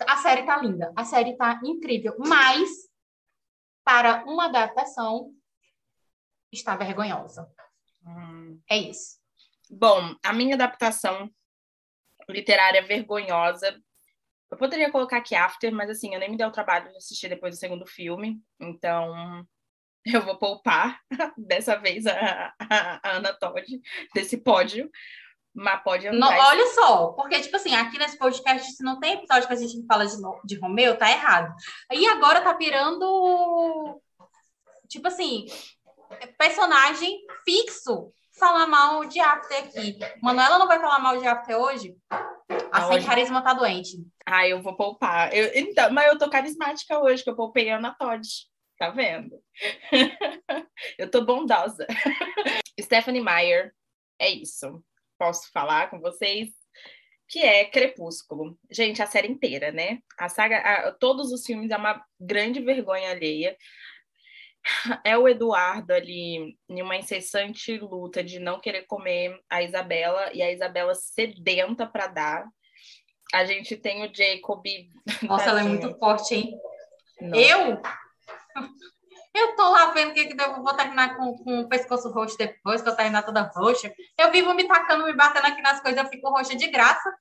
A 0.07 0.17
série 0.17 0.43
tá 0.43 0.57
linda, 0.57 0.91
a 0.95 1.03
série 1.03 1.35
tá 1.35 1.59
incrível, 1.63 2.15
mas 2.17 2.69
para 3.83 4.23
uma 4.25 4.45
adaptação 4.45 5.31
está 6.51 6.75
vergonhosa. 6.75 7.49
Hum. 8.05 8.59
É 8.69 8.77
isso. 8.77 9.19
Bom, 9.69 10.15
a 10.23 10.33
minha 10.33 10.55
adaptação 10.55 11.29
literária 12.27 12.81
vergonhosa 12.81 13.79
eu 14.51 14.57
poderia 14.57 14.91
colocar 14.91 15.17
aqui 15.17 15.35
After, 15.35 15.71
mas 15.71 15.89
assim, 15.89 16.13
eu 16.13 16.19
nem 16.19 16.31
me 16.31 16.37
dei 16.37 16.45
o 16.45 16.51
trabalho 16.51 16.89
de 16.89 16.97
assistir 16.97 17.29
depois 17.29 17.55
do 17.55 17.59
segundo 17.59 17.85
filme, 17.85 18.41
então 18.59 19.45
eu 20.05 20.21
vou 20.21 20.37
poupar 20.37 20.99
dessa 21.37 21.75
vez 21.75 22.07
a, 22.07 22.53
a, 22.59 23.09
a 23.09 23.11
Ana 23.17 23.33
Todd 23.33 23.63
desse 24.13 24.37
pódio. 24.37 24.89
Mas 25.51 25.81
pode 25.83 26.07
andar. 26.07 26.19
Não, 26.19 26.29
olha 26.29 26.67
só, 26.67 27.07
porque, 27.13 27.41
tipo 27.41 27.55
assim, 27.55 27.73
aqui 27.73 27.97
nesse 27.97 28.17
podcast, 28.17 28.71
se 28.71 28.83
não 28.83 28.99
tem 28.99 29.13
episódio 29.13 29.47
que 29.47 29.53
a 29.53 29.57
gente 29.57 29.85
fala 29.87 30.05
de, 30.05 30.15
de 30.45 30.59
Romeu, 30.59 30.95
tá 30.95 31.09
errado. 31.09 31.53
E 31.91 32.07
agora 32.07 32.41
tá 32.41 32.53
virando, 32.53 33.99
tipo 34.87 35.07
assim, 35.07 35.47
personagem 36.37 37.19
fixo 37.43 38.11
falar 38.39 38.67
mal 38.67 39.05
de 39.05 39.19
After 39.19 39.57
aqui. 39.57 39.99
Manuela 40.21 40.57
não 40.57 40.67
vai 40.67 40.79
falar 40.79 40.99
mal 40.99 41.17
de 41.17 41.27
After 41.27 41.57
hoje? 41.57 41.95
A 42.71 42.87
sem 42.87 43.03
carisma 43.03 43.41
tá 43.41 43.53
doente. 43.53 43.97
Ah, 44.25 44.47
eu 44.47 44.61
vou 44.61 44.75
poupar. 44.75 45.33
Eu, 45.33 45.51
então, 45.53 45.91
mas 45.91 46.07
eu 46.07 46.17
tô 46.17 46.29
carismática 46.29 46.99
hoje, 46.99 47.23
que 47.23 47.29
eu 47.29 47.35
poupei 47.35 47.69
a 47.69 47.77
Ana 47.77 47.93
Todd. 47.93 48.27
Tá 48.77 48.89
vendo? 48.91 49.37
eu 50.97 51.11
tô 51.11 51.25
bondosa. 51.25 51.85
Stephanie 52.79 53.21
Meyer, 53.21 53.73
é 54.17 54.29
isso. 54.29 54.81
Posso 55.17 55.51
falar 55.51 55.89
com 55.89 55.99
vocês? 55.99 56.49
Que 57.27 57.39
é 57.39 57.65
Crepúsculo. 57.65 58.57
Gente, 58.71 59.01
a 59.01 59.07
série 59.07 59.27
inteira, 59.27 59.71
né? 59.71 59.99
A 60.17 60.29
saga, 60.29 60.57
a, 60.59 60.91
todos 60.93 61.31
os 61.33 61.45
filmes 61.45 61.71
é 61.71 61.77
uma 61.77 62.01
grande 62.19 62.61
vergonha 62.61 63.11
alheia. 63.11 63.55
É 65.03 65.17
o 65.17 65.27
Eduardo 65.27 65.93
ali 65.93 66.57
em 66.69 66.81
uma 66.81 66.95
incessante 66.95 67.77
luta 67.77 68.23
de 68.23 68.39
não 68.39 68.59
querer 68.59 68.85
comer 68.85 69.39
a 69.49 69.63
Isabela 69.63 70.31
e 70.33 70.41
a 70.41 70.51
Isabela 70.51 70.93
sedenta 70.95 71.87
para 71.87 72.07
dar. 72.07 72.47
A 73.33 73.45
gente 73.45 73.75
tem 73.75 74.03
o 74.03 74.13
Jacob. 74.13 74.63
Nossa, 75.23 75.49
ela 75.49 75.61
é 75.61 75.63
muito 75.63 75.97
forte, 75.97 76.35
hein? 76.35 76.57
Não. 77.21 77.37
Eu 77.37 77.81
Eu 79.33 79.55
tô 79.55 79.69
lá 79.69 79.91
vendo 79.91 80.13
que, 80.13 80.25
que 80.25 80.41
eu 80.41 80.63
vou 80.63 80.73
terminar 80.75 81.15
com, 81.15 81.37
com 81.37 81.59
o 81.61 81.69
pescoço 81.69 82.11
roxo 82.11 82.37
depois, 82.37 82.81
que 82.81 82.89
eu 82.89 82.95
terminar 82.95 83.23
toda 83.23 83.49
roxa. 83.55 83.93
Eu 84.17 84.31
vivo 84.31 84.53
me 84.53 84.67
tacando, 84.67 85.05
me 85.05 85.13
batendo 85.13 85.45
aqui 85.45 85.61
nas 85.61 85.79
coisas, 85.79 86.03
eu 86.03 86.09
fico 86.09 86.29
roxa 86.29 86.55
de 86.55 86.67
graça. 86.67 87.13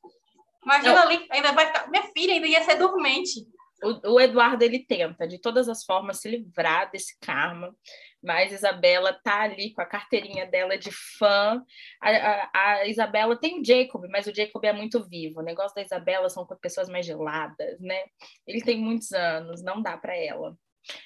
Imagina 0.64 0.94
não. 0.94 1.02
ali, 1.02 1.26
ainda 1.30 1.52
vai 1.52 1.66
ficar. 1.66 1.88
Minha 1.88 2.04
filha 2.04 2.34
ainda 2.34 2.46
ia 2.46 2.64
ser 2.64 2.76
dormente. 2.76 3.46
O, 3.82 4.14
o, 4.14 4.20
Eduardo 4.20 4.64
ele 4.64 4.84
tenta 4.84 5.26
de 5.26 5.38
todas 5.38 5.68
as 5.68 5.84
formas 5.84 6.20
se 6.20 6.28
livrar 6.28 6.90
desse 6.90 7.16
karma, 7.20 7.74
mas 8.22 8.52
Isabela 8.52 9.12
tá 9.12 9.42
ali 9.42 9.72
com 9.72 9.80
a 9.80 9.86
carteirinha 9.86 10.46
dela 10.46 10.76
de 10.76 10.90
fã. 10.90 11.62
A, 12.00 12.10
a, 12.10 12.50
a, 12.52 12.86
Isabela 12.86 13.38
tem 13.38 13.60
o 13.60 13.64
Jacob, 13.64 14.04
mas 14.10 14.26
o 14.26 14.34
Jacob 14.34 14.64
é 14.64 14.72
muito 14.72 15.08
vivo. 15.08 15.40
O 15.40 15.44
negócio 15.44 15.74
da 15.74 15.82
Isabela 15.82 16.28
são 16.28 16.44
com 16.44 16.56
pessoas 16.56 16.88
mais 16.88 17.06
geladas, 17.06 17.80
né? 17.80 18.04
Ele 18.46 18.60
tem 18.60 18.78
muitos 18.78 19.12
anos, 19.12 19.62
não 19.62 19.80
dá 19.80 19.96
para 19.96 20.16
ela. 20.16 20.56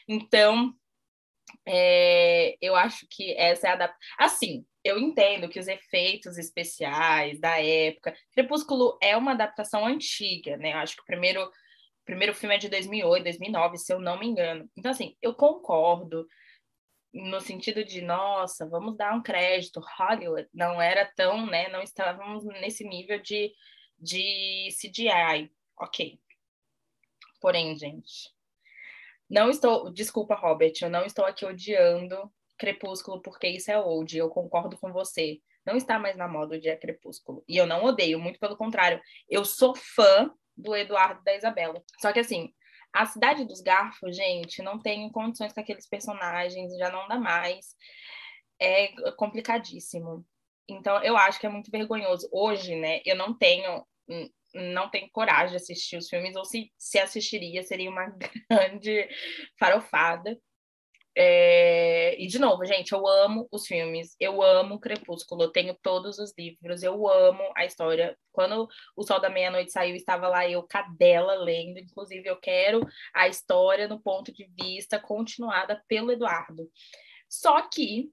Então, 0.09 0.75
é, 1.67 2.57
eu 2.61 2.75
acho 2.75 3.07
que 3.11 3.35
essa 3.37 3.69
é 3.69 3.71
a 3.71 3.75
adaptação. 3.75 4.17
Assim, 4.19 4.67
eu 4.85 4.99
entendo 4.99 5.49
que 5.49 5.61
os 5.61 5.69
efeitos 5.69 6.39
especiais 6.39 7.39
da 7.41 7.61
época. 7.61 8.15
Crepúsculo 8.33 8.99
é 9.01 9.17
uma 9.17 9.33
adaptação 9.33 9.87
antiga, 9.87 10.57
né? 10.57 10.73
Eu 10.73 10.79
acho 10.79 10.97
que 10.97 11.03
o 11.03 11.07
primeiro 11.07 11.49
o 12.03 12.05
primeiro 12.05 12.35
filme 12.35 12.55
é 12.55 12.59
de 12.59 12.69
2008, 12.69 13.23
2009, 13.23 13.79
se 13.79 13.93
eu 13.93 14.01
não 14.01 14.19
me 14.19 14.27
engano. 14.27 14.69
Então, 14.77 14.91
assim, 14.91 15.17
eu 15.23 15.35
concordo 15.35 16.27
no 17.13 17.41
sentido 17.41 17.85
de, 17.85 18.01
nossa, 18.01 18.67
vamos 18.69 18.97
dar 18.97 19.15
um 19.15 19.23
crédito, 19.23 19.81
Hollywood 19.99 20.49
não 20.53 20.81
era 20.81 21.05
tão, 21.15 21.47
né, 21.47 21.69
não 21.69 21.83
estávamos 21.83 22.45
nesse 22.45 22.85
nível 22.85 23.21
de, 23.21 23.53
de 23.99 24.69
CGI, 24.71 25.53
ok. 25.79 26.19
Porém, 27.41 27.77
gente, 27.77 28.33
não 29.29 29.51
estou, 29.51 29.91
desculpa, 29.93 30.35
Robert, 30.35 30.73
eu 30.81 30.91
não 30.91 31.05
estou 31.05 31.25
aqui 31.25 31.45
odiando 31.45 32.33
Crepúsculo 32.59 33.21
porque 33.21 33.49
isso 33.49 33.71
é 33.71 33.79
old, 33.79 34.17
eu 34.17 34.29
concordo 34.29 34.79
com 34.79 34.93
você. 34.93 35.41
Não 35.65 35.77
está 35.77 35.99
mais 35.99 36.17
na 36.17 36.27
moda 36.27 36.57
o 36.57 36.61
dia 36.61 36.77
Crepúsculo. 36.77 37.45
E 37.49 37.57
eu 37.57 37.67
não 37.67 37.85
odeio, 37.85 38.19
muito 38.19 38.39
pelo 38.41 38.57
contrário. 38.57 39.01
Eu 39.29 39.45
sou 39.45 39.75
fã 39.77 40.33
do 40.57 40.75
Eduardo 40.77 41.21
e 41.21 41.25
da 41.25 41.37
Isabela. 41.37 41.83
Só 42.01 42.13
que 42.13 42.21
assim, 42.21 42.53
a 42.93 43.07
Cidade 43.07 43.45
dos 43.45 43.61
Garfos, 43.61 44.17
gente, 44.17 44.63
não 44.63 44.79
tem 44.81 45.11
condições 45.11 45.53
com 45.53 45.61
aqueles 45.61 45.89
personagens, 45.89 46.77
já 46.77 46.91
não 46.91 47.09
dá 47.09 47.19
mais. 47.19 47.75
É 48.61 48.89
complicadíssimo. 49.17 50.25
Então, 50.69 51.03
eu 51.03 51.17
acho 51.17 51.41
que 51.41 51.47
é 51.47 51.51
muito 51.51 51.71
vergonhoso. 51.71 52.29
Hoje, 52.33 52.77
né, 52.77 53.01
eu 53.05 53.17
não 53.17 53.37
tenho 53.37 53.85
não 54.55 54.91
tenho 54.91 55.09
coragem 55.11 55.51
de 55.51 55.57
assistir 55.57 55.97
os 55.97 56.09
filmes, 56.09 56.37
ou 56.37 56.45
se, 56.45 56.71
se 56.77 56.99
assistiria, 56.99 57.63
seria 57.63 57.91
uma 57.91 58.07
grande 58.51 59.09
farofada. 59.59 60.39
É... 61.17 62.17
E, 62.23 62.27
de 62.27 62.39
novo, 62.39 62.65
gente, 62.65 62.93
eu 62.93 63.07
amo 63.07 63.47
os 63.51 63.67
filmes, 63.67 64.17
eu 64.19 64.43
amo 64.43 64.81
Crepúsculo, 64.81 65.43
eu 65.43 65.51
tenho 65.51 65.77
todos 65.83 66.19
os 66.19 66.33
livros, 66.39 66.83
eu 66.83 67.09
amo 67.09 67.43
a 67.57 67.65
história. 67.65 68.17
Quando 68.33 68.69
O 68.97 69.03
Sol 69.03 69.21
da 69.21 69.29
Meia-Noite 69.29 69.73
saiu, 69.73 69.95
estava 69.95 70.29
lá 70.29 70.49
eu, 70.49 70.63
cadela, 70.63 71.35
lendo. 71.35 71.79
Inclusive, 71.79 72.29
eu 72.29 72.37
quero 72.37 72.81
a 73.15 73.29
história 73.29 73.89
no 73.89 74.01
ponto 74.01 74.33
de 74.33 74.51
vista 74.59 74.99
continuada 74.99 75.83
pelo 75.87 76.13
Eduardo. 76.13 76.71
Só 77.29 77.69
que 77.69 78.11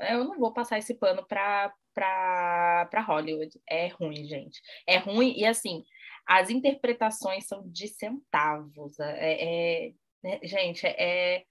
eu 0.00 0.24
não 0.24 0.38
vou 0.38 0.52
passar 0.52 0.78
esse 0.78 0.94
pano 0.94 1.26
para 1.26 1.72
para 1.92 3.04
Hollywood. 3.06 3.50
É 3.68 3.88
ruim, 3.88 4.24
gente. 4.24 4.60
É 4.86 4.96
ruim 4.96 5.34
e 5.36 5.44
assim, 5.44 5.84
as 6.26 6.48
interpretações 6.48 7.46
são 7.46 7.68
de 7.68 7.88
centavos. 7.88 8.98
É, 9.00 9.88
é, 9.88 9.92
é 10.24 10.46
gente, 10.46 10.86
é 10.86 11.44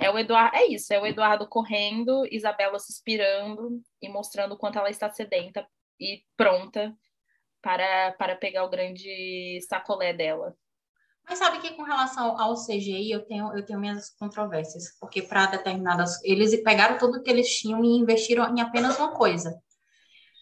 é 0.00 0.10
o 0.10 0.18
Eduardo, 0.18 0.56
é 0.56 0.66
isso, 0.66 0.92
é 0.92 1.00
o 1.00 1.06
Eduardo 1.06 1.46
correndo, 1.46 2.26
Isabela 2.30 2.78
suspirando 2.78 3.80
e 4.00 4.08
mostrando 4.08 4.52
o 4.52 4.56
quanto 4.56 4.78
ela 4.78 4.90
está 4.90 5.10
sedenta 5.10 5.66
e 6.00 6.22
pronta 6.36 6.94
para, 7.60 8.12
para 8.12 8.36
pegar 8.36 8.64
o 8.64 8.70
grande 8.70 9.60
sacolé 9.68 10.12
dela. 10.12 10.56
Mas 11.28 11.38
sabe 11.38 11.60
que 11.60 11.74
com 11.74 11.82
relação 11.82 12.38
ao 12.40 12.54
CGI 12.54 13.12
eu 13.12 13.24
tenho, 13.24 13.56
eu 13.56 13.64
tenho 13.64 13.78
minhas 13.78 14.10
controvérsias, 14.10 14.96
porque 15.00 15.22
para 15.22 15.46
determinadas. 15.46 16.22
Eles 16.24 16.60
pegaram 16.62 16.98
tudo 16.98 17.22
que 17.22 17.30
eles 17.30 17.48
tinham 17.56 17.84
e 17.84 17.96
investiram 17.96 18.54
em 18.54 18.60
apenas 18.60 18.98
uma 18.98 19.12
coisa. 19.12 19.56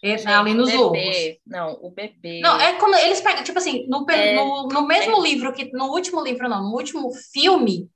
É, 0.02 0.16
Gente, 0.16 0.28
ali 0.28 0.54
nos 0.54 0.70
bebê, 0.70 0.78
lobos. 0.78 1.40
Não, 1.46 1.78
o 1.82 1.90
bebê. 1.90 2.40
Não, 2.40 2.58
é 2.58 2.78
como 2.78 2.94
eles 2.94 3.20
pegam, 3.20 3.44
tipo 3.44 3.58
assim, 3.58 3.86
no, 3.86 4.06
é, 4.10 4.34
no, 4.34 4.68
no 4.68 4.86
mesmo 4.86 5.18
é. 5.18 5.28
livro 5.28 5.52
que. 5.52 5.70
No 5.72 5.90
último 5.90 6.22
livro, 6.22 6.48
não, 6.48 6.62
no 6.62 6.74
último 6.74 7.12
filme, 7.12 7.90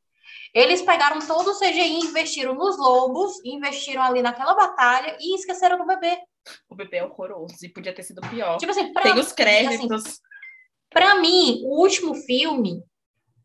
eles 0.54 0.80
pegaram 0.82 1.18
todo 1.26 1.50
o 1.50 1.58
CGI, 1.58 1.98
investiram 1.98 2.54
nos 2.54 2.78
lobos, 2.78 3.44
investiram 3.44 4.02
ali 4.02 4.22
naquela 4.22 4.54
batalha 4.54 5.16
e 5.20 5.34
esqueceram 5.34 5.76
do 5.76 5.84
bebê. 5.84 6.16
O 6.68 6.76
bebê 6.76 6.98
é 6.98 7.04
horroroso 7.04 7.56
e 7.62 7.68
podia 7.68 7.92
ter 7.92 8.04
sido 8.04 8.20
pior. 8.28 8.58
Tipo 8.58 8.70
assim, 8.70 8.92
Tem 8.92 9.18
os 9.18 9.32
créditos. 9.32 10.06
Assim, 10.06 10.18
pra 10.90 11.16
mim, 11.16 11.62
o 11.64 11.80
último 11.80 12.14
filme 12.14 12.84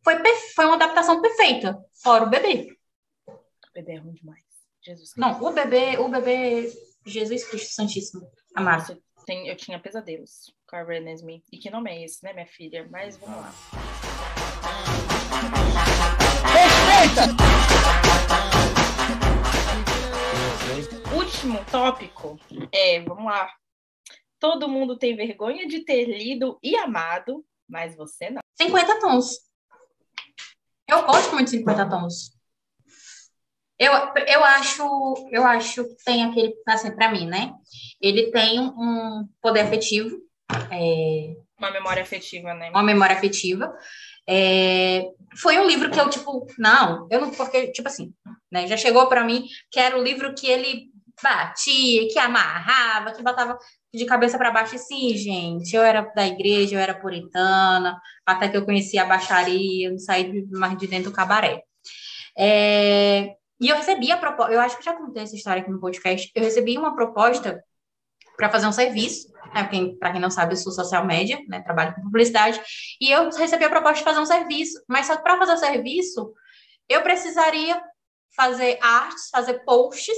foi, 0.04 0.16
foi 0.54 0.66
uma 0.66 0.76
adaptação 0.76 1.20
perfeita, 1.20 1.84
fora 2.04 2.26
o 2.26 2.30
bebê. 2.30 2.78
O 3.28 3.74
bebê 3.74 3.94
é 3.94 3.98
ruim 3.98 4.14
demais. 4.14 4.44
Jesus 4.82 5.14
Cristo. 5.14 5.20
Não, 5.20 5.42
o 5.42 5.52
bebê, 5.52 5.98
o 5.98 6.08
bebê, 6.10 6.72
Jesus 7.06 7.44
Cristo 7.46 7.74
Santíssimo, 7.74 8.30
amado. 8.56 9.02
Tem, 9.26 9.48
eu 9.48 9.56
tinha 9.56 9.80
pesadelos 9.80 10.54
com 10.68 10.76
a 10.76 10.84
Renesmee. 10.84 11.44
E 11.52 11.58
que 11.58 11.70
nome 11.70 11.92
é 11.92 12.04
esse, 12.04 12.24
né, 12.24 12.34
minha 12.34 12.48
filha? 12.48 12.88
Mas 12.90 13.18
vamos 13.18 13.38
lá. 13.38 13.54
Respeita! 17.00 17.32
Último 21.16 21.64
tópico 21.72 22.38
é, 22.74 23.00
vamos 23.02 23.24
lá. 23.24 23.50
Todo 24.38 24.68
mundo 24.68 24.98
tem 24.98 25.16
vergonha 25.16 25.66
de 25.66 25.80
ter 25.86 26.06
lido 26.06 26.60
e 26.62 26.76
amado, 26.76 27.46
mas 27.70 27.96
você 27.96 28.30
não. 28.30 28.42
50 28.60 29.00
tons. 29.00 29.30
Eu 30.90 31.06
gosto 31.06 31.34
muito 31.34 31.52
de 31.52 31.58
50 31.60 31.90
tons. 31.90 32.38
Eu, 33.78 33.94
eu 34.28 34.44
acho, 34.44 35.30
eu 35.32 35.46
acho 35.46 35.86
que 35.86 36.04
tem 36.04 36.26
aquele, 36.26 36.54
assim, 36.68 36.94
para 36.94 37.14
mim, 37.14 37.26
né? 37.26 37.54
Ele 38.02 38.30
tem 38.30 38.60
um 38.60 39.26
poder 39.42 39.62
afetivo. 39.62 40.18
É... 40.70 41.34
Uma 41.58 41.72
memória 41.72 42.04
afetiva, 42.04 42.54
né? 42.54 42.70
Uma 42.72 42.84
memória 42.84 43.16
afetiva. 43.16 43.74
É, 44.32 45.10
foi 45.42 45.58
um 45.58 45.66
livro 45.66 45.90
que 45.90 46.00
eu, 46.00 46.08
tipo, 46.08 46.46
não, 46.58 47.08
eu 47.10 47.20
não, 47.20 47.32
porque, 47.32 47.72
tipo 47.72 47.88
assim, 47.88 48.14
né, 48.52 48.68
já 48.68 48.78
chegou 48.78 49.08
para 49.08 49.24
mim 49.24 49.46
que 49.72 49.80
era 49.80 49.98
o 49.98 50.04
livro 50.04 50.36
que 50.36 50.48
ele 50.48 50.92
batia, 51.22 52.08
que 52.08 52.20
amarrava, 52.20 53.12
que 53.12 53.24
botava 53.24 53.58
de 53.94 54.06
cabeça 54.06 54.38
para 54.38 54.52
baixo. 54.52 54.76
E 54.76 54.80
sim, 54.80 55.16
gente, 55.18 55.76
eu 55.76 55.82
era 55.82 56.02
da 56.16 56.28
igreja, 56.28 56.76
eu 56.76 56.80
era 56.80 56.94
puritana, 56.94 58.00
até 58.26 58.48
que 58.48 58.58
eu 58.58 58.66
conhecia 58.66 59.02
a 59.04 59.08
baixaria, 59.08 59.90
não 59.90 59.98
saí 59.98 60.46
mais 60.52 60.78
de 60.78 60.88
dentro 60.88 61.10
do 61.10 61.16
cabaré. 61.16 61.64
É, 62.38 63.36
e 63.60 63.68
eu 63.68 63.76
recebi 63.76 64.12
a 64.12 64.18
proposta, 64.18 64.54
eu 64.54 64.62
acho 64.62 64.78
que 64.78 64.86
já 64.86 64.94
contei 64.94 65.24
essa 65.24 65.36
história 65.36 65.62
aqui 65.62 65.72
no 65.72 65.80
podcast, 65.80 66.32
eu 66.34 66.44
recebi 66.44 66.78
uma 66.78 66.96
proposta 66.96 67.62
para 68.40 68.50
fazer 68.50 68.68
um 68.68 68.72
serviço. 68.72 69.30
Né? 69.54 69.70
Para 70.00 70.14
quem 70.14 70.22
não 70.22 70.32
sabe, 70.32 70.54
eu 70.54 70.58
sou 70.58 70.72
social 70.72 71.06
média, 71.06 71.38
né? 71.50 71.62
trabalho 71.62 71.94
com 71.94 72.02
publicidade, 72.04 72.62
e 73.02 73.12
eu 73.12 73.30
recebi 73.30 73.66
a 73.66 73.70
proposta 73.70 73.98
de 74.00 74.04
fazer 74.04 74.20
um 74.20 74.26
serviço, 74.26 74.82
mas 74.88 75.08
só 75.08 75.18
para 75.18 75.38
fazer 75.38 75.54
o 75.54 75.58
serviço, 75.58 76.34
eu 76.88 77.04
precisaria 77.04 77.82
fazer 78.36 78.80
artes, 78.82 79.30
fazer 79.30 79.66
posts 79.66 80.18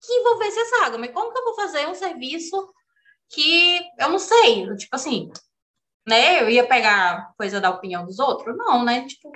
que 0.00 0.12
envolvessem 0.12 0.62
a 0.62 0.66
saga. 0.66 0.98
Mas 0.98 1.10
como 1.10 1.30
que 1.30 1.38
eu 1.38 1.44
vou 1.44 1.54
fazer 1.54 1.86
um 1.86 1.94
serviço 1.94 2.72
que 3.28 3.80
eu 3.98 4.08
não 4.08 4.18
sei? 4.18 4.74
Tipo 4.76 4.96
assim, 4.96 5.30
né? 6.08 6.42
Eu 6.42 6.48
ia 6.48 6.66
pegar 6.66 7.32
coisa 7.36 7.60
da 7.60 7.70
opinião 7.70 8.06
dos 8.06 8.18
outros? 8.18 8.56
Não, 8.56 8.84
né? 8.84 9.06
Tipo, 9.06 9.30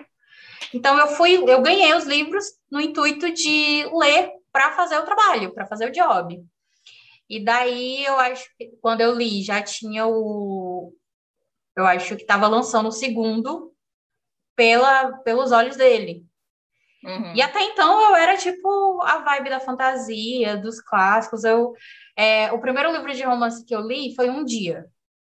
então 0.73 0.99
eu 0.99 1.09
fui, 1.09 1.35
eu 1.35 1.61
ganhei 1.61 1.93
os 1.95 2.05
livros 2.05 2.45
no 2.71 2.81
intuito 2.81 3.31
de 3.33 3.87
ler 3.93 4.33
para 4.51 4.73
fazer 4.73 4.97
o 4.97 5.05
trabalho, 5.05 5.53
para 5.53 5.67
fazer 5.67 5.89
o 5.89 5.93
job. 5.93 6.43
E 7.33 7.43
daí 7.43 8.05
eu 8.05 8.19
acho 8.19 8.47
que 8.59 8.77
quando 8.83 9.01
eu 9.01 9.15
li 9.15 9.43
já 9.43 9.63
tinha 9.63 10.07
o. 10.07 10.93
Eu 11.75 11.87
acho 11.87 12.15
que 12.15 12.21
estava 12.21 12.47
lançando 12.47 12.91
o 12.91 12.93
segundo 12.93 13.73
pela, 14.55 15.13
pelos 15.25 15.51
olhos 15.51 15.75
dele. 15.75 16.27
Uhum. 17.03 17.35
E 17.35 17.41
até 17.41 17.63
então 17.63 18.11
eu 18.11 18.17
era 18.17 18.37
tipo 18.37 19.01
a 19.03 19.21
vibe 19.21 19.49
da 19.49 19.59
fantasia, 19.59 20.59
dos 20.59 20.79
clássicos. 20.83 21.43
Eu, 21.43 21.73
é, 22.15 22.53
o 22.53 22.61
primeiro 22.61 22.93
livro 22.93 23.15
de 23.15 23.23
romance 23.23 23.65
que 23.65 23.75
eu 23.75 23.81
li 23.81 24.15
foi 24.15 24.29
um 24.29 24.45
dia. 24.45 24.85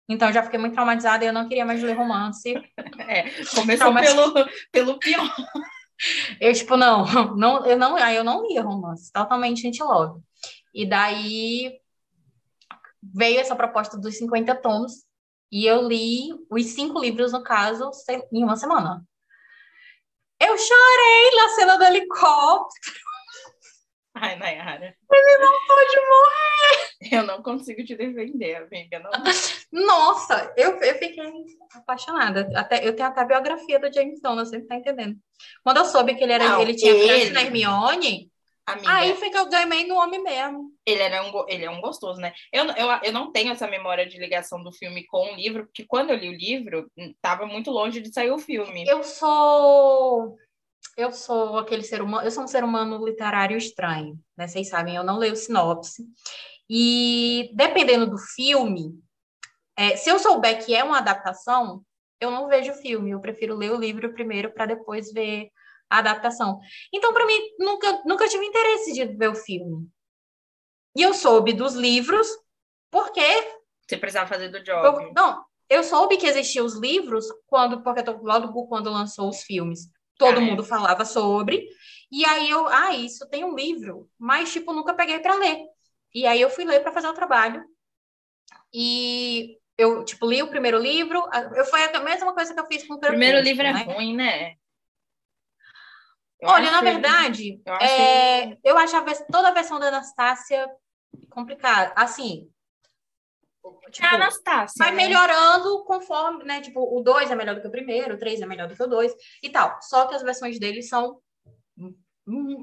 Então 0.08 0.32
já 0.32 0.44
fiquei 0.44 0.60
muito 0.60 0.76
traumatizada 0.76 1.26
e 1.26 1.28
eu 1.28 1.34
não 1.34 1.48
queria 1.50 1.66
mais 1.66 1.82
ler 1.82 1.98
romance. 1.98 2.54
É, 3.10 3.24
começou 3.56 3.94
pelo, 3.96 4.50
pelo 4.72 5.00
pior. 5.00 5.34
Eu, 6.40 6.54
tipo, 6.54 6.78
não, 6.78 7.36
não, 7.36 7.66
eu 7.66 7.76
não, 7.76 7.96
aí 7.96 8.16
eu 8.16 8.24
não 8.24 8.46
lia 8.46 8.62
romance, 8.62 9.12
totalmente 9.12 9.68
anti-love. 9.68 10.22
E 10.72 10.86
daí 10.86 11.80
veio 13.14 13.40
essa 13.40 13.56
proposta 13.56 13.98
dos 13.98 14.18
50 14.18 14.56
tons 14.56 15.06
e 15.52 15.66
eu 15.66 15.88
li 15.88 16.30
os 16.50 16.66
cinco 16.68 17.00
livros, 17.00 17.32
no 17.32 17.44
caso, 17.44 17.90
em 18.32 18.44
uma 18.44 18.56
semana. 18.56 19.04
Eu, 20.40 20.58
chorei 20.58 21.36
na 21.36 21.50
cena 21.50 21.78
do 21.78 21.84
helicóptero. 21.86 23.00
Ai, 24.14 24.36
Nayara. 24.36 24.96
Ele 25.12 25.38
não 25.38 25.54
pode 25.68 25.96
morrer. 25.96 26.88
Eu 27.12 27.24
não 27.24 27.44
consigo 27.44 27.84
te 27.84 27.96
defender, 27.96 28.56
amiga. 28.56 29.00
Não... 29.00 29.12
Nossa, 29.86 30.54
eu, 30.58 30.72
eu 30.82 30.98
fiquei 30.98 31.46
apaixonada. 31.74 32.50
Até, 32.56 32.88
eu 32.88 32.96
tenho 32.96 33.08
até 33.08 33.22
a 33.22 33.26
biografia 33.26 33.80
do 33.80 33.94
James 33.94 34.20
Stone, 34.20 34.40
você 34.40 34.62
tá 34.62 34.76
entendendo. 34.76 35.18
Quando 35.64 35.78
eu 35.78 35.86
soube 35.86 36.16
que 36.16 36.24
ele, 36.24 36.34
era, 36.34 36.50
não, 36.50 36.62
ele 36.62 36.76
tinha 36.76 36.92
ele... 36.92 37.32
na 37.32 37.44
Hermione, 37.44 38.32
Amiga, 38.66 38.92
aí 38.92 39.16
foi 39.16 39.30
que 39.30 39.38
eu 39.38 39.50
ganhei 39.50 39.88
no 39.88 39.96
homem 39.96 40.22
mesmo. 40.22 40.77
Ele, 40.88 41.02
era 41.02 41.22
um, 41.22 41.46
ele 41.50 41.66
é 41.66 41.70
um 41.70 41.82
gostoso, 41.82 42.22
né? 42.22 42.34
Eu, 42.52 42.64
eu, 42.68 42.88
eu 43.04 43.12
não 43.12 43.30
tenho 43.30 43.52
essa 43.52 43.68
memória 43.68 44.08
de 44.08 44.18
ligação 44.18 44.64
do 44.64 44.72
filme 44.72 45.06
com 45.06 45.34
o 45.34 45.36
livro, 45.36 45.66
porque 45.66 45.86
quando 45.86 46.12
eu 46.12 46.16
li 46.16 46.30
o 46.30 46.38
livro, 46.38 46.90
estava 46.96 47.46
muito 47.46 47.70
longe 47.70 48.00
de 48.00 48.14
sair 48.14 48.32
o 48.32 48.40
filme. 48.40 48.86
Eu 48.88 49.04
sou 49.04 50.38
eu 50.96 51.12
sou 51.12 51.58
aquele 51.60 51.84
ser 51.84 52.02
humano, 52.02 52.26
eu 52.26 52.32
sou 52.32 52.44
um 52.44 52.48
ser 52.48 52.64
humano 52.64 53.06
literário 53.06 53.58
estranho, 53.58 54.18
né? 54.38 54.48
Vocês 54.48 54.70
sabem, 54.70 54.96
eu 54.96 55.04
não 55.04 55.18
leio 55.18 55.36
sinopse. 55.36 56.06
E 56.70 57.52
dependendo 57.54 58.10
do 58.10 58.18
filme, 58.18 58.94
é, 59.78 59.98
se 59.98 60.10
eu 60.10 60.18
souber 60.18 60.66
que 60.66 60.74
é 60.74 60.84
uma 60.84 61.00
adaptação, 61.00 61.84
eu 62.20 62.32
não 62.32 62.48
vejo 62.48 62.72
o 62.72 62.76
filme, 62.76 63.12
eu 63.12 63.20
prefiro 63.20 63.56
ler 63.56 63.72
o 63.72 63.80
livro 63.80 64.14
primeiro 64.14 64.54
para 64.54 64.66
depois 64.66 65.12
ver 65.12 65.50
a 65.90 66.00
adaptação. 66.00 66.60
Então, 66.94 67.14
para 67.14 67.26
mim, 67.26 67.40
nunca, 67.60 68.02
nunca 68.06 68.28
tive 68.28 68.46
interesse 68.46 68.94
de 68.94 69.06
ver 69.06 69.30
o 69.30 69.36
filme. 69.36 69.88
E 70.96 71.02
eu 71.02 71.14
soube 71.14 71.54
dos 71.54 71.76
livros, 71.76 72.28
porque. 72.90 73.22
Você 73.88 73.98
precisava 73.98 74.28
fazer 74.28 74.50
do 74.50 74.64
job. 74.64 74.86
Eu, 74.86 75.14
não, 75.14 75.46
eu 75.70 75.84
soube 75.84 76.18
que 76.18 76.28
existiam 76.28 76.66
os 76.66 76.76
livros 76.76 77.26
quando, 77.46 77.82
porque 77.82 78.04
logo 78.22 78.68
quando 78.68 78.90
lançou 78.90 79.30
os 79.30 79.42
filmes 79.44 79.90
todo 80.18 80.40
ah, 80.40 80.42
mundo 80.42 80.64
é. 80.64 80.66
falava 80.66 81.06
sobre. 81.06 81.68
E 82.12 82.26
aí 82.26 82.50
eu, 82.50 82.68
ah, 82.68 82.96
isso 82.96 83.28
tem 83.30 83.44
um 83.44 83.56
livro, 83.56 84.10
mas 84.18 84.52
tipo, 84.52 84.74
nunca 84.74 84.94
peguei 84.94 85.20
para 85.20 85.36
ler. 85.36 85.60
E 86.14 86.26
aí 86.26 86.42
eu 86.42 86.50
fui 86.50 86.66
ler 86.66 86.82
para 86.82 86.92
fazer 86.92 87.08
o 87.08 87.14
trabalho. 87.14 87.64
E 88.74 89.58
eu, 89.78 90.04
tipo, 90.04 90.28
li 90.28 90.42
o 90.42 90.50
primeiro 90.50 90.80
livro, 90.80 91.22
eu 91.56 91.66
foi 91.66 91.84
a 91.84 92.00
mesma 92.02 92.34
coisa 92.34 92.54
que 92.54 92.60
eu 92.60 92.66
fiz 92.66 92.86
com 92.88 92.96
o 92.96 93.00
primeiro 93.00 93.40
livro 93.42 93.66
é 93.66 93.74
né? 93.74 93.86
é 93.88 93.94
ruim, 93.94 94.16
né? 94.16 94.56
Eu 96.40 96.50
Olha, 96.50 96.70
na 96.70 96.82
verdade, 96.82 97.60
eu, 97.66 97.74
é, 97.76 98.58
eu 98.64 98.78
acho 98.78 98.96
a, 98.96 99.04
toda 99.32 99.48
a 99.48 99.54
versão 99.54 99.80
da 99.80 99.88
Anastácia 99.88 100.70
complicada. 101.30 101.94
Assim, 101.96 102.48
Tipo, 103.92 104.06
é 104.06 104.10
a 104.10 104.16
Anastácia. 104.16 104.76
Vai 104.78 104.92
né? 104.92 105.04
melhorando 105.04 105.84
conforme, 105.86 106.44
né? 106.44 106.62
Tipo, 106.62 106.82
o 106.98 107.02
2 107.02 107.32
é 107.32 107.36
melhor 107.36 107.56
do 107.56 107.62
que 107.62 107.68
o 107.68 107.72
primeiro, 107.72 108.16
o 108.16 108.18
3 108.18 108.42
é 108.42 108.46
melhor 108.46 108.68
do 108.68 108.76
que 108.76 108.84
o 108.84 108.88
2 108.88 109.14
e 109.44 109.50
tal. 109.50 109.78
Só 109.82 110.08
que 110.08 110.16
as 110.16 110.24
versões 110.24 110.60
dele 110.60 110.82
são 110.82 111.20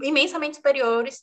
imensamente 0.03 0.57
superiores 0.57 1.23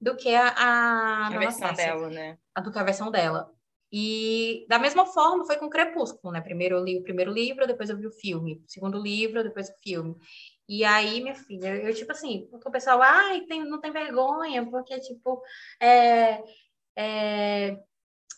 do 0.00 0.16
que 0.16 0.34
a, 0.34 0.48
a, 0.48 1.26
a 1.26 1.38
versão 1.38 1.72
dela, 1.72 2.10
né? 2.10 2.38
A 2.54 2.60
do 2.60 2.70
que 2.70 2.78
a 2.78 2.84
versão 2.84 3.10
dela. 3.10 3.50
E 3.90 4.66
da 4.68 4.78
mesma 4.78 5.06
forma 5.06 5.46
foi 5.46 5.56
com 5.56 5.70
Crepúsculo, 5.70 6.32
né? 6.32 6.40
Primeiro 6.40 6.76
eu 6.76 6.84
li 6.84 6.98
o 6.98 7.02
primeiro 7.02 7.32
livro, 7.32 7.66
depois 7.66 7.88
eu 7.88 7.96
vi 7.96 8.06
o 8.06 8.12
filme. 8.12 8.62
Segundo 8.66 9.00
livro, 9.00 9.42
depois 9.42 9.68
o 9.70 9.78
filme. 9.82 10.14
E 10.68 10.84
aí, 10.84 11.22
minha 11.22 11.34
filha, 11.34 11.76
eu, 11.76 11.94
tipo 11.94 12.12
assim, 12.12 12.48
o 12.52 12.70
pessoal, 12.70 13.00
ai, 13.02 13.42
tem, 13.46 13.64
não 13.64 13.80
tem 13.80 13.90
vergonha, 13.90 14.68
porque, 14.70 15.00
tipo, 15.00 15.42
é, 15.80 16.42
é, 16.96 17.78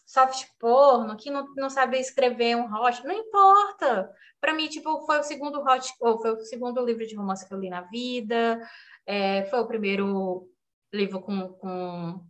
soft 0.07 0.47
porno, 0.59 1.17
que 1.17 1.31
não, 1.31 1.47
não 1.57 1.71
sabe 1.71 1.99
escrever 1.99 2.57
um 2.57 2.73
hot, 2.73 3.05
não 3.05 3.13
importa. 3.15 4.13
Para 4.41 4.55
mim, 4.55 4.69
tipo, 4.69 5.05
foi 5.07 5.19
o 5.21 5.23
segundo 5.25 5.61
hot, 5.61 5.93
ou 6.01 6.21
foi 6.21 6.33
o 6.33 6.45
segundo 6.45 6.85
livro 6.85 7.07
de 7.07 7.17
romance 7.17 7.47
que 7.47 7.53
eu 7.55 7.59
li 7.59 7.71
na 7.71 7.83
vida, 7.83 8.61
é, 9.07 9.45
foi 9.47 9.61
o 9.61 9.67
primeiro 9.67 10.49
livro 10.93 11.21
com, 11.21 11.53
com 11.55 12.25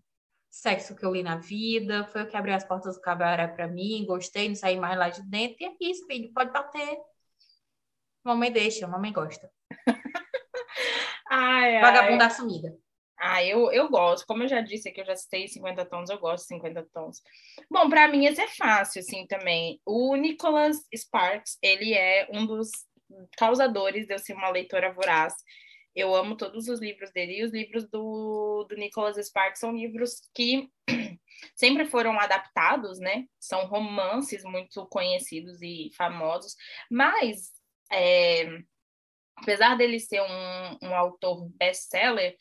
sexo 0.50 0.96
que 0.96 1.04
eu 1.04 1.12
li 1.12 1.22
na 1.22 1.36
vida, 1.36 2.06
foi 2.08 2.22
o 2.22 2.28
que 2.28 2.36
abriu 2.36 2.54
as 2.54 2.64
portas 2.64 2.96
do 2.96 3.02
cabaré 3.02 3.48
para 3.48 3.68
mim, 3.68 4.06
gostei, 4.06 4.48
não 4.48 4.54
saí 4.56 4.78
mais 4.78 4.98
lá 4.98 5.08
de 5.10 5.22
dentro, 5.28 5.56
e 5.60 5.66
é 5.66 5.76
isso, 5.80 6.06
filho, 6.06 6.32
pode 6.32 6.52
bater. 6.52 6.98
Mamãe 8.24 8.50
deixa, 8.52 8.86
mamãe 8.86 9.12
gosta. 9.12 9.50
ai, 11.30 11.80
Vagabunda 11.80 12.24
ai. 12.24 12.30
assumida. 12.30 12.76
Ah, 13.22 13.44
eu, 13.44 13.70
eu 13.70 13.88
gosto. 13.90 14.26
Como 14.26 14.42
eu 14.44 14.48
já 14.48 14.62
disse 14.62 14.88
aqui, 14.88 15.00
eu 15.02 15.04
já 15.04 15.14
citei 15.14 15.46
50 15.46 15.84
tons, 15.84 16.08
eu 16.08 16.18
gosto 16.18 16.44
de 16.44 16.48
50 16.54 16.88
tons. 16.90 17.22
Bom, 17.70 17.88
para 17.90 18.08
mim 18.08 18.24
esse 18.24 18.40
é 18.40 18.48
fácil, 18.48 19.00
assim, 19.00 19.26
também. 19.26 19.78
O 19.84 20.16
Nicholas 20.16 20.78
Sparks, 20.94 21.58
ele 21.62 21.92
é 21.92 22.28
um 22.32 22.46
dos 22.46 22.70
causadores 23.36 24.06
de 24.06 24.14
eu 24.14 24.18
ser 24.18 24.32
uma 24.32 24.48
leitora 24.48 24.92
voraz. 24.92 25.34
Eu 25.94 26.14
amo 26.14 26.34
todos 26.34 26.66
os 26.68 26.80
livros 26.80 27.12
dele. 27.12 27.40
E 27.40 27.44
os 27.44 27.52
livros 27.52 27.86
do, 27.90 28.64
do 28.68 28.76
Nicholas 28.76 29.16
Sparks 29.16 29.60
são 29.60 29.76
livros 29.76 30.20
que 30.34 30.70
sempre 31.54 31.84
foram 31.84 32.18
adaptados, 32.18 32.98
né? 32.98 33.26
São 33.38 33.66
romances 33.66 34.42
muito 34.44 34.86
conhecidos 34.86 35.60
e 35.60 35.90
famosos. 35.94 36.56
Mas, 36.90 37.50
é, 37.92 38.46
apesar 39.40 39.76
dele 39.76 39.98
ser 39.98 40.20
um, 40.20 40.78
um 40.82 40.94
autor 40.94 41.48
best-seller, 41.56 42.36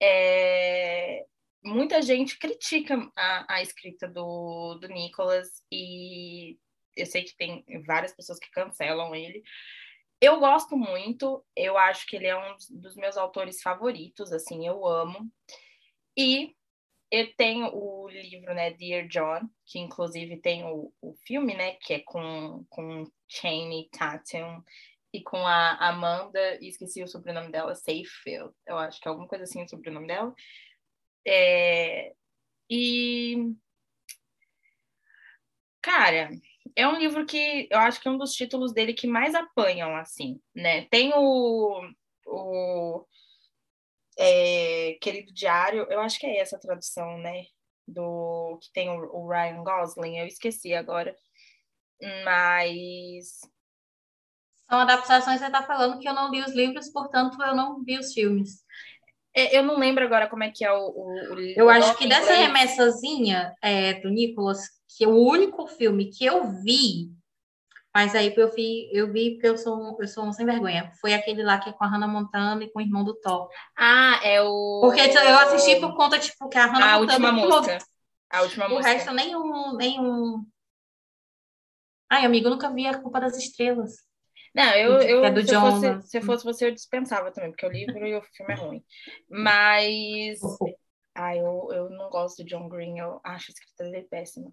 é, 0.00 1.24
muita 1.62 2.02
gente 2.02 2.38
critica 2.38 3.10
a, 3.16 3.56
a 3.56 3.62
escrita 3.62 4.08
do, 4.08 4.74
do 4.80 4.88
Nicholas 4.88 5.48
e 5.70 6.58
eu 6.96 7.06
sei 7.06 7.22
que 7.24 7.36
tem 7.36 7.64
várias 7.86 8.12
pessoas 8.12 8.38
que 8.38 8.50
cancelam 8.50 9.14
ele. 9.14 9.42
Eu 10.20 10.38
gosto 10.38 10.76
muito, 10.76 11.44
eu 11.56 11.76
acho 11.76 12.06
que 12.06 12.16
ele 12.16 12.26
é 12.26 12.36
um 12.36 12.56
dos 12.70 12.94
meus 12.96 13.16
autores 13.16 13.60
favoritos, 13.60 14.32
assim, 14.32 14.66
eu 14.66 14.86
amo. 14.86 15.28
E 16.16 16.54
eu 17.10 17.34
tenho 17.34 17.74
o 17.74 18.08
livro, 18.08 18.54
né, 18.54 18.70
Dear 18.70 19.08
John, 19.08 19.48
que 19.66 19.78
inclusive 19.78 20.40
tem 20.40 20.64
o, 20.64 20.92
o 21.00 21.14
filme, 21.26 21.54
né, 21.54 21.72
que 21.80 21.94
é 21.94 22.00
com, 22.00 22.64
com 22.68 23.04
Chaney 23.28 23.88
Tatum 23.90 24.62
e 25.12 25.22
com 25.22 25.46
a 25.46 25.74
Amanda, 25.88 26.58
esqueci 26.60 27.02
o 27.02 27.08
sobrenome 27.08 27.52
dela, 27.52 27.74
Seyfield, 27.74 28.54
eu 28.66 28.78
acho 28.78 29.00
que 29.00 29.06
é 29.06 29.10
alguma 29.10 29.28
coisa 29.28 29.44
assim 29.44 29.62
o 29.62 29.68
sobrenome 29.68 30.06
dela. 30.06 30.34
É, 31.26 32.14
e. 32.70 33.54
Cara, 35.82 36.30
é 36.76 36.88
um 36.88 36.98
livro 36.98 37.26
que 37.26 37.68
eu 37.70 37.78
acho 37.78 38.00
que 38.00 38.08
é 38.08 38.10
um 38.10 38.16
dos 38.18 38.32
títulos 38.32 38.72
dele 38.72 38.94
que 38.94 39.06
mais 39.06 39.34
apanham, 39.34 39.94
assim, 39.96 40.40
né? 40.54 40.86
Tem 40.86 41.12
o. 41.14 41.82
o 42.26 43.06
é, 44.18 44.98
Querido 45.00 45.32
Diário, 45.32 45.86
eu 45.90 46.00
acho 46.00 46.18
que 46.18 46.26
é 46.26 46.38
essa 46.38 46.56
a 46.56 46.60
tradução, 46.60 47.18
né? 47.18 47.44
Do 47.86 48.58
que 48.62 48.72
tem 48.72 48.88
o, 48.90 48.94
o 49.14 49.28
Ryan 49.28 49.62
Gosling, 49.64 50.18
eu 50.18 50.26
esqueci 50.26 50.72
agora. 50.74 51.16
Mas 52.24 53.40
são 54.72 54.80
adaptações, 54.80 55.38
você 55.38 55.44
está 55.44 55.62
falando 55.62 55.98
que 55.98 56.08
eu 56.08 56.14
não 56.14 56.30
li 56.30 56.40
os 56.40 56.54
livros, 56.54 56.88
portanto, 56.88 57.36
eu 57.42 57.54
não 57.54 57.84
vi 57.84 57.98
os 57.98 58.14
filmes. 58.14 58.62
É, 59.34 59.58
eu 59.58 59.62
não 59.62 59.78
lembro 59.78 60.02
agora 60.02 60.26
como 60.26 60.44
é 60.44 60.50
que 60.50 60.64
é 60.64 60.72
o. 60.72 60.88
o, 60.88 61.34
o 61.34 61.40
eu 61.40 61.68
acho 61.68 61.94
que 61.98 62.08
dessa 62.08 62.32
remessazinha 62.32 63.54
é, 63.60 64.00
do 64.00 64.08
Nicolas, 64.08 64.60
que 64.96 65.04
é 65.04 65.06
o 65.08 65.14
único 65.14 65.66
filme 65.66 66.06
que 66.06 66.24
eu 66.24 66.50
vi, 66.62 67.10
mas 67.94 68.14
aí 68.14 68.32
eu 68.34 68.50
vi, 68.50 68.88
eu 68.90 69.12
vi 69.12 69.32
porque 69.32 69.48
eu 69.48 69.58
sou, 69.58 69.98
eu 70.00 70.08
sou 70.08 70.24
um 70.24 70.32
sem 70.32 70.46
vergonha. 70.46 70.90
Foi 71.02 71.12
aquele 71.12 71.42
lá 71.42 71.58
que 71.58 71.68
é 71.68 71.72
com 71.72 71.84
a 71.84 71.88
Hannah 71.88 72.08
Montana 72.08 72.64
e 72.64 72.70
com 72.70 72.78
o 72.78 72.82
irmão 72.82 73.04
do 73.04 73.14
Thor. 73.20 73.50
Ah, 73.76 74.20
é 74.24 74.40
o. 74.40 74.80
Porque 74.80 75.00
eu 75.02 75.38
assisti 75.38 75.80
por 75.80 75.94
conta, 75.94 76.18
tipo, 76.18 76.48
que 76.48 76.56
a 76.56 76.64
Hannah 76.64 76.94
a 76.94 76.98
Montana. 76.98 77.28
Última 77.28 77.32
música. 77.32 77.78
A 78.30 78.40
última 78.40 78.68
música. 78.70 78.88
O 78.88 78.92
resto, 78.92 79.12
nenhum, 79.12 79.76
nenhum. 79.76 80.46
Ai, 82.08 82.24
amigo, 82.24 82.46
eu 82.46 82.50
nunca 82.52 82.70
vi 82.70 82.86
a 82.86 82.98
Culpa 82.98 83.20
das 83.20 83.36
Estrelas. 83.36 84.10
Não, 84.54 84.74
eu, 84.74 85.00
eu 85.00 85.24
é 85.24 85.30
do 85.30 85.40
se, 85.40 85.46
John, 85.46 85.70
fosse, 85.70 85.90
né? 85.90 86.00
se 86.02 86.20
fosse 86.20 86.44
você, 86.44 86.66
eu 86.66 86.74
dispensava 86.74 87.30
também, 87.30 87.50
porque 87.50 87.66
o 87.66 87.70
livro 87.70 88.06
e 88.06 88.14
o 88.14 88.22
filme 88.22 88.52
é 88.52 88.56
ruim. 88.56 88.84
Mas. 89.28 90.40
Ah, 91.14 91.36
eu, 91.36 91.68
eu 91.72 91.90
não 91.90 92.08
gosto 92.10 92.42
de 92.42 92.50
John 92.50 92.68
Green, 92.68 92.98
eu 92.98 93.20
acho 93.24 93.50
a 93.50 93.52
escrita 93.52 93.84
dele 93.84 94.06
péssima. 94.08 94.52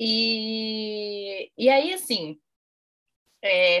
E, 0.00 1.50
e 1.56 1.68
aí, 1.68 1.92
assim, 1.92 2.38
é, 3.44 3.80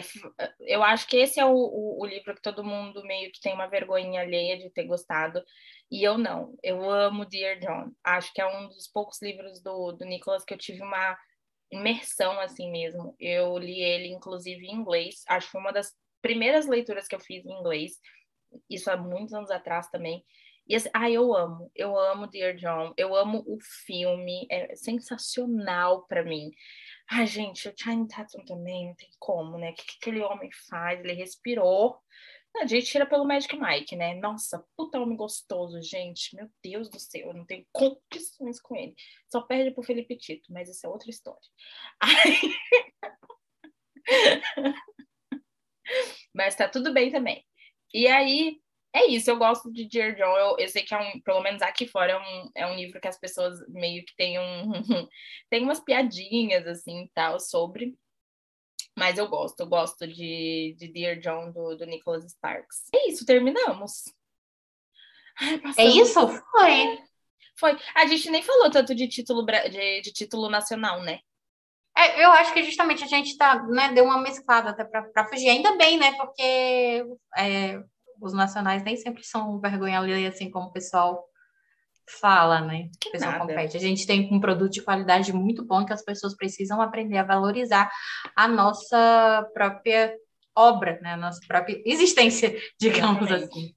eu 0.60 0.82
acho 0.82 1.06
que 1.06 1.16
esse 1.16 1.38
é 1.38 1.44
o, 1.44 1.54
o, 1.54 2.02
o, 2.02 2.06
livro 2.06 2.34
que 2.34 2.42
todo 2.42 2.64
mundo 2.64 3.04
meio 3.04 3.30
que 3.30 3.40
tem 3.40 3.54
uma 3.54 3.68
vergonha 3.68 4.20
alheia 4.20 4.58
de 4.58 4.68
ter 4.70 4.84
gostado, 4.84 5.42
e 5.90 6.02
eu 6.02 6.18
não. 6.18 6.56
Eu 6.62 6.90
amo 6.90 7.24
Dear 7.24 7.58
John. 7.60 7.92
Acho 8.02 8.32
que 8.32 8.40
é 8.40 8.46
um 8.46 8.68
dos 8.68 8.88
poucos 8.88 9.22
livros 9.22 9.62
do, 9.62 9.92
do 9.92 10.04
Nicholas 10.04 10.44
que 10.44 10.52
eu 10.52 10.58
tive 10.58 10.82
uma 10.82 11.16
imersão 11.72 12.38
assim 12.38 12.70
mesmo. 12.70 13.16
Eu 13.18 13.56
li 13.58 13.80
ele, 13.80 14.08
inclusive, 14.08 14.66
em 14.66 14.74
inglês. 14.74 15.24
Acho 15.26 15.46
que 15.46 15.52
foi 15.52 15.60
uma 15.60 15.72
das 15.72 15.92
primeiras 16.20 16.66
leituras 16.66 17.08
que 17.08 17.14
eu 17.14 17.20
fiz 17.20 17.44
em 17.44 17.58
inglês. 17.58 17.98
Isso 18.68 18.90
há 18.90 18.96
muitos 18.96 19.32
anos 19.32 19.50
atrás 19.50 19.88
também. 19.88 20.22
E 20.68 20.76
assim, 20.76 20.90
ah, 20.94 21.10
eu 21.10 21.34
amo, 21.34 21.70
eu 21.74 21.98
amo 21.98 22.28
Dear 22.28 22.54
John, 22.54 22.94
eu 22.96 23.16
amo 23.16 23.42
o 23.48 23.58
filme, 23.84 24.46
é 24.48 24.76
sensacional 24.76 26.06
para 26.06 26.22
mim. 26.22 26.52
Ai, 27.10 27.26
gente, 27.26 27.68
o 27.68 27.74
Tatum 27.74 28.44
também, 28.46 28.86
não 28.86 28.94
tem 28.94 29.10
como, 29.18 29.58
né? 29.58 29.70
O 29.70 29.74
que, 29.74 29.84
que 29.84 29.96
aquele 30.00 30.20
homem 30.20 30.48
faz? 30.70 31.00
Ele 31.00 31.14
respirou, 31.14 31.98
A 32.56 32.66
gente 32.66 32.86
tira 32.86 33.06
pelo 33.06 33.24
Magic 33.24 33.56
Mike, 33.56 33.96
né? 33.96 34.14
Nossa, 34.14 34.64
puta 34.76 35.00
homem 35.00 35.16
gostoso, 35.16 35.80
gente. 35.82 36.36
Meu 36.36 36.48
Deus 36.62 36.88
do 36.88 36.98
céu, 36.98 37.28
eu 37.28 37.34
não 37.34 37.46
tenho 37.46 37.66
condições 37.72 38.60
com 38.60 38.76
ele. 38.76 38.94
Só 39.30 39.40
perde 39.40 39.70
pro 39.72 39.82
Felipe 39.82 40.16
Tito, 40.16 40.52
mas 40.52 40.68
isso 40.68 40.86
é 40.86 40.88
outra 40.88 41.10
história. 41.10 41.40
Aí... 42.00 42.38
mas 46.34 46.54
tá 46.54 46.68
tudo 46.68 46.92
bem 46.92 47.10
também. 47.10 47.44
E 47.92 48.06
aí, 48.06 48.60
é 48.94 49.06
isso, 49.06 49.30
eu 49.30 49.38
gosto 49.38 49.72
de 49.72 49.88
Dear 49.88 50.14
John. 50.14 50.36
Eu, 50.36 50.58
eu, 50.58 50.68
sei 50.68 50.82
que 50.82 50.94
é 50.94 50.98
um, 50.98 51.20
pelo 51.22 51.42
menos 51.42 51.62
aqui 51.62 51.86
fora, 51.86 52.12
é 52.12 52.18
um, 52.18 52.50
é 52.54 52.66
um 52.66 52.76
livro 52.76 53.00
que 53.00 53.08
as 53.08 53.18
pessoas 53.18 53.58
meio 53.68 54.04
que 54.04 54.14
têm 54.16 54.38
um. 54.38 54.70
tem 55.50 55.62
umas 55.62 55.80
piadinhas, 55.80 56.66
assim, 56.66 57.08
tal, 57.14 57.40
sobre. 57.40 57.96
Mas 59.02 59.18
eu 59.18 59.26
gosto, 59.26 59.58
eu 59.58 59.66
gosto 59.66 60.06
de, 60.06 60.76
de 60.78 60.86
Dear 60.86 61.18
John 61.18 61.50
do, 61.50 61.74
do 61.74 61.84
Nicholas 61.84 62.22
Sparks. 62.30 62.88
É 62.94 63.08
isso, 63.08 63.26
terminamos. 63.26 64.04
Ai, 65.40 65.60
é 65.76 65.84
isso? 65.86 66.20
Foi. 66.28 67.02
Foi. 67.58 67.76
A 67.96 68.06
gente 68.06 68.30
nem 68.30 68.44
falou 68.44 68.70
tanto 68.70 68.94
de 68.94 69.08
título, 69.08 69.44
de, 69.44 70.02
de 70.02 70.12
título 70.12 70.48
nacional, 70.48 71.02
né? 71.02 71.18
É, 71.98 72.24
eu 72.24 72.30
acho 72.30 72.54
que 72.54 72.62
justamente 72.62 73.02
a 73.02 73.08
gente 73.08 73.36
tá, 73.36 73.64
né, 73.64 73.92
deu 73.92 74.04
uma 74.04 74.20
mesclada 74.20 74.70
até 74.70 74.84
para 74.84 75.26
fugir. 75.26 75.48
Ainda 75.48 75.76
bem, 75.76 75.98
né? 75.98 76.12
Porque 76.12 77.04
é, 77.36 77.82
os 78.20 78.32
nacionais 78.32 78.84
nem 78.84 78.96
sempre 78.96 79.24
são 79.24 79.58
vergonha 79.58 79.98
ali, 79.98 80.24
assim 80.24 80.48
como 80.48 80.68
o 80.68 80.72
pessoal 80.72 81.28
fala, 82.20 82.60
né? 82.60 82.88
Que 83.00 83.08
o 83.08 83.12
pessoal 83.12 83.32
nada. 83.32 83.46
compete. 83.46 83.76
A 83.76 83.80
gente 83.80 84.06
tem 84.06 84.28
um 84.32 84.40
produto 84.40 84.72
de 84.72 84.82
qualidade 84.82 85.32
muito 85.32 85.64
bom 85.64 85.84
que 85.84 85.92
as 85.92 86.04
pessoas 86.04 86.36
precisam 86.36 86.80
aprender 86.80 87.18
a 87.18 87.24
valorizar 87.24 87.90
a 88.36 88.48
nossa 88.48 89.48
própria 89.54 90.14
obra, 90.54 90.98
né? 91.00 91.14
A 91.14 91.16
nossa 91.16 91.40
própria 91.46 91.80
existência, 91.84 92.54
digamos 92.78 93.30
assim. 93.30 93.74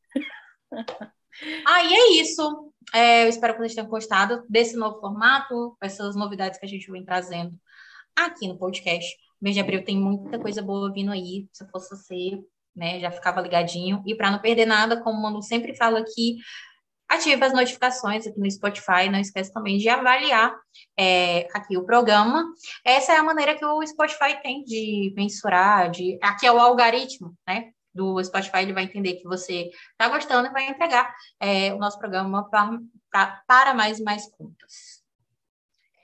ah, 1.66 1.84
e 1.84 1.94
é 1.94 2.22
isso. 2.22 2.72
É, 2.94 3.24
eu 3.24 3.30
espero 3.30 3.54
que 3.54 3.60
vocês 3.60 3.76
tenham 3.76 3.88
gostado 3.88 4.44
desse 4.50 4.76
novo 4.76 5.00
formato, 5.00 5.76
essas 5.82 6.16
novidades 6.16 6.60
que 6.60 6.66
a 6.66 6.70
gente 6.70 6.90
vem 6.92 7.04
trazendo 7.04 7.58
aqui 8.16 8.48
no 8.48 8.58
podcast. 8.58 9.16
Mês 9.42 9.56
de 9.56 9.62
abril 9.62 9.84
tem 9.84 9.98
muita 9.98 10.40
coisa 10.40 10.62
boa 10.62 10.92
vindo 10.92 11.12
aí. 11.12 11.48
Se 11.52 11.68
fosse 11.70 11.90
você, 11.90 12.40
né, 12.76 13.00
já 13.00 13.12
ficava 13.12 13.42
ligadinho. 13.42 14.04
E 14.06 14.16
para 14.16 14.32
não 14.32 14.40
perder 14.40 14.66
nada, 14.66 15.02
como 15.02 15.18
o 15.18 15.22
Manu 15.22 15.42
sempre 15.42 15.76
fala 15.76 16.00
aqui, 16.00 16.38
ative 17.10 17.44
as 17.44 17.54
notificações 17.54 18.26
aqui 18.26 18.40
no 18.40 18.50
Spotify. 18.50 19.10
Não 19.10 19.20
esquece 19.20 19.54
também 19.54 19.78
de 19.78 19.90
avaliar 19.90 20.56
é, 20.98 21.48
aqui 21.54 21.78
o 21.78 21.86
programa. 21.86 22.44
Essa 22.84 23.14
é 23.14 23.18
a 23.18 23.24
maneira 23.24 23.56
que 23.56 23.66
o 23.66 23.86
Spotify 23.86 24.42
tem 24.42 24.64
de 24.64 25.14
mensurar, 25.16 25.90
de 25.90 26.18
aqui 26.22 26.46
é 26.46 26.52
o 26.52 26.60
algoritmo, 26.60 27.34
né? 27.48 27.72
Do 27.94 28.22
Spotify, 28.22 28.58
ele 28.60 28.74
vai 28.74 28.84
entender 28.84 29.14
que 29.16 29.24
você 29.24 29.70
está 29.92 30.10
gostando 30.10 30.48
e 30.48 30.52
vai 30.52 30.68
entregar 30.68 31.16
é, 31.40 31.74
o 31.74 31.78
nosso 31.78 31.98
programa 31.98 32.50
para, 32.50 33.42
para 33.48 33.74
mais 33.74 34.02
mais 34.02 34.30
contas. 34.30 35.06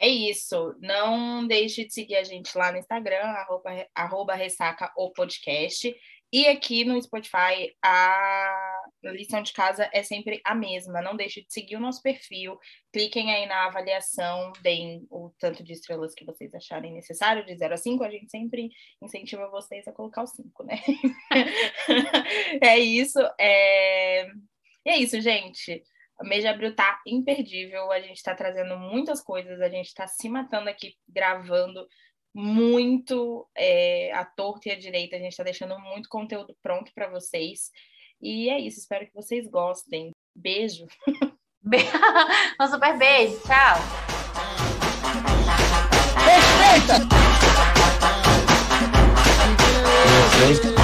É 0.01 0.07
isso. 0.07 0.75
Não 0.79 1.45
deixe 1.45 1.85
de 1.85 1.93
seguir 1.93 2.15
a 2.15 2.23
gente 2.23 2.57
lá 2.57 2.71
no 2.71 2.79
Instagram, 2.79 3.21
arroba, 3.21 3.87
arroba 3.93 4.33
ressaca 4.33 4.91
o 4.97 5.11
podcast. 5.11 5.95
E 6.33 6.47
aqui 6.47 6.85
no 6.85 7.01
Spotify, 7.01 7.75
a 7.83 8.81
lição 9.03 9.41
de 9.43 9.51
casa 9.51 9.89
é 9.91 10.01
sempre 10.01 10.39
a 10.45 10.55
mesma. 10.55 11.01
Não 11.01 11.15
deixe 11.15 11.41
de 11.41 11.51
seguir 11.51 11.75
o 11.75 11.79
nosso 11.79 12.01
perfil. 12.01 12.57
Cliquem 12.93 13.31
aí 13.33 13.45
na 13.45 13.65
avaliação, 13.65 14.53
deem 14.61 15.05
o 15.09 15.29
tanto 15.37 15.61
de 15.61 15.73
estrelas 15.73 16.13
que 16.13 16.23
vocês 16.23 16.53
acharem 16.53 16.93
necessário, 16.93 17.45
de 17.45 17.57
0 17.57 17.73
a 17.73 17.77
5. 17.77 18.03
A 18.03 18.09
gente 18.09 18.31
sempre 18.31 18.69
incentiva 19.01 19.49
vocês 19.49 19.85
a 19.87 19.91
colocar 19.91 20.23
o 20.23 20.27
5, 20.27 20.63
né? 20.63 20.81
é 22.63 22.79
isso. 22.79 23.19
É... 23.37 24.25
E 24.85 24.89
é 24.89 24.97
isso, 24.97 25.19
gente. 25.19 25.83
O 26.17 26.23
mês 26.23 26.43
de 26.43 26.47
abril 26.47 26.73
tá 26.73 27.01
imperdível. 27.05 27.91
A 27.91 27.99
gente 27.99 28.23
tá 28.23 28.33
trazendo 28.33 28.77
muitas 28.77 29.21
coisas. 29.21 29.59
A 29.59 29.67
gente 29.67 29.93
tá 29.93 30.07
se 30.07 30.29
matando 30.29 30.69
aqui 30.69 30.95
gravando 31.09 31.85
muito 32.33 33.47
é, 33.55 34.11
a 34.13 34.25
torta 34.25 34.69
e 34.69 34.71
a 34.71 34.79
direita. 34.79 35.15
A 35.15 35.19
gente 35.19 35.31
está 35.31 35.43
deixando 35.43 35.77
muito 35.79 36.09
conteúdo 36.09 36.55
pronto 36.61 36.91
para 36.93 37.09
vocês. 37.09 37.71
E 38.21 38.49
é 38.49 38.59
isso, 38.59 38.79
espero 38.79 39.05
que 39.05 39.13
vocês 39.13 39.47
gostem. 39.47 40.11
Beijo. 40.35 40.85
um 42.59 42.67
super 42.67 42.97
beijo, 42.97 43.39
tchau. 43.41 43.77
Respeita! 50.37 50.80